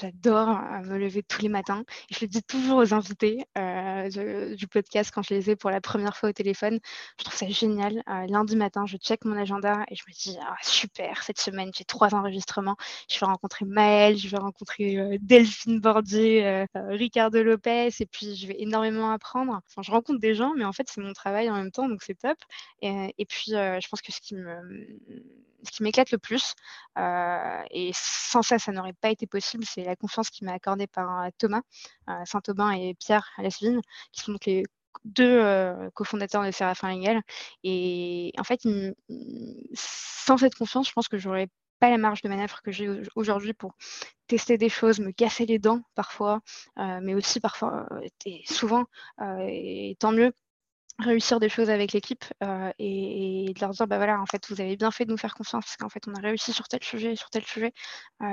j'adore 0.00 0.50
euh, 0.50 0.82
me 0.84 0.98
lever 0.98 1.22
tous 1.22 1.42
les 1.42 1.48
matins. 1.48 1.84
je 2.10 2.18
le 2.20 2.28
dis 2.28 2.42
toujours 2.42 2.78
aux 2.78 2.94
invités 2.94 3.44
euh, 3.58 4.54
du 4.54 4.68
podcast 4.68 5.10
quand 5.12 5.22
je 5.22 5.34
les 5.34 5.50
ai 5.50 5.56
pour 5.56 5.70
la 5.70 5.80
première 5.80 6.16
fois 6.16 6.28
au 6.28 6.32
téléphone. 6.32 6.78
Je 7.18 7.24
trouve 7.24 7.36
ça 7.36 7.48
génial. 7.48 8.02
Euh, 8.08 8.26
lundi 8.28 8.56
matin, 8.56 8.84
je 8.86 8.96
check 8.98 9.24
mon 9.24 9.36
agenda 9.36 9.84
et 9.90 9.96
je 9.96 10.04
me 10.06 10.12
dis 10.12 10.36
ah, 10.42 10.56
super, 10.62 11.22
cette 11.22 11.40
semaine 11.40 11.70
j'ai 11.76 11.84
trois 11.84 12.14
enregistrements. 12.14 12.76
Je 13.10 13.18
vais 13.18 13.26
rencontrer 13.26 13.64
Maëlle, 13.64 14.16
je 14.16 14.28
vais 14.28 14.38
rencontrer 14.38 15.18
Delphine 15.20 15.80
Bordier, 15.80 16.66
Ricardo 16.74 17.42
Lopez 17.42 17.88
et 17.98 18.06
puis 18.06 18.36
je 18.36 18.46
vais 18.46 18.56
énormément 18.58 19.10
apprendre. 19.10 19.60
Enfin, 19.66 19.82
je 19.82 19.90
rencontre 19.90 20.20
des 20.20 20.34
gens, 20.34 20.52
mais 20.56 20.64
en 20.64 20.72
fait 20.72 20.86
c'est 20.88 21.00
mon 21.00 21.12
travail 21.12 21.50
en 21.50 21.54
même 21.54 21.72
temps, 21.72 21.88
donc 21.88 22.02
c'est 22.02 22.18
top. 22.18 22.33
Et, 22.82 23.26
puis, 23.26 23.54
euh, 23.54 23.78
je 23.80 23.88
pense 23.88 24.02
que 24.02 24.12
ce 24.12 24.20
qui 24.20 24.34
m'éclate 25.82 26.10
le 26.10 26.18
plus, 26.18 26.54
euh, 26.98 27.62
et 27.70 27.90
sans 27.94 28.42
ça, 28.42 28.58
ça 28.58 28.72
n'aurait 28.72 28.92
pas 28.92 29.10
été 29.10 29.26
possible, 29.26 29.64
c'est 29.64 29.84
la 29.84 29.96
confiance 29.96 30.30
qui 30.30 30.44
m'a 30.44 30.52
accordée 30.52 30.86
par 30.86 31.22
euh, 31.22 31.28
Thomas 31.38 31.62
Saint-Aubin 32.24 32.72
et 32.72 32.94
Pierre 32.94 33.30
Lasvine, 33.38 33.80
qui 34.12 34.20
sont 34.22 34.32
donc 34.32 34.44
les 34.46 34.64
deux 35.04 35.90
cofondateurs 35.94 36.44
de 36.44 36.50
Séraphin 36.50 36.94
Legal. 36.94 37.20
Et 37.62 38.32
en 38.38 38.44
fait, 38.44 38.60
sans 39.74 40.36
cette 40.36 40.54
confiance, 40.54 40.88
je 40.88 40.92
pense 40.92 41.08
que 41.08 41.18
j'aurais 41.18 41.48
pas 41.80 41.90
la 41.90 41.98
marge 41.98 42.22
de 42.22 42.28
manœuvre 42.28 42.62
que 42.62 42.70
j'ai 42.70 42.88
aujourd'hui 43.16 43.52
pour 43.52 43.74
tester 44.28 44.56
des 44.56 44.68
choses, 44.68 45.00
me 45.00 45.10
casser 45.10 45.46
les 45.46 45.58
dents 45.58 45.82
parfois, 45.94 46.40
mais 46.76 47.14
aussi 47.14 47.40
parfois, 47.40 47.88
et 48.24 48.42
souvent, 48.46 48.84
et 49.20 49.96
tant 49.98 50.12
mieux, 50.12 50.32
réussir 50.98 51.40
des 51.40 51.48
choses 51.48 51.70
avec 51.70 51.92
l'équipe 51.92 52.24
et, 52.78 53.52
de 53.54 53.60
leur 53.60 53.70
dire 53.70 53.86
bah 53.86 53.96
voilà 53.96 54.20
en 54.20 54.26
fait 54.26 54.48
vous 54.48 54.60
avez 54.60 54.76
bien 54.76 54.90
fait 54.90 55.04
de 55.04 55.10
nous 55.10 55.16
faire 55.16 55.34
confiance 55.34 55.64
parce 55.64 55.76
qu'en 55.76 55.88
fait 55.88 56.06
on 56.06 56.14
a 56.14 56.20
réussi 56.20 56.52
sur 56.52 56.68
tel 56.68 56.82
sujet 56.84 57.16
sur 57.16 57.30
tel 57.30 57.44
sujet 57.44 57.72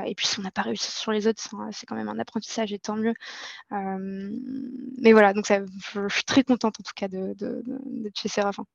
et 0.06 0.14
puis 0.14 0.28
si 0.28 0.40
on 0.40 0.44
n'a 0.44 0.52
pas 0.52 0.62
réussi 0.62 0.92
sur 0.92 1.12
les 1.12 1.28
autres 1.28 1.42
c'est 1.72 1.86
quand 1.88 1.96
même 1.96 2.10
un 2.10 2.20
apprentissage 2.20 2.72
et 2.72 2.80
tant 2.80 2.96
mieux. 2.96 3.14
Mais 3.72 5.12
voilà 5.12 5.34
donc 5.34 5.48
ça, 5.48 5.60
je, 5.94 6.08
suis 6.10 6.24
très 6.24 6.44
contente 6.44 6.80
en 6.80 6.84
tout 6.84 6.94
cas 6.96 7.08
de, 7.08 7.34
de, 7.34 7.64
chez 8.16 8.30
Séraphin. 8.30 8.66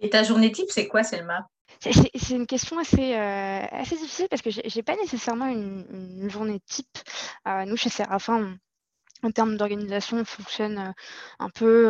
Et 0.00 0.10
ta 0.10 0.22
journée 0.22 0.52
type 0.52 0.70
c'est 0.70 0.88
quoi 0.88 1.02
Selma? 1.02 1.48
C'est 1.80 2.34
une 2.34 2.46
question 2.46 2.78
assez, 2.78 3.14
assez 3.14 3.96
difficile 3.96 4.28
parce 4.28 4.42
que 4.42 4.50
j'ai 4.50 4.82
pas 4.82 4.96
nécessairement 4.96 5.46
une, 5.46 6.28
journée 6.28 6.60
type. 6.66 6.98
nous, 7.46 7.76
chez 7.76 7.88
Séraphin, 7.88 8.56
en 9.22 9.30
termes 9.30 9.56
d'organisation, 9.56 10.18
on 10.18 10.24
fonctionne 10.24 10.94
un 11.38 11.50
peu 11.50 11.86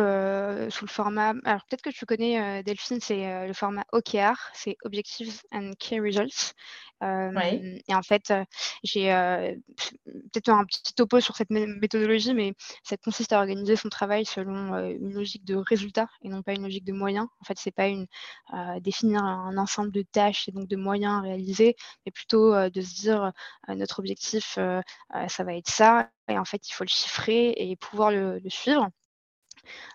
sous 0.69 0.85
le 0.85 0.89
format. 0.89 1.33
Alors, 1.45 1.65
peut-être 1.65 1.81
que 1.81 1.89
tu 1.89 2.05
connais 2.05 2.63
Delphine, 2.63 2.99
c'est 3.01 3.47
le 3.47 3.53
format 3.53 3.83
OKR, 3.91 4.35
c'est 4.53 4.77
Objectives 4.83 5.41
and 5.51 5.71
Key 5.79 5.99
Results. 5.99 6.53
Et 7.03 7.95
en 7.95 8.01
fait, 8.01 8.33
j'ai 8.83 9.07
peut-être 10.05 10.49
un 10.49 10.65
petit 10.65 10.93
topo 10.93 11.19
sur 11.19 11.35
cette 11.35 11.49
méthodologie, 11.49 12.33
mais 12.33 12.53
ça 12.83 12.95
consiste 12.97 13.33
à 13.33 13.39
organiser 13.39 13.75
son 13.75 13.89
travail 13.89 14.25
selon 14.25 14.77
une 14.89 15.13
logique 15.13 15.43
de 15.45 15.55
résultat 15.55 16.07
et 16.21 16.29
non 16.29 16.41
pas 16.41 16.53
une 16.53 16.63
logique 16.63 16.85
de 16.85 16.93
moyens. 16.93 17.27
En 17.41 17.45
fait, 17.45 17.57
c'est 17.57 17.71
pas 17.71 17.87
une 17.87 18.07
définir 18.81 19.23
un 19.23 19.57
ensemble 19.57 19.91
de 19.91 20.03
tâches 20.03 20.47
et 20.47 20.51
donc 20.51 20.67
de 20.67 20.75
moyens 20.75 21.19
à 21.19 21.21
réaliser, 21.21 21.75
mais 22.05 22.11
plutôt 22.11 22.53
de 22.69 22.81
se 22.81 22.95
dire 22.95 23.31
notre 23.67 23.99
objectif, 23.99 24.53
ça 24.55 25.43
va 25.43 25.55
être 25.55 25.69
ça, 25.69 26.09
et 26.29 26.37
en 26.37 26.45
fait, 26.45 26.69
il 26.69 26.73
faut 26.73 26.85
le 26.85 26.89
chiffrer 26.89 27.53
et 27.57 27.75
pouvoir 27.75 28.11
le 28.11 28.39
suivre 28.47 28.87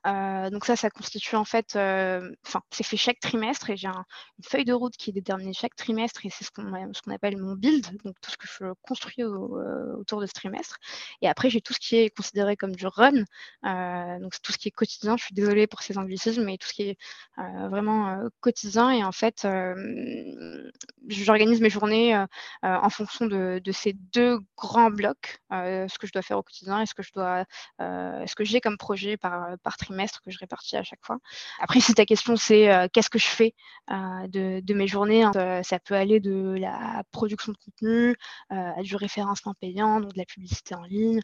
donc 0.04 0.64
ça, 0.64 0.76
ça 0.76 0.90
constitue 0.90 1.37
en 1.37 1.44
fait, 1.44 1.70
enfin, 1.76 2.61
c'est 2.70 2.85
fait 2.85 2.96
chaque 2.96 3.20
trimestre 3.20 3.70
et 3.70 3.76
j'ai 3.76 3.88
une 3.88 4.44
feuille 4.44 4.64
de 4.64 4.72
route 4.72 4.96
qui 4.96 5.11
est 5.11 5.12
déterminée 5.12 5.52
chaque 5.52 5.76
trimestre 5.76 6.24
et 6.26 6.31
c'est 6.31 6.44
ce 6.44 6.50
qu'on 6.50 6.72
ce 6.92 7.02
qu'on 7.02 7.12
appelle 7.12 7.37
mon 7.37 7.54
build, 7.54 7.87
donc 8.04 8.16
tout 8.20 8.31
ce 8.31 8.37
que 8.37 8.46
je 8.46 8.72
construis 8.83 9.24
autour 9.24 10.20
de 10.20 10.26
ce 10.26 10.33
trimestre. 10.33 10.78
Et 11.22 11.28
après, 11.28 11.50
j'ai 11.50 11.61
tout 11.61 11.72
ce 11.72 11.81
qui 11.81 11.96
est 11.96 12.11
considéré 12.11 12.57
comme 12.57 12.74
du 12.74 12.87
run, 12.87 13.24
donc 14.20 14.35
tout 14.42 14.52
ce 14.52 14.59
qui 14.59 14.68
est 14.68 14.72
quotidien. 14.72 15.16
Je 15.16 15.24
suis 15.24 15.35
désolée 15.35 15.66
pour 15.66 15.83
ces 15.83 15.98
anglicismes, 15.98 16.44
mais 16.44 16.57
tout 16.59 16.68
ce 16.68 16.74
qui 16.74 16.83
est 16.83 16.98
vraiment 17.37 18.18
quotidien. 18.40 18.90
Et 18.90 19.04
en 19.04 19.12
fait, 19.12 19.46
j'organise 21.09 21.61
mes 21.61 21.70
journées 21.70 22.24
en 22.62 22.90
fonction 22.90 23.26
de, 23.26 23.61
de, 23.62 23.72
ces 23.72 23.92
deux 23.92 24.38
grands 24.57 24.90
blocs, 24.90 25.40
ce 25.50 25.98
que 25.98 26.07
je 26.07 26.12
dois 26.12 26.22
faire 26.22 26.38
au 26.38 26.42
quotidien 26.42 26.83
et 26.83 26.87
ce 26.87 26.94
que 26.94 27.02
je 27.02 27.12
dois, 27.12 27.44
ce 27.78 28.35
que 28.35 28.44
j'ai 28.44 28.61
comme 28.61 28.78
projet 28.78 29.16
par 29.16 29.57
par 29.62 29.76
trimestre 29.76 30.20
que 30.22 30.30
je 30.30 30.38
répartis 30.38 30.76
à 30.76 30.82
chaque 30.82 31.04
fois. 31.04 31.18
Après, 31.60 31.80
si 31.80 31.94
ta 31.94 32.04
question 32.04 32.36
c'est 32.36 32.72
euh, 32.72 32.88
qu'est-ce 32.92 33.10
que 33.10 33.18
je 33.18 33.26
fais 33.26 33.54
euh, 33.90 34.26
de, 34.28 34.74
mes 34.74 34.86
journées, 34.86 35.22
hein, 35.22 35.32
euh, 35.36 35.62
ça 35.62 35.78
peut 35.78 35.94
aller 35.94 36.20
de 36.20 36.56
la 36.58 37.02
production 37.12 37.52
de 37.52 37.58
contenu 37.58 38.16
à 38.50 38.82
du 38.82 38.96
référencement 38.96 39.54
payant, 39.60 40.00
donc 40.00 40.12
de 40.12 40.18
la 40.18 40.24
publicité 40.24 40.74
en 40.74 40.82
ligne, 40.82 41.20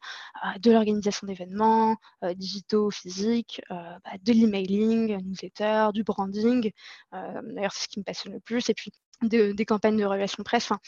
de 0.59 0.71
l'organisation 0.71 1.27
d'événements 1.27 1.97
digitaux, 2.35 2.91
physiques, 2.91 3.61
bah, 3.71 4.01
de 4.23 4.33
l'emailing, 4.33 5.17
newsletter, 5.23 5.89
du 5.93 6.03
branding. 6.03 6.71
D'ailleurs, 7.13 7.73
c'est 7.73 7.85
ce 7.85 7.89
qui 7.89 7.99
me 7.99 8.05
passionne 8.05 8.33
le 8.33 8.41
plus. 8.41 8.69
Et 8.71 8.75
puis 8.75 8.93
des 9.23 9.65
campagnes 9.65 9.97
de 9.97 10.05
relations 10.05 10.43
presse. 10.43 10.65
Enfin, 10.65 10.81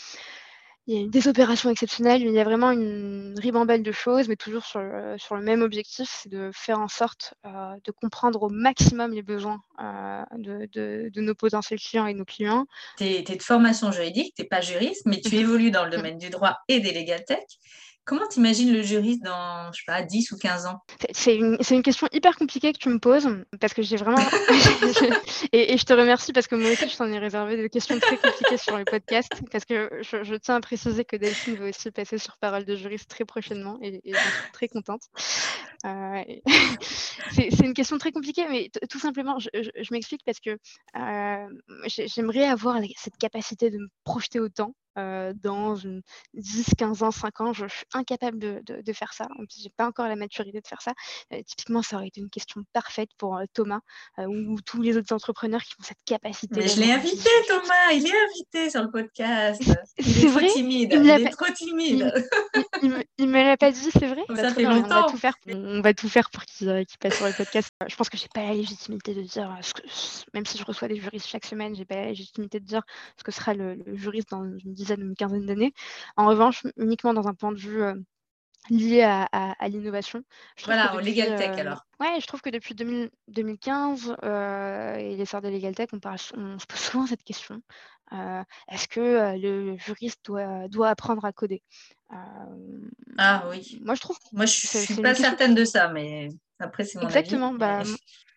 il 0.87 1.01
y 1.01 1.05
a 1.05 1.09
des 1.09 1.27
opérations 1.27 1.68
exceptionnelles, 1.68 2.22
il 2.22 2.33
y 2.33 2.38
a 2.38 2.44
vraiment 2.44 2.70
une 2.70 3.35
ribambelle 3.38 3.83
de 3.83 3.92
choses, 3.92 4.29
mais 4.29 4.37
toujours 4.37 4.64
sur 4.64 4.81
le, 4.81 5.16
sur 5.18 5.35
le 5.35 5.42
même 5.42 5.62
objectif, 5.62 6.09
c'est 6.09 6.29
de 6.29 6.51
faire 6.55 6.79
en 6.79 6.87
sorte 6.87 7.35
euh, 7.44 7.75
de 7.85 7.90
comprendre 7.90 8.42
au 8.42 8.49
maximum 8.49 9.12
les 9.12 9.22
besoins 9.22 9.61
euh, 9.81 10.22
de, 10.38 10.68
de, 10.72 11.11
de, 11.12 11.20
nos 11.20 11.35
potentiels 11.35 11.81
clients 11.81 12.07
et 12.07 12.14
nos 12.14 12.25
clients. 12.25 12.66
Tu 12.99 13.05
es, 13.05 13.22
de 13.22 13.42
formation 13.42 13.90
juridique, 13.90 14.35
tu 14.37 14.42
n'es 14.42 14.49
pas 14.49 14.61
juriste, 14.61 15.07
mais 15.07 15.20
tu 15.20 15.35
évolues 15.37 15.72
dans 15.72 15.85
le 15.85 15.90
domaine 15.90 16.18
du 16.18 16.31
droit 16.31 16.59
et 16.68 16.79
des 16.79 16.92
legal 16.92 17.25
tech. 17.25 17.44
Comment 18.07 18.29
t'imagines 18.29 18.73
le 18.73 18.83
juriste 18.83 19.25
dans, 19.25 19.73
je 19.73 19.79
sais 19.81 19.85
pas, 19.85 20.01
10 20.01 20.31
ou 20.31 20.38
15 20.38 20.66
ans? 20.66 20.79
C'est 21.11 21.35
une, 21.35 21.59
une, 21.69 21.83
question 21.83 22.07
hyper 22.12 22.37
compliquée 22.37 22.73
que 22.73 22.79
tu 22.79 22.88
me 22.88 23.01
poses, 23.01 23.29
parce 23.61 23.75
que 23.75 23.83
j'ai 23.83 23.97
vraiment... 23.97 24.16
et, 25.53 25.77
je 25.77 25.85
te 25.85 25.92
remercie 25.92 26.33
parce 26.33 26.47
que 26.47 26.55
moi 26.55 26.71
aussi, 26.71 26.88
je 26.88 26.97
t'en 26.97 27.11
ai 27.11 27.19
réservé 27.19 27.57
des 27.57 27.69
questions 27.69 27.99
très 27.99 28.16
compliquées 28.16 28.59
sur 28.59 28.79
le 28.79 28.85
podcast, 28.85 29.33
parce 29.51 29.64
que 29.64 29.90
je, 30.03 30.35
tiens 30.37 30.55
à 30.55 30.61
préciser 30.61 31.05
que 31.05 31.16
Delphine 31.16 31.57
va 31.57 31.69
aussi 31.69 31.90
passer 31.90 32.19
sur 32.19 32.37
Parole 32.37 32.64
de 32.64 32.77
juriste 32.77 33.11
très 33.11 33.25
prochainement, 33.25 33.77
et, 33.83 34.01
suis 34.05 34.53
très 34.53 34.69
contente. 34.69 35.03
Euh, 35.85 36.23
c'est 37.33 37.59
une 37.59 37.75
question 37.75 37.99
très 37.99 38.12
compliquée, 38.12 38.47
mais 38.49 38.71
tout 38.88 39.01
simplement, 39.01 39.40
je, 39.40 39.49
m'explique 39.90 40.23
parce 40.25 40.38
que 40.38 40.51
euh, 40.97 41.49
j'aimerais 41.88 42.45
avoir 42.45 42.77
cette 42.97 43.16
capacité 43.16 43.71
de 43.71 43.79
me 43.79 43.88
projeter 44.05 44.38
autant 44.38 44.75
euh, 44.98 45.32
dans 45.42 45.74
10, 46.35 46.74
15 46.78 47.02
ans, 47.02 47.11
5 47.11 47.40
ans, 47.40 47.52
je, 47.52 47.66
suis 47.66 47.85
incapable 47.92 48.38
de, 48.38 48.92
faire 48.92 49.12
ça. 49.12 49.26
Je 49.56 49.64
n'ai 49.64 49.70
pas 49.76 49.87
encore 49.87 50.09
la 50.09 50.16
maturité 50.16 50.61
de 50.61 50.66
faire 50.66 50.80
ça. 50.80 50.92
Euh, 51.32 51.42
typiquement, 51.46 51.82
ça 51.82 51.96
aurait 51.96 52.09
été 52.09 52.20
une 52.20 52.30
question 52.30 52.62
parfaite 52.72 53.11
pour 53.18 53.37
euh, 53.37 53.44
Thomas 53.52 53.80
ou, 54.18 54.61
tous 54.64 54.80
les 54.80 54.96
autres 54.96 55.14
entrepreneurs 55.14 55.62
qui 55.62 55.74
ont 55.78 55.85
cette 55.85 56.02
capacité. 56.04 56.61
Mais 56.61 56.68
je 56.68 56.80
l'ai 56.80 56.92
invité, 56.92 57.28
Thomas, 57.46 57.92
il 57.92 58.06
est 58.06 58.11
invité 58.11 58.70
sur 58.70 58.82
le 58.82 58.90
podcast. 58.90 59.62
Il 59.98 60.26
est, 60.26 60.30
trop 60.30 60.40
timide. 60.40 60.92
Il, 60.92 61.11
est 61.11 61.30
trop 61.30 61.52
timide. 61.52 62.12
Il, 63.18 63.28
me 63.28 63.42
l'a 63.42 63.56
pas 63.56 63.70
dit, 63.70 63.90
c'est 63.92 64.06
vrai? 64.06 64.22
Ça 64.28 64.35
bah, 64.35 64.54
fait 64.54 64.62
longtemps. 64.62 64.98
On 64.98 65.02
va 65.02 65.11
tout 65.11 65.18
faire, 65.18 65.35
on 65.48 65.80
va 65.80 65.94
tout 65.94 66.09
faire 66.09 66.30
pour 66.30 66.44
qu'il 66.44 66.87
passe 67.00 67.16
sur 67.16 67.26
le 67.26 67.37
podcast. 67.37 67.70
Je 67.87 67.96
pense 67.96 68.09
que 68.09 68.16
j'ai 68.16 68.28
pas 68.32 68.42
la 68.42 68.54
légitimité 68.54 69.14
de 69.14 69.22
dire, 69.22 69.54
même 70.35 70.46
si 70.46 70.59
je 70.59 70.64
reçois 70.64 70.88
des 70.88 70.96
juristes 70.96 71.26
chaque 71.26 71.44
semaine, 71.44 71.74
j'ai 71.74 71.85
pas 71.85 71.96
la 71.96 72.06
légitimité 72.06 72.61
de 72.61 72.64
dire 72.64 72.82
ce 73.16 73.24
que 73.24 73.32
sera 73.32 73.54
le, 73.54 73.74
le 73.74 73.96
juriste 73.96 74.30
dans 74.30 74.44
une 74.44 74.74
une 74.94 75.14
quinzaine 75.14 75.46
d'années. 75.46 75.72
En 76.16 76.27
revanche, 76.27 76.66
uniquement 76.77 77.14
dans 77.14 77.27
un 77.27 77.35
point 77.35 77.53
de 77.53 77.59
vue 77.59 77.83
euh, 77.83 77.94
lié 78.70 79.03
à, 79.03 79.68
l'innovation. 79.68 80.22
Voilà, 80.64 80.94
au 80.94 81.01
Legal 81.01 81.37
Tech 81.37 81.51
euh, 81.51 81.61
alors. 81.61 81.87
Ouais, 82.01 82.20
je 82.20 82.27
trouve 82.27 82.40
que 82.40 82.51
depuis 82.51 82.75
2015 82.75 84.16
euh, 84.22 84.96
et 84.96 85.16
l'essor 85.16 85.40
de 85.40 85.49
Legal 85.49 85.75
Tech, 85.75 85.88
on, 85.92 86.01
parle, 86.01 86.18
on 86.37 86.59
se 86.59 86.66
pose 86.66 86.81
souvent 86.81 87.07
cette 87.07 87.22
question. 87.22 87.61
Est-ce 88.68 88.87
que 88.88 89.37
le 89.37 89.77
juriste 89.79 90.25
doit, 90.25 90.68
doit 90.68 90.88
apprendre 90.88 91.25
à 91.25 91.33
coder? 91.33 91.62
Ah 93.18 93.44
oui. 93.51 93.81
Moi, 93.85 93.94
je 93.94 94.01
trouve. 94.01 94.16
Moi, 94.33 94.46
je 94.46 94.79
ne 94.79 94.85
suis 94.85 95.03
pas 95.03 95.14
certaine 95.14 95.55
de 95.55 95.64
ça, 95.64 95.88
mais 95.88 96.29
après, 96.59 96.85
c'est 96.85 96.99
mon 96.99 97.07
Exactement. 97.07 97.49
Avis, 97.49 97.59
bah, 97.59 97.83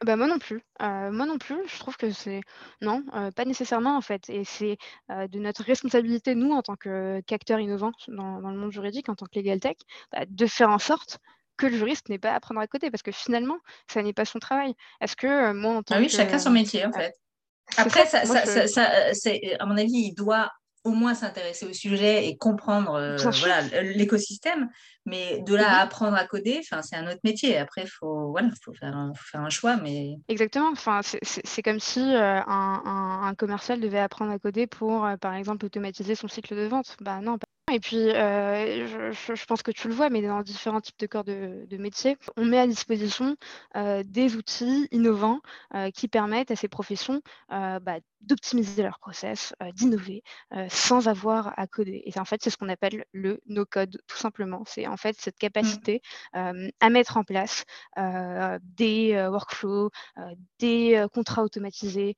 bah, 0.03 0.15
moi 0.15 0.27
non 0.27 0.39
plus. 0.39 0.62
moi 0.79 1.25
non 1.25 1.38
plus. 1.38 1.58
Je 1.67 1.79
trouve 1.79 1.97
que 1.97 2.12
c'est 2.12 2.41
non, 2.82 3.03
pas 3.36 3.45
nécessairement 3.45 3.97
en 3.97 4.01
fait. 4.01 4.29
Et 4.29 4.43
c'est 4.43 4.77
de 5.10 5.39
notre 5.39 5.63
responsabilité, 5.63 6.36
nous, 6.36 6.51
en 6.51 6.62
tant 6.62 6.75
qu'acteurs 6.75 7.60
innovants 7.60 7.91
dans, 8.08 8.41
dans, 8.41 8.51
le 8.51 8.58
monde 8.58 8.71
juridique, 8.71 9.10
en 9.10 9.15
tant 9.15 9.25
que 9.25 9.39
legal 9.39 9.60
tech, 9.60 9.77
bah, 10.12 10.25
de 10.27 10.45
faire 10.45 10.69
en 10.69 10.79
sorte 10.79 11.19
que 11.58 11.67
le 11.67 11.77
juriste 11.77 12.10
n'ait 12.10 12.19
pas 12.19 12.32
à 12.32 12.36
apprendre 12.36 12.62
à 12.62 12.67
côté, 12.67 12.89
parce 12.89 13.03
que 13.03 13.12
finalement, 13.12 13.58
ça 13.88 14.01
n'est 14.01 14.13
pas 14.13 14.25
son 14.25 14.39
travail. 14.39 14.73
Est-ce 15.01 15.15
que 15.15 15.51
moi, 15.53 15.75
en 15.75 15.84
tant 15.84 15.95
ah 15.95 15.99
oui, 15.99 16.08
que, 16.08 16.13
chacun 16.13 16.39
son 16.39 16.51
métier 16.51 16.86
en 16.86 16.91
fait. 16.91 17.13
Après, 17.77 18.05
ça, 18.05 18.25
ça, 18.25 19.13
ça, 19.13 19.32
à 19.60 19.65
mon 19.65 19.77
avis, 19.77 20.08
il 20.10 20.13
doit 20.13 20.49
au 20.83 20.91
moins 20.91 21.13
s'intéresser 21.13 21.65
au 21.65 21.73
sujet 21.73 22.27
et 22.27 22.37
comprendre 22.37 22.93
euh, 22.93 23.17
voilà, 23.17 23.61
l'écosystème. 23.81 24.69
Mais 25.05 25.41
de 25.41 25.55
là 25.55 25.67
à 25.67 25.75
mhm. 25.75 25.81
apprendre 25.81 26.17
à 26.17 26.25
coder, 26.25 26.61
c'est 26.63 26.95
un 26.95 27.07
autre 27.07 27.21
métier. 27.23 27.57
Après, 27.57 27.83
il 27.83 27.89
faut, 27.89 28.29
voilà, 28.29 28.49
faut, 28.63 28.73
faire 28.73 28.95
un, 28.95 29.13
faut 29.15 29.23
faire 29.23 29.41
un 29.41 29.49
choix. 29.49 29.77
Mais... 29.77 30.17
Exactement. 30.27 30.69
Enfin, 30.71 31.01
c'est 31.01 31.61
comme 31.63 31.79
si 31.79 31.99
euh, 31.99 32.39
un, 32.45 33.23
un, 33.23 33.35
commercial 33.35 33.79
devait 33.79 33.99
apprendre 33.99 34.31
à 34.31 34.39
coder 34.39 34.67
pour, 34.67 35.05
euh, 35.05 35.17
par 35.17 35.33
exemple, 35.33 35.65
automatiser 35.65 36.15
son 36.15 36.27
cycle 36.27 36.55
de 36.55 36.65
vente. 36.65 36.95
Bah 37.01 37.21
non, 37.21 37.37
et 37.69 37.79
puis, 37.79 37.97
je, 37.97 39.12
je, 39.13 39.45
pense 39.45 39.63
que 39.63 39.71
tu 39.71 39.88
le 39.88 39.93
vois, 39.93 40.10
mais 40.10 40.21
dans 40.21 40.41
différents 40.41 40.82
types 40.82 40.99
de 40.99 41.08
corps 41.08 41.23
de, 41.23 41.65
de 41.67 41.77
métiers, 41.77 42.17
on 42.38 42.45
met 42.45 42.60
à 42.60 42.67
disposition 42.67 43.36
des 43.75 44.36
outils 44.36 44.88
innovants 44.91 45.41
qui 45.93 46.08
permettent 46.08 46.51
à 46.51 46.55
ces 46.55 46.67
professions 46.67 47.21
bah, 47.49 47.99
d'optimiser 48.21 48.84
leur 48.84 48.99
process, 48.99 49.53
d'innover, 49.73 50.23
sans 50.69 51.08
avoir 51.08 51.53
à 51.58 51.67
coder. 51.67 52.03
Et 52.05 52.19
en 52.19 52.25
fait, 52.25 52.41
c'est 52.43 52.49
ce 52.49 52.58
qu'on 52.58 52.69
appelle 52.69 53.05
le 53.13 53.39
no-code, 53.47 54.01
tout 54.08 54.17
simplement. 54.17 54.63
C'est 54.65 54.88
en 54.88 54.97
fait 54.97 55.19
cette 55.19 55.36
mmh. 55.36 55.39
capacité 55.39 56.01
à 56.34 56.89
mettre 56.89 57.17
en 57.17 57.23
place 57.23 57.63
des 57.97 59.27
workflows, 59.29 59.89
des 60.60 61.05
contrats 61.13 61.43
automatisés, 61.43 62.15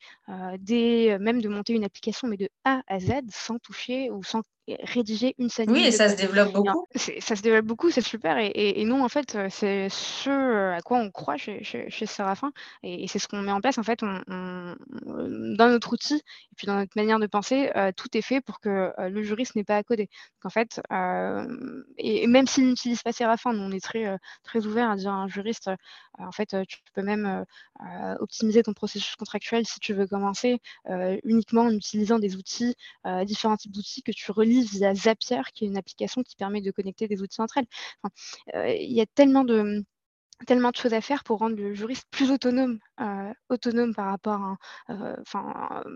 des, 0.60 1.18
même 1.20 1.42
de 1.42 1.50
monter 1.50 1.74
une 1.74 1.84
application, 1.84 2.28
mais 2.28 2.38
de 2.38 2.50
A 2.66 2.82
à 2.88 3.00
Z, 3.00 3.12
sans 3.30 3.60
toucher 3.60 4.10
ou 4.10 4.24
sans 4.24 4.42
rédiger 4.84 5.36
une 5.38 5.50
scène. 5.50 5.72
Oui, 5.72 5.84
et 5.86 5.92
ça 5.92 6.10
se 6.10 6.16
développe 6.16 6.54
beaucoup. 6.54 6.88
ça 6.96 7.36
se 7.36 7.42
développe 7.42 7.66
beaucoup, 7.66 7.90
c'est 7.90 8.02
super. 8.02 8.38
Et, 8.40 8.84
non, 8.86 9.04
en 9.04 9.10
fait, 9.10 9.38
c'est 9.50 9.88
ce 9.90 10.72
à 10.74 10.82
quoi 10.82 11.00
on 11.00 11.12
croit 11.12 11.38
chez, 11.38 11.64
chez, 11.64 12.06
Séraphin. 12.06 12.52
Et, 12.84 13.08
c'est 13.08 13.20
ce 13.20 13.28
qu'on 13.28 13.42
met 13.42 13.52
en 13.52 13.62
place. 13.62 13.78
En 13.78 13.84
fait, 13.84 14.02
on, 14.04 14.22
dans 14.28 15.68
notre 15.70 15.94
outil 15.94 16.16
et 16.16 16.56
puis 16.56 16.68
dans 16.68 16.76
notre 16.76 16.92
manière 16.96 17.20
de 17.20 17.28
penser, 17.28 17.72
tout 17.98 18.16
est 18.18 18.22
fait 18.22 18.42
pour 18.42 18.60
que 18.60 18.92
le 18.98 19.24
juriste 19.24 19.56
n'ait 19.56 19.64
pas 19.64 19.78
à 19.78 19.84
coder. 19.84 20.10
Donc, 20.44 20.46
en 20.46 20.50
fait, 20.50 20.82
et, 21.98 22.28
même 22.28 22.48
s'il 22.48 22.68
n'utilise 22.68 23.02
pas 23.02 23.12
Séraphin, 23.12 23.54
nous, 23.54 23.64
on 23.64 23.72
est 23.72 23.84
très, 23.84 24.18
très 24.44 24.66
ouvert 24.66 24.90
à 24.90 24.96
dire 24.96 25.12
à 25.12 25.16
un 25.16 25.28
juriste, 25.28 25.70
en 26.20 26.32
fait, 26.32 26.56
tu 26.68 26.80
peux 26.94 27.02
même 27.02 27.46
optimiser 28.20 28.64
ton 28.64 28.74
processus 28.74 29.16
contractuel 29.16 29.66
si 29.66 29.80
tu 29.80 29.94
veux 29.94 30.08
commencer 30.08 30.60
uniquement 31.24 31.64
en 31.64 31.72
utilisant 31.72 32.20
des 32.20 32.36
outils, 32.36 32.76
différents 33.26 33.58
types 33.58 33.72
d'outils 33.72 34.04
que 34.04 34.12
tu 34.12 34.32
relis 34.32 34.61
via 34.64 34.94
Zapier, 34.94 35.42
qui 35.54 35.66
est 35.66 35.68
une 35.68 35.78
application 35.78 36.24
qui 36.24 36.36
permet 36.36 36.62
de 36.62 36.72
connecter 36.72 37.08
des 37.08 37.22
outils 37.22 37.42
entre 37.42 37.58
elles. 37.58 37.68
il 38.80 38.94
y 38.94 39.02
a 39.02 39.06
tellement 39.16 39.44
de 39.44 39.84
tellement 40.48 40.72
de 40.72 40.76
choses 40.76 40.94
à 40.94 41.02
faire 41.02 41.24
pour 41.24 41.40
rendre 41.40 41.56
le 41.56 41.74
juriste 41.74 42.08
plus 42.12 42.32
autonome, 42.32 42.80
euh, 43.02 43.34
autonome 43.50 43.94
par 43.94 44.08
rapport 44.08 44.34
à 44.34 44.58
un, 44.90 45.16
euh, 45.16 45.16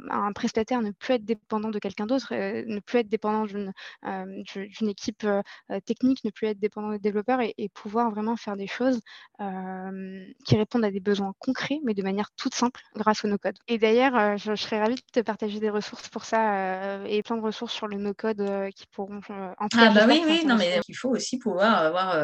un, 0.09 0.33
prestataire, 0.33 0.81
ne 0.81 0.91
plus 0.91 1.15
être 1.15 1.25
dépendant 1.25 1.69
de 1.69 1.79
quelqu'un 1.79 2.05
d'autre, 2.05 2.33
euh, 2.33 2.63
ne 2.67 2.79
plus 2.79 2.99
être 2.99 3.07
dépendant 3.07 3.45
d'une 3.45 3.73
équipe 4.81 5.25
technique, 5.85 6.23
ne 6.23 6.29
plus 6.31 6.47
être 6.47 6.59
dépendant 6.59 6.91
des 6.91 6.99
développeurs 6.99 7.39
et, 7.41 7.69
pouvoir 7.73 8.09
vraiment 8.11 8.37
faire 8.37 8.55
des 8.55 8.67
choses 8.67 8.99
qui 10.45 10.55
répondent 10.55 10.85
à 10.85 10.91
des 10.91 10.99
besoins 10.99 11.33
concrets, 11.39 11.79
mais 11.83 11.93
de 11.93 12.03
manière 12.03 12.29
toute 12.37 12.55
simple 12.55 12.81
grâce 12.95 13.25
au 13.25 13.27
no-code. 13.27 13.57
Et 13.67 13.77
d'ailleurs, 13.77 14.37
je, 14.37 14.55
serais 14.55 14.79
ravie 14.79 14.95
de 14.95 15.01
te 15.11 15.19
partager 15.19 15.59
des 15.59 15.69
ressources 15.69 16.07
pour 16.09 16.23
ça 16.23 17.05
et 17.07 17.21
plein 17.23 17.37
de 17.37 17.41
ressources 17.41 17.73
sur 17.73 17.87
le 17.87 17.97
no-code 17.97 18.69
qui 18.75 18.85
pourront... 18.87 19.19
ah 19.29 19.67
bah 19.69 20.05
oui, 20.07 20.23
oui, 20.25 20.45
non, 20.45 20.55
mais 20.55 20.79
il 20.87 20.95
faut 20.95 21.09
aussi 21.09 21.37
pouvoir 21.37 21.75
avoir 21.75 22.15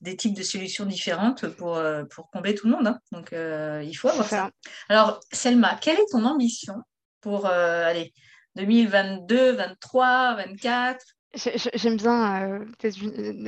des 0.00 0.16
types 0.16 0.34
de 0.34 0.42
solutions 0.42 0.86
différentes 0.86 1.46
pour, 1.48 1.76
euh, 1.76 2.04
pour 2.04 2.30
combler 2.30 2.54
tout 2.54 2.66
le 2.66 2.72
monde. 2.72 2.86
Hein. 2.86 2.98
Donc, 3.12 3.32
euh, 3.32 3.82
il 3.84 3.94
faut 3.94 4.07
ça. 4.24 4.50
Alors, 4.88 5.20
Selma, 5.32 5.76
quelle 5.76 5.98
est 5.98 6.10
ton 6.10 6.24
ambition 6.24 6.74
pour 7.20 7.46
euh, 7.46 7.84
allez, 7.84 8.12
2022, 8.56 9.52
2023, 9.52 10.36
2024 10.36 11.04
J'aime 11.34 11.96
bien, 11.96 12.64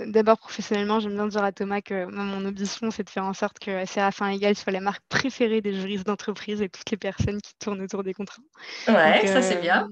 d'abord 0.07 0.39
professionnellement, 0.39 1.01
j'aime 1.01 1.15
bien 1.15 1.29
dire 1.29 1.43
à 1.43 1.51
Thomas 1.51 1.81
que 1.81 2.05
mon 2.05 2.45
ambition, 2.45 2.91
c'est 2.91 3.05
de 3.05 3.11
faire 3.11 3.25
en 3.25 3.33
sorte 3.33 3.59
que 3.59 3.87
Séraphin 3.87 4.29
Égal 4.29 4.55
soit 4.55 4.73
la 4.73 4.81
marque 4.81 5.03
préférée 5.09 5.63
des 5.63 5.73
juristes 5.73 6.07
d'entreprise 6.07 6.61
et 6.61 6.69
toutes 6.69 6.91
les 6.91 6.99
personnes 6.99 7.41
qui 7.41 7.55
tournent 7.59 7.81
autour 7.81 8.05
des 8.05 8.13
contrats. 8.13 8.43
Ouais, 8.87 9.27
ça 9.27 9.41
c'est 9.41 9.63
bien. 9.63 9.89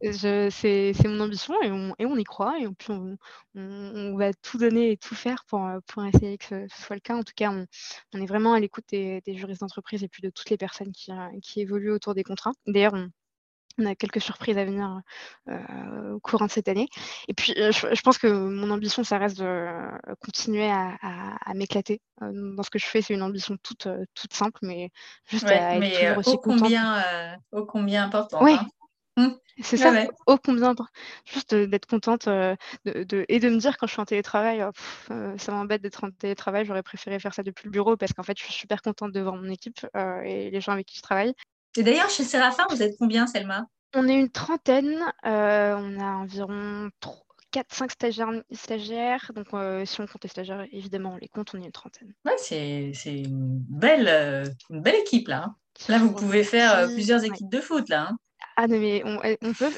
C'est 0.00 1.04
mon 1.04 1.20
ambition 1.20 1.54
et 1.62 1.70
on, 1.70 1.94
et 1.98 2.06
on, 2.06 2.16
y 2.16 2.24
croit 2.24 2.58
et 2.58 2.66
puis 2.66 2.90
on, 2.90 3.18
on, 3.56 4.16
va 4.16 4.32
tout 4.32 4.56
donner 4.56 4.92
et 4.92 4.96
tout 4.96 5.14
faire 5.14 5.44
pour, 5.46 5.68
pour 5.86 6.04
essayer 6.06 6.38
que 6.38 6.66
ce, 6.68 6.82
soit 6.82 6.96
le 6.96 7.00
cas. 7.00 7.14
En 7.14 7.24
tout 7.24 7.34
cas, 7.36 7.50
on, 7.50 7.66
on 8.14 8.22
est 8.22 8.26
vraiment 8.26 8.54
à 8.54 8.60
l'écoute 8.60 8.84
des, 8.88 9.20
des, 9.20 9.36
juristes 9.36 9.60
d'entreprise 9.60 10.02
et 10.02 10.08
puis 10.08 10.22
de 10.22 10.30
toutes 10.30 10.48
les 10.48 10.56
personnes 10.56 10.92
qui, 10.92 11.12
qui 11.42 11.60
évoluent 11.60 11.92
autour 11.92 12.14
des 12.14 12.24
contrats. 12.24 12.52
D'ailleurs, 12.66 12.94
on, 12.94 13.10
on 13.78 13.86
a 13.86 13.94
quelques 13.94 14.20
surprises 14.20 14.58
à 14.58 14.64
venir 14.64 15.00
au 15.48 16.20
courant 16.20 16.46
de 16.46 16.50
cette 16.50 16.68
année. 16.68 16.88
Et 17.28 17.34
puis, 17.34 17.54
je, 17.56 18.02
pense 18.02 18.18
que 18.18 18.26
mon 18.26 18.70
ambition, 18.70 19.04
ça 19.04 19.18
reste 19.18 19.38
de 19.38 19.66
continuer 20.20 20.70
à, 20.70 21.54
m'éclater. 21.54 22.00
dans 22.20 22.62
ce 22.62 22.70
que 22.70 22.78
je 22.78 22.86
fais, 22.86 23.02
c'est 23.02 23.14
une 23.14 23.22
ambition 23.22 23.56
toute, 23.62 23.88
toute 24.14 24.32
simple, 24.32 24.58
mais 24.62 24.90
juste 25.28 25.46
à 25.46 25.76
être 25.76 26.00
toujours 26.00 26.18
aussi 26.18 26.38
combien, 26.42 27.38
ô 27.52 27.64
combien 27.64 28.04
important. 28.04 28.42
Oui, 28.42 28.56
hein. 29.16 29.28
mmh. 29.28 29.34
C'est 29.62 29.76
ça, 29.76 29.92
ô 30.26 30.38
combien 30.38 30.70
important. 30.70 30.92
Juste 31.24 31.54
d'être 31.54 31.86
contente 31.86 32.26
de, 32.26 32.56
et 33.28 33.38
de 33.38 33.48
me 33.48 33.58
dire 33.58 33.76
quand 33.76 33.86
je 33.86 33.92
suis 33.92 34.00
en 34.00 34.06
télétravail, 34.06 34.64
oh, 34.64 35.12
ça 35.36 35.52
m'embête 35.52 35.82
d'être 35.82 36.04
en 36.04 36.10
télétravail, 36.10 36.64
j'aurais 36.64 36.82
préféré 36.82 37.18
faire 37.18 37.34
ça 37.34 37.42
depuis 37.42 37.66
le 37.66 37.70
bureau 37.70 37.96
parce 37.96 38.12
qu'en 38.12 38.22
fait, 38.22 38.38
je 38.38 38.44
suis 38.44 38.52
super 38.52 38.82
contente 38.82 39.12
de 39.12 39.20
voir 39.20 39.36
mon 39.36 39.48
équipe 39.50 39.86
et 40.24 40.50
les 40.50 40.60
gens 40.60 40.72
avec 40.72 40.86
qui 40.86 40.96
je 40.96 41.02
travaille. 41.02 41.34
Et 41.76 41.82
d'ailleurs, 41.82 42.10
chez 42.10 42.24
Séraphin, 42.24 42.64
vous 42.70 42.82
êtes 42.82 42.96
combien, 42.98 43.26
Selma? 43.26 43.66
On 43.94 44.08
est 44.08 44.18
une 44.18 44.30
trentaine. 44.30 45.00
Euh, 45.24 45.74
on 45.76 46.00
a 46.00 46.16
environ 46.16 46.90
4-5 47.52 47.90
stagiaires, 48.52 49.32
Donc, 49.34 49.46
euh, 49.54 49.84
si 49.84 50.00
on 50.00 50.06
compte 50.06 50.22
les 50.22 50.28
stagiaires, 50.28 50.66
évidemment, 50.72 51.14
on 51.14 51.16
les 51.16 51.28
compte, 51.28 51.54
on 51.54 51.60
est 51.60 51.66
une 51.66 51.72
trentaine. 51.72 52.14
Ouais, 52.24 52.36
c'est 52.38 52.92
une 53.04 53.58
belle, 53.68 54.08
euh, 54.08 54.44
une 54.70 54.82
belle 54.82 54.96
équipe, 54.96 55.28
là. 55.28 55.44
Hein. 55.44 55.56
Là, 55.88 55.98
vous 55.98 56.12
pouvez 56.12 56.44
faire 56.44 56.86
plusieurs 56.88 57.24
équipes 57.24 57.50
de 57.50 57.60
foot, 57.60 57.88
là. 57.88 58.08
Hein. 58.10 58.18
Ah 58.56 58.66
non, 58.66 58.78
mais 58.78 59.02
on, 59.04 59.20
on 59.42 59.52
peut. 59.52 59.72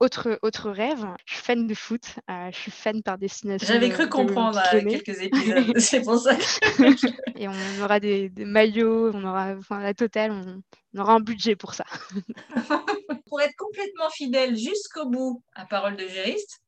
Autre, 0.00 0.38
autre 0.42 0.70
rêve, 0.70 1.04
je 1.26 1.34
suis 1.34 1.42
fan 1.42 1.66
de 1.66 1.74
foot, 1.74 2.02
euh, 2.30 2.50
je 2.52 2.56
suis 2.56 2.70
fan 2.70 3.02
par 3.02 3.18
destination. 3.18 3.66
J'avais 3.66 3.88
cru 3.88 4.08
comprendre 4.08 4.60
euh, 4.72 4.80
quelques 4.80 5.20
épisodes, 5.20 5.76
c'est 5.78 6.02
pour 6.02 6.18
ça. 6.18 6.36
Et 7.36 7.48
on 7.48 7.82
aura 7.82 7.98
des, 7.98 8.30
maillots, 8.38 9.10
on 9.12 9.24
aura 9.24 9.54
enfin, 9.58 9.80
la 9.80 9.94
totale, 9.94 10.30
on, 10.30 11.00
aura 11.00 11.14
un 11.14 11.20
budget 11.20 11.56
pour 11.56 11.74
ça. 11.74 11.84
pour 13.26 13.40
être 13.40 13.56
complètement 13.56 14.08
fidèle 14.10 14.56
jusqu'au 14.56 15.06
bout 15.06 15.42
à 15.56 15.66
parole 15.66 15.96
de 15.96 16.06
juriste, 16.06 16.60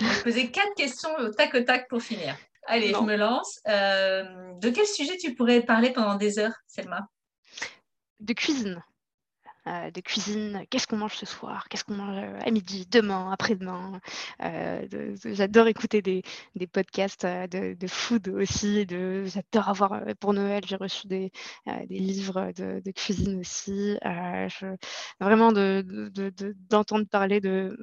je 0.00 0.04
vais 0.04 0.22
poser 0.24 0.50
quatre 0.50 0.74
questions 0.74 1.10
au 1.20 1.28
tac 1.28 1.54
au 1.54 1.60
tac 1.60 1.88
pour 1.88 2.02
finir. 2.02 2.36
Allez, 2.66 2.92
je 2.92 3.02
me 3.02 3.16
lance. 3.16 3.60
Euh, 3.68 4.24
de 4.60 4.70
quel 4.70 4.86
sujet 4.86 5.16
tu 5.16 5.34
pourrais 5.34 5.60
parler 5.60 5.92
pendant 5.92 6.16
des 6.16 6.40
heures, 6.40 6.56
Selma? 6.66 7.08
De 8.18 8.32
cuisine. 8.32 8.82
Euh, 9.68 9.90
de 9.90 10.00
cuisine, 10.00 10.62
qu'est-ce 10.70 10.86
qu'on 10.86 10.96
mange 10.96 11.16
ce 11.16 11.26
soir, 11.26 11.68
qu'est-ce 11.68 11.82
qu'on 11.82 11.94
mange 11.94 12.16
euh, 12.16 12.38
à 12.46 12.52
midi, 12.52 12.86
demain, 12.88 13.32
après-demain. 13.32 14.00
Euh, 14.44 14.86
j'adore 15.24 15.66
écouter 15.66 16.02
des, 16.02 16.22
podcasts 16.72 17.26
de, 17.26 17.86
food 17.88 18.28
aussi. 18.28 18.86
J'adore 18.88 19.68
avoir 19.68 20.02
pour 20.20 20.34
Noël, 20.34 20.62
j'ai 20.64 20.76
reçu 20.76 21.08
des, 21.08 21.32
livres 21.90 22.52
de, 22.54 22.90
cuisine 22.92 23.40
aussi. 23.40 23.98
vraiment 25.18 25.50
d'entendre 25.50 27.06
parler 27.10 27.40
de, 27.40 27.76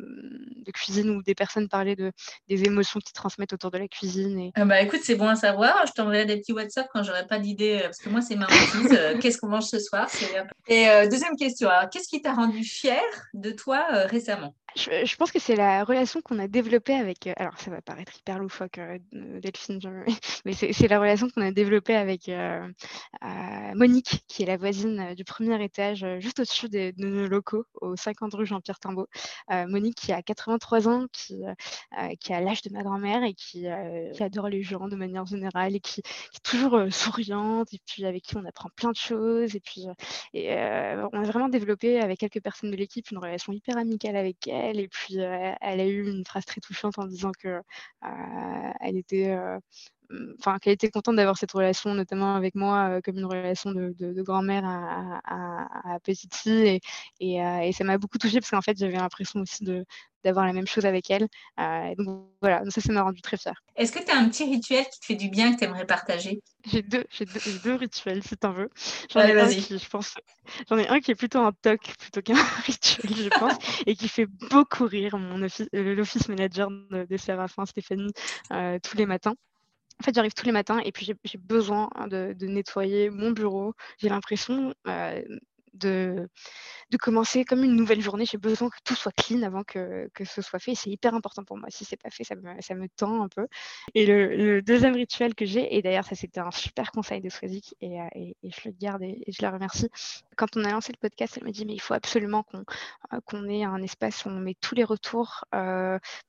cuisine 0.73 1.09
ou 1.09 1.21
des 1.21 1.35
personnes 1.35 1.67
parler 1.67 1.97
de, 1.97 2.13
des 2.47 2.63
émotions 2.63 3.01
qui 3.01 3.11
transmettent 3.11 3.53
autour 3.53 3.71
de 3.71 3.77
la 3.77 3.89
cuisine. 3.89 4.39
Et... 4.39 4.51
Ah 4.55 4.63
bah, 4.63 4.81
écoute, 4.81 5.01
c'est 5.03 5.15
bon 5.15 5.27
à 5.27 5.35
savoir. 5.35 5.85
Je 5.85 5.91
t'enverrai 5.91 6.25
des 6.25 6.37
petits 6.37 6.53
WhatsApp 6.53 6.87
quand 6.93 7.03
j'aurai 7.03 7.27
pas 7.27 7.39
d'idée, 7.39 7.79
parce 7.83 7.97
que 7.97 8.07
moi, 8.07 8.21
c'est 8.21 8.37
ma 8.37 8.47
qu'est-ce 9.19 9.37
qu'on 9.37 9.49
mange 9.49 9.65
ce 9.65 9.79
soir 9.79 10.07
Et 10.69 10.85
deuxième 11.09 11.35
question 11.35 11.72
qu'est-ce 11.91 12.07
qui 12.07 12.21
t'a 12.21 12.33
rendu 12.33 12.63
fier 12.63 13.01
de 13.33 13.51
toi 13.51 13.85
euh, 13.93 14.05
récemment? 14.07 14.55
Je, 14.75 15.15
pense 15.15 15.31
que 15.31 15.39
c'est 15.39 15.55
la 15.55 15.83
relation 15.83 16.21
qu'on 16.21 16.39
a 16.39 16.47
développée 16.47 16.95
avec. 16.95 17.27
Euh, 17.27 17.33
alors, 17.37 17.57
ça 17.59 17.69
va 17.69 17.81
paraître 17.81 18.17
hyper 18.17 18.39
loufoque, 18.39 18.77
euh, 18.77 18.97
Delphine, 19.11 19.79
mais 20.45 20.53
c'est 20.53 20.87
la 20.87 20.99
relation 20.99 21.27
qu'on 21.29 21.41
a 21.41 21.51
développée 21.51 21.95
avec 21.95 22.29
Monique, 23.75 24.23
qui 24.27 24.43
est 24.43 24.45
la 24.45 24.57
voisine 24.57 25.13
du 25.15 25.23
premier 25.23 25.63
étage, 25.63 26.05
juste 26.19 26.39
au-dessus 26.39 26.69
de, 26.69 26.93
nos 26.97 27.27
locaux, 27.27 27.65
au 27.81 27.95
50 27.95 28.33
rue 28.33 28.45
Jean-Pierre 28.45 28.79
Timbaud. 28.79 29.07
Monique, 29.67 29.95
qui 29.95 30.11
a 30.11 30.21
83 30.21 30.87
ans, 30.87 31.05
qui, 31.11 31.43
a 31.45 32.41
l'âge 32.41 32.61
de 32.61 32.71
ma 32.71 32.83
grand-mère 32.83 33.23
et 33.23 33.33
qui, 33.33 33.67
adore 33.67 34.49
les 34.49 34.63
gens 34.63 34.87
de 34.87 34.95
manière 34.95 35.25
générale 35.25 35.75
et 35.75 35.79
qui, 35.79 36.01
est 36.01 36.43
toujours 36.43 36.79
souriante 36.91 37.73
et 37.73 37.79
puis 37.85 38.05
avec 38.05 38.23
qui 38.23 38.37
on 38.37 38.45
apprend 38.45 38.69
plein 38.75 38.91
de 38.91 38.97
choses. 38.97 39.55
Et 39.55 39.59
puis, 39.59 39.85
on 40.33 41.23
a 41.23 41.23
vraiment 41.23 41.49
développé 41.49 41.99
avec 41.99 42.19
quelques 42.19 42.41
personnes 42.41 42.71
de 42.71 42.75
l'équipe 42.75 43.09
une 43.11 43.17
relation 43.19 43.53
hyper 43.53 43.77
amicale 43.77 44.15
avec 44.15 44.47
elle. 44.47 44.62
Et 44.63 44.87
puis, 44.87 45.17
elle 45.17 45.79
a 45.79 45.85
eu 45.87 46.07
une 46.09 46.25
phrase 46.25 46.45
très 46.45 46.61
touchante 46.61 46.97
en 46.99 47.05
disant 47.07 47.31
que 47.39 47.61
elle 48.81 48.97
était 48.97 49.35
Mmh, 49.35 50.02
enfin, 50.39 50.59
qu'elle 50.59 50.73
était 50.73 50.89
contente 50.89 51.15
d'avoir 51.15 51.37
cette 51.37 51.51
relation, 51.51 51.93
notamment 51.93 52.35
avec 52.35 52.55
moi, 52.55 53.01
comme 53.03 53.17
une 53.17 53.25
relation 53.25 53.71
de, 53.71 54.21
grand-mère 54.21 54.63
à, 54.65 55.99
petite 56.03 56.35
fille. 56.35 56.79
Et, 57.19 57.37
et, 57.37 57.71
ça 57.73 57.83
m'a 57.83 57.97
beaucoup 57.97 58.17
touchée 58.17 58.39
parce 58.39 58.51
qu'en 58.51 58.61
fait, 58.61 58.77
j'avais 58.77 58.97
l'impression 58.97 59.41
aussi 59.41 59.63
de, 59.63 59.85
d'avoir 60.23 60.45
la 60.45 60.53
même 60.53 60.67
chose 60.67 60.85
avec 60.85 61.09
elle. 61.09 61.27
donc 61.97 62.27
voilà, 62.41 62.63
ça, 62.69 62.81
ça 62.81 62.93
m'a 62.93 63.01
rendu 63.01 63.21
très 63.21 63.37
fière. 63.37 63.61
Est-ce 63.75 63.91
que 63.91 64.03
tu 64.03 64.11
as 64.11 64.17
un 64.17 64.29
petit 64.29 64.45
rituel 64.45 64.85
qui 64.91 64.99
te 64.99 65.05
fait 65.05 65.15
du 65.15 65.29
bien 65.29 65.53
que 65.53 65.59
tu 65.59 65.65
aimerais 65.65 65.85
partager? 65.85 66.41
J'ai 66.65 66.81
deux, 66.81 67.03
j'ai 67.09 67.25
deux, 67.63 67.75
rituels, 67.75 68.23
si 68.23 68.37
tu 68.37 68.47
en 68.47 68.53
veux. 68.53 68.69
J'en 69.11 69.21
ai 69.21 69.39
un 69.39 69.49
qui, 69.49 69.77
je 69.77 69.89
pense, 69.89 70.15
j'en 70.69 70.77
ai 70.77 70.87
un 70.87 70.99
qui 70.99 71.11
est 71.11 71.15
plutôt 71.15 71.39
un 71.39 71.51
toc 71.51 71.93
plutôt 71.99 72.21
qu'un 72.21 72.35
rituel, 72.65 73.15
je 73.15 73.29
pense, 73.29 73.53
et 73.85 73.95
qui 73.95 74.07
fait 74.07 74.27
beaucoup 74.49 74.85
rire 74.85 75.17
mon 75.17 75.37
l'office 75.73 76.29
manager 76.29 76.69
de, 76.69 77.05
de 77.05 77.17
Séraphin, 77.17 77.65
Stéphanie, 77.65 78.13
tous 78.49 78.97
les 78.97 79.05
matins. 79.05 79.35
En 79.99 80.03
fait, 80.03 80.13
j'arrive 80.15 80.33
tous 80.33 80.45
les 80.45 80.51
matins 80.51 80.79
et 80.79 80.91
puis 80.91 81.05
j'ai 81.23 81.37
besoin 81.37 81.89
de, 82.07 82.35
nettoyer 82.45 83.09
mon 83.09 83.31
bureau. 83.31 83.73
J'ai 83.99 84.09
l'impression, 84.09 84.73
euh, 84.87 85.21
de, 85.73 86.27
commencer 86.99 87.43
comme 87.43 87.63
une 87.63 87.75
nouvelle 87.75 88.01
journée. 88.01 88.25
J'ai 88.25 88.37
besoin 88.37 88.69
que 88.69 88.77
tout 88.83 88.95
soit 88.95 89.11
clean 89.11 89.41
avant 89.41 89.63
que, 89.63 90.09
que 90.13 90.25
ce 90.25 90.41
soit 90.41 90.59
fait. 90.59 90.75
C'est 90.75 90.89
hyper 90.89 91.15
important 91.15 91.43
pour 91.43 91.57
moi. 91.57 91.67
Si 91.69 91.85
c'est 91.85 91.97
pas 91.97 92.09
fait, 92.09 92.23
ça 92.23 92.35
me, 92.35 92.61
ça 92.61 92.75
me 92.75 92.87
tend 92.89 93.23
un 93.23 93.29
peu. 93.29 93.47
Et 93.95 94.05
le, 94.05 94.61
deuxième 94.61 94.93
rituel 94.93 95.35
que 95.35 95.45
j'ai, 95.45 95.75
et 95.75 95.81
d'ailleurs, 95.81 96.05
ça 96.05 96.15
c'était 96.15 96.39
un 96.39 96.51
super 96.51 96.91
conseil 96.91 97.21
de 97.21 97.29
Swazik, 97.29 97.75
et, 97.81 97.99
euh, 97.99 98.07
et, 98.15 98.35
je 98.43 98.69
le 98.69 98.75
garde 98.79 99.01
et, 99.01 99.23
je 99.27 99.41
la 99.41 99.51
remercie. 99.51 99.89
Quand 100.37 100.55
on 100.55 100.63
a 100.63 100.71
lancé 100.71 100.91
le 100.91 100.99
podcast, 100.99 101.37
elle 101.37 101.45
m'a 101.45 101.51
dit 101.51 101.65
mais 101.65 101.73
il 101.73 101.81
faut 101.81 101.93
absolument 101.93 102.43
qu'on 102.43 102.63
euh, 103.13 103.19
qu'on 103.25 103.49
ait 103.49 103.63
un 103.63 103.81
espace 103.81 104.25
où 104.25 104.29
on 104.29 104.39
met 104.39 104.55
tous 104.61 104.75
les 104.75 104.83
retours 104.83 105.45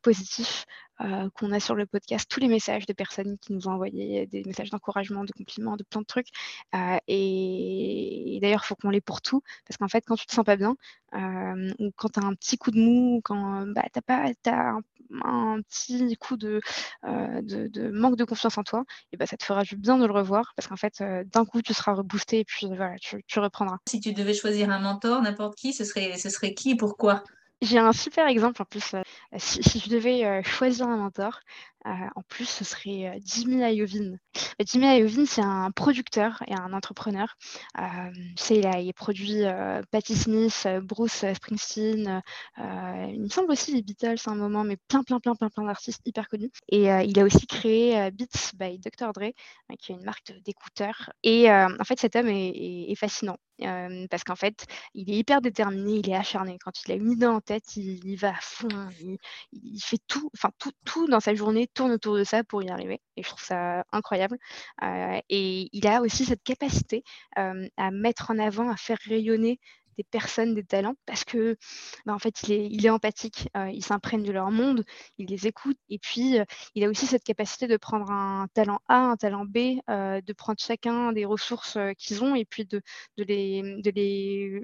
positifs 0.03 0.67
euh, 1.01 1.29
qu'on 1.35 1.51
a 1.51 1.59
sur 1.59 1.75
le 1.75 1.87
podcast, 1.87 2.31
tous 2.31 2.39
les 2.39 2.47
messages 2.47 2.87
de 2.87 2.93
personnes 2.93 3.37
qui 3.39 3.53
nous 3.53 3.67
ont 3.67 3.73
envoyé 3.73 4.27
des 4.27 4.45
messages 4.45 4.71
d'encouragement, 4.71 5.25
de 5.25 5.33
compliments, 5.33 5.77
de 5.77 5.83
plein 5.83 6.03
de 6.03 6.07
trucs. 6.07 6.29
Euh, 6.75 6.99
et, 7.09 8.39
d'ailleurs, 8.41 8.61
il 8.65 8.67
faut 8.67 8.77
qu'on 8.77 8.91
les 8.91 9.01
pour 9.01 9.21
tout, 9.21 9.43
parce 9.67 9.77
qu'en 9.77 9.89
fait, 9.89 10.05
quand 10.07 10.15
tu 10.15 10.27
te 10.27 10.33
sens 10.33 10.45
pas 10.45 10.57
bien, 10.57 10.77
euh, 11.15 11.73
ou 11.81 11.91
quand 11.97 12.11
tu 12.11 12.21
as 12.21 12.23
un 12.25 12.35
petit 12.35 12.59
coup 12.59 12.71
de 12.71 12.79
mou, 12.79 13.21
quand 13.25 13.67
bah, 13.67 13.83
tu 13.93 14.01
as, 14.51 14.77
un, 15.25 15.61
petit 15.63 16.17
coup 16.17 16.37
de, 16.37 16.61
manque 17.93 18.17
de 18.17 18.25
confiance 18.25 18.57
en 18.57 18.63
toi, 18.63 18.85
et 19.13 19.17
bah, 19.17 19.27
ça 19.27 19.37
te 19.37 19.45
fera 19.45 19.65
du 19.65 19.77
bien 19.77 19.99
de 19.99 20.07
le 20.07 20.13
revoir, 20.13 20.53
parce 20.57 20.69
qu'en 20.69 20.77
fait, 20.77 21.03
d'un 21.33 21.45
coup, 21.45 21.61
tu 21.61 21.75
seras 21.75 21.95
reboosté 21.95 22.41
et 22.41 22.45
puis 22.45 22.69
voilà, 22.69 22.97
tu, 22.99 23.23
tu 23.27 23.39
reprendras. 23.41 23.79
Si 23.89 23.99
tu 23.99 24.13
devais 24.13 24.35
choisir 24.35 24.71
un 24.71 24.79
mentor, 24.79 25.23
n'importe 25.23 25.57
qui, 25.59 25.73
ce 25.73 25.85
serait, 25.85 26.17
ce 26.19 26.31
serait 26.31 26.55
qui 26.55 26.71
et 26.71 26.77
pourquoi? 26.77 27.25
J'ai 27.63 27.79
un 27.79 27.93
super 27.93 28.27
exemple 28.27 28.61
en 28.63 28.65
plus. 28.65 28.95
Euh, 28.95 29.03
si, 29.39 29.79
je 29.79 29.89
devais 29.89 30.25
euh, 30.25 30.43
choisir 30.43 30.87
un 30.87 30.97
mentor, 30.97 31.41
euh, 31.87 31.91
en 32.15 32.23
plus, 32.23 32.49
ce 32.49 32.65
serait 32.65 33.19
Jimmy 33.25 33.63
Iovine. 33.75 34.19
Jimmy 34.65 34.99
Iovine, 34.99 35.27
c'est 35.27 35.43
un 35.43 35.71
producteur 35.71 36.43
et 36.47 36.55
un 36.55 36.73
entrepreneur. 36.73 37.37
il, 37.77 38.67
a, 38.67 38.81
il 38.81 38.95
produit 38.95 39.43
Patti 39.91 40.17
Smith, 40.17 40.67
Bruce 40.83 41.27
Springsteen, 41.35 42.23
il 42.57 43.21
me 43.21 43.29
semble 43.29 43.53
aussi 43.53 43.75
les 43.75 43.83
Beatles 43.83 44.17
à 44.27 44.31
un 44.31 44.35
moment, 44.35 44.65
mais 44.65 44.79
plein, 44.89 45.03
plein, 45.03 45.21
plein, 45.21 45.35
plein, 45.35 45.51
plein 45.51 45.65
d'artistes 45.65 46.01
hyper 46.07 46.29
connus. 46.29 46.53
Et 46.69 46.85
il 46.85 47.19
a 47.21 47.25
aussi 47.25 47.47
créé 47.47 48.11
Beats 48.13 48.53
by 48.55 48.79
Dr. 48.79 49.13
Dre, 49.13 49.33
qui 49.79 49.93
est 49.93 49.97
une 49.97 50.05
marque 50.05 50.33
d'écouteurs. 50.43 51.11
Et 51.23 51.51
en 51.51 51.85
fait, 51.85 52.01
cet 52.01 52.17
homme 52.17 52.29
est 52.29 52.95
fascinant 52.97 53.37
parce 54.11 54.25
qu'en 54.25 54.37
fait, 54.37 54.67
il 54.95 55.11
est 55.11 55.17
hyper 55.17 55.41
déterminé, 55.41 55.99
il 55.99 56.11
est 56.11 56.15
acharné. 56.15 56.59
Quand 56.63 56.73
il 56.85 56.93
a 56.93 56.95
une 56.95 57.13
idée 57.13 57.27
en 57.27 57.41
tête, 57.41 57.77
il, 57.77 58.17
va 58.17 58.31
à 58.31 58.41
fond, 58.41 58.69
il, 59.53 59.81
fait 59.81 60.01
tout, 60.07 60.31
enfin 60.35 60.51
tout, 60.59 60.73
tout 60.85 61.07
dans 61.09 61.21
sa 61.21 61.35
journée 61.35 61.69
tourne 61.73 61.93
autour 61.93 62.17
de 62.17 62.25
ça 62.25 62.45
pour 62.45 62.63
y 62.63 62.71
arriver. 62.71 63.01
Et 63.17 63.23
je 63.23 63.29
trouve 63.29 63.43
ça 63.43 63.85
incroyable. 63.93 64.39
et 64.83 65.69
il 65.73 65.87
a 65.87 66.01
aussi 66.01 66.25
cette 66.25 66.43
capacité 66.43 67.05
à 67.37 67.91
mettre 67.91 68.31
en 68.31 68.39
avant, 68.39 68.71
à 68.71 68.77
faire 68.77 68.99
rayonner 69.07 69.61
des 69.97 70.05
personnes, 70.05 70.55
des 70.55 70.65
talents, 70.65 70.95
parce 71.07 71.25
que 71.25 71.57
bah, 72.07 72.15
en 72.15 72.19
fait, 72.19 72.43
il 72.49 72.85
est, 72.85 72.91
empathique, 72.91 73.49
euh, 73.57 73.71
il 73.71 73.85
s'imprègne 73.85 74.23
de 74.23 74.33
leur 74.33 74.51
monde, 74.51 74.85
il 75.19 75.27
les 75.29 75.47
écoute, 75.47 75.79
et 75.89 75.99
puis 75.99 76.39
euh, 76.39 76.45
il 76.75 76.85
a 76.85 76.89
aussi 76.89 77.07
cette 77.07 77.25
capacité 77.25 77.67
de 77.67 77.77
prendre 77.77 78.11
un 78.11 78.47
talent 78.55 78.81
A, 78.89 78.99
un 78.99 79.17
talent 79.17 79.45
B, 79.45 79.79
euh, 79.91 80.21
de 80.21 80.33
prendre 80.33 80.59
chacun 80.61 81.13
des 81.13 81.25
ressources 81.25 81.79
qu'ils 81.99 82.23
ont, 82.23 82.35
et 82.35 82.45
puis 82.45 82.65
de, 82.67 82.83
les, 83.19 83.63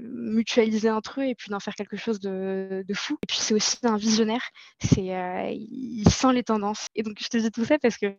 mutualiser 0.01 0.91
entre 0.91 1.20
eux, 1.20 1.24
et 1.24 1.35
puis 1.35 1.51
d'en 1.51 1.61
faire 1.61 1.74
quelque 1.74 1.97
chose 1.97 2.20
de, 2.20 2.85
fou. 2.95 3.18
Et 3.22 3.26
puis 3.26 3.39
c'est 3.39 3.55
aussi 3.55 3.78
un 3.85 3.97
visionnaire, 3.97 4.43
c'est, 4.83 5.57
il 5.57 6.09
sent 6.11 6.33
les 6.33 6.43
tendances. 6.43 6.87
Et 6.95 7.03
donc 7.03 7.18
je 7.20 7.28
te 7.28 7.37
dis 7.37 7.51
tout 7.51 7.64
ça 7.64 7.78
parce 7.78 7.97
que 7.97 8.14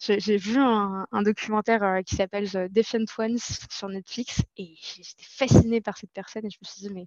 j'ai 0.00 0.36
vu 0.36 0.58
un, 0.58 1.06
un 1.10 1.22
documentaire 1.22 2.00
qui 2.06 2.16
s'appelle 2.16 2.48
The 2.50 2.72
Defiant 2.72 3.04
Ones 3.18 3.38
sur 3.70 3.88
Netflix, 3.88 4.42
et 4.56 4.74
j'étais 4.80 5.24
fascinée 5.24 5.80
par 5.80 5.96
cette 5.96 6.12
personne 6.12 6.46
je 6.52 6.58
me 6.60 6.66
suis 6.66 6.88
dit, 6.88 6.94
mais 6.94 7.06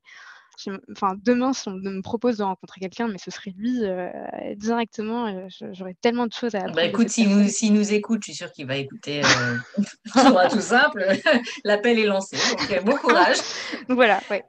enfin, 0.92 1.16
demain, 1.24 1.54
si 1.54 1.68
on 1.70 1.74
me 1.74 2.02
propose 2.02 2.38
de 2.38 2.44
rencontrer 2.44 2.80
quelqu'un, 2.80 3.08
mais 3.08 3.18
ce 3.18 3.32
serait 3.32 3.54
lui 3.58 3.84
euh, 3.84 4.10
directement, 4.56 5.28
euh, 5.28 5.48
j'aurais 5.74 5.96
tellement 6.02 6.28
de 6.28 6.34
choses 6.34 6.56
à 6.56 6.68
Bah 6.70 6.86
écoute, 6.86 7.10
s'il 7.10 7.30
nous, 7.30 7.78
nous, 7.78 7.94
écoute, 7.94 8.22
je 8.22 8.32
suis 8.32 8.36
sûre 8.36 8.52
qu'il 8.52 8.68
va 8.68 8.78
écouter 8.78 9.22
euh, 9.24 9.58
tout 10.50 10.62
simple. 10.62 11.06
L'appel 11.64 12.00
est 12.00 12.06
lancé, 12.06 12.38
donc 12.38 12.86
bon 12.86 12.96
courage. 12.98 13.38
donc 13.88 13.96
voilà, 13.96 14.22
ouais. 14.30 14.44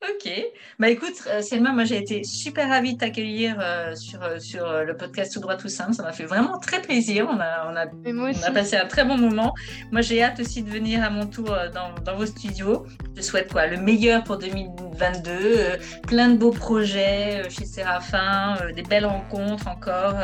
Ok. 0.00 0.30
Bah 0.78 0.88
écoute, 0.90 1.24
euh, 1.26 1.42
Selma, 1.42 1.72
moi 1.72 1.82
j'ai 1.82 1.96
été 1.96 2.22
super 2.22 2.68
ravie 2.68 2.94
de 2.94 2.98
t'accueillir 2.98 3.56
euh, 3.60 3.96
sur, 3.96 4.22
euh, 4.22 4.38
sur 4.38 4.84
le 4.84 4.96
podcast 4.96 5.32
Tout 5.32 5.40
droit 5.40 5.56
tout 5.56 5.68
simple. 5.68 5.92
Ça 5.92 6.04
m'a 6.04 6.12
fait 6.12 6.24
vraiment 6.24 6.58
très 6.58 6.80
plaisir. 6.80 7.26
On 7.28 7.40
a, 7.40 7.68
on 7.68 7.74
a, 7.74 7.86
on 8.06 8.42
a 8.44 8.50
passé 8.52 8.76
un 8.76 8.86
très 8.86 9.04
bon 9.04 9.18
moment. 9.18 9.54
Moi 9.90 10.00
j'ai 10.00 10.22
hâte 10.22 10.38
aussi 10.38 10.62
de 10.62 10.70
venir 10.70 11.02
à 11.02 11.10
mon 11.10 11.26
tour 11.26 11.52
dans, 11.74 12.00
dans 12.04 12.16
vos 12.16 12.26
studios. 12.26 12.86
Je 13.16 13.22
souhaite 13.22 13.50
quoi? 13.50 13.66
Le 13.66 13.78
meilleur 13.78 14.22
pour 14.22 14.38
2022. 14.38 15.78
plein 16.06 16.28
de 16.28 16.38
beaux 16.38 16.52
projets 16.52 17.50
chez 17.50 17.64
Séraphin, 17.64 18.56
des 18.76 18.82
belles 18.82 19.06
rencontres 19.06 19.66
encore. 19.66 20.14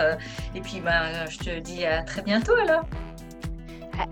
et 0.55 0.61
puis 0.61 0.81
bah, 0.85 1.27
je 1.29 1.39
te 1.39 1.59
dis 1.59 1.85
à 1.85 2.03
très 2.05 2.23
bientôt 2.23 2.55
alors 2.55 2.85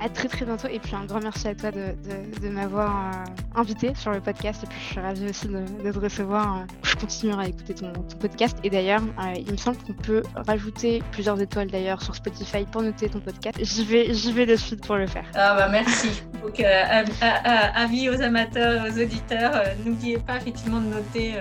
à, 0.01 0.09
très 0.09 0.28
très 0.28 0.45
bientôt. 0.45 0.68
Et 0.68 0.78
puis 0.78 0.95
un 0.95 1.05
grand 1.05 1.20
merci 1.20 1.49
à 1.49 1.55
toi 1.55 1.70
de, 1.70 1.95
de, 2.41 2.49
m'avoir 2.49 2.91
euh, 2.91 3.61
invité 3.61 3.95
sur 3.95 4.12
le 4.12 4.20
podcast. 4.20 4.62
Et 4.64 4.66
puis 4.66 4.78
je 4.80 4.93
suis 4.93 5.01
ravie 5.01 5.28
aussi 5.28 5.49
de, 5.49 5.64
de 5.85 5.93
te 5.93 5.99
recevoir. 5.99 6.59
Euh, 6.59 6.61
je 6.83 6.97
continuerai 6.97 7.47
à 7.47 7.49
écouter 7.49 7.74
ton, 7.74 7.93
podcast. 8.20 8.57
Et 8.62 8.70
d'ailleurs, 8.70 9.03
euh, 9.03 9.35
il 9.37 9.53
me 9.53 9.57
semble 9.57 9.78
qu'on 9.78 9.95
peut 9.95 10.22
rajouter 10.35 11.03
plusieurs 11.12 11.41
étoiles 11.41 11.68
d'ailleurs 11.68 12.03
sur 12.03 12.14
Spotify 12.14 12.64
pour 12.70 12.83
noter 12.83 13.09
ton 13.09 13.20
podcast. 13.20 13.59
J'y 13.62 13.85
vais, 13.85 14.12
vais 14.33 14.47
de 14.47 14.57
suite 14.57 14.87
pour 14.87 14.97
le 14.97 15.07
faire. 15.07 15.24
Ah 15.35 15.55
bah 15.57 15.68
merci. 15.70 16.22
Donc 16.43 16.61
avis 16.61 18.11
aux 18.11 18.20
amateurs, 18.20 18.87
aux 18.87 19.01
auditeurs, 19.01 19.62
n'oubliez 19.85 20.18
pas 20.18 20.37
effectivement 20.37 20.80
de 20.80 20.87
noter 20.87 21.35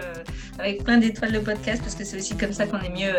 avec 0.60 0.84
plein 0.84 0.98
d'étoiles 0.98 1.32
le 1.32 1.42
podcast 1.42 1.82
parce 1.82 1.96
que 1.96 2.04
c'est 2.04 2.18
aussi 2.18 2.38
comme 2.38 2.54
ça 2.54 2.68
qu'on 2.68 2.80
est 2.80 2.90
mieux 2.90 3.14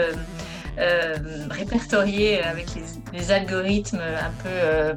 euh, 0.79 1.17
répertorié 1.51 2.43
avec 2.43 2.67
les, 3.13 3.31
algorithmes 3.31 4.01
un 4.01 4.31
peu 4.43 4.49
euh, 4.49 4.95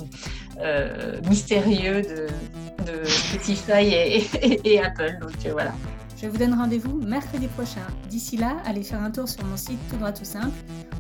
euh, 0.61 1.19
mystérieux 1.27 2.01
de, 2.01 2.27
Spotify 3.03 4.21
et, 4.63 4.79
Apple. 4.79 5.17
Donc 5.19 5.31
voilà. 5.51 5.73
Je 6.21 6.27
vous 6.27 6.37
donne 6.37 6.53
rendez-vous 6.53 7.01
mercredi 7.01 7.47
prochain. 7.47 7.81
D'ici 8.09 8.37
là, 8.37 8.57
allez 8.65 8.83
faire 8.83 9.01
un 9.01 9.11
tour 9.11 9.27
sur 9.27 9.43
mon 9.43 9.57
site 9.57 9.79
Tout 9.89 9.97
droit 9.97 10.11
tout 10.11 10.23
simple 10.23 10.55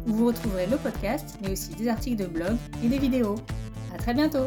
où 0.07 0.13
vous 0.13 0.27
retrouverez 0.27 0.65
le 0.65 0.77
podcast, 0.77 1.37
mais 1.41 1.51
aussi 1.51 1.69
des 1.75 1.87
articles 1.87 2.21
de 2.21 2.27
blog 2.27 2.57
et 2.83 2.87
des 2.87 2.97
vidéos. 2.97 3.35
À 3.93 3.97
très 3.97 4.13
bientôt! 4.13 4.45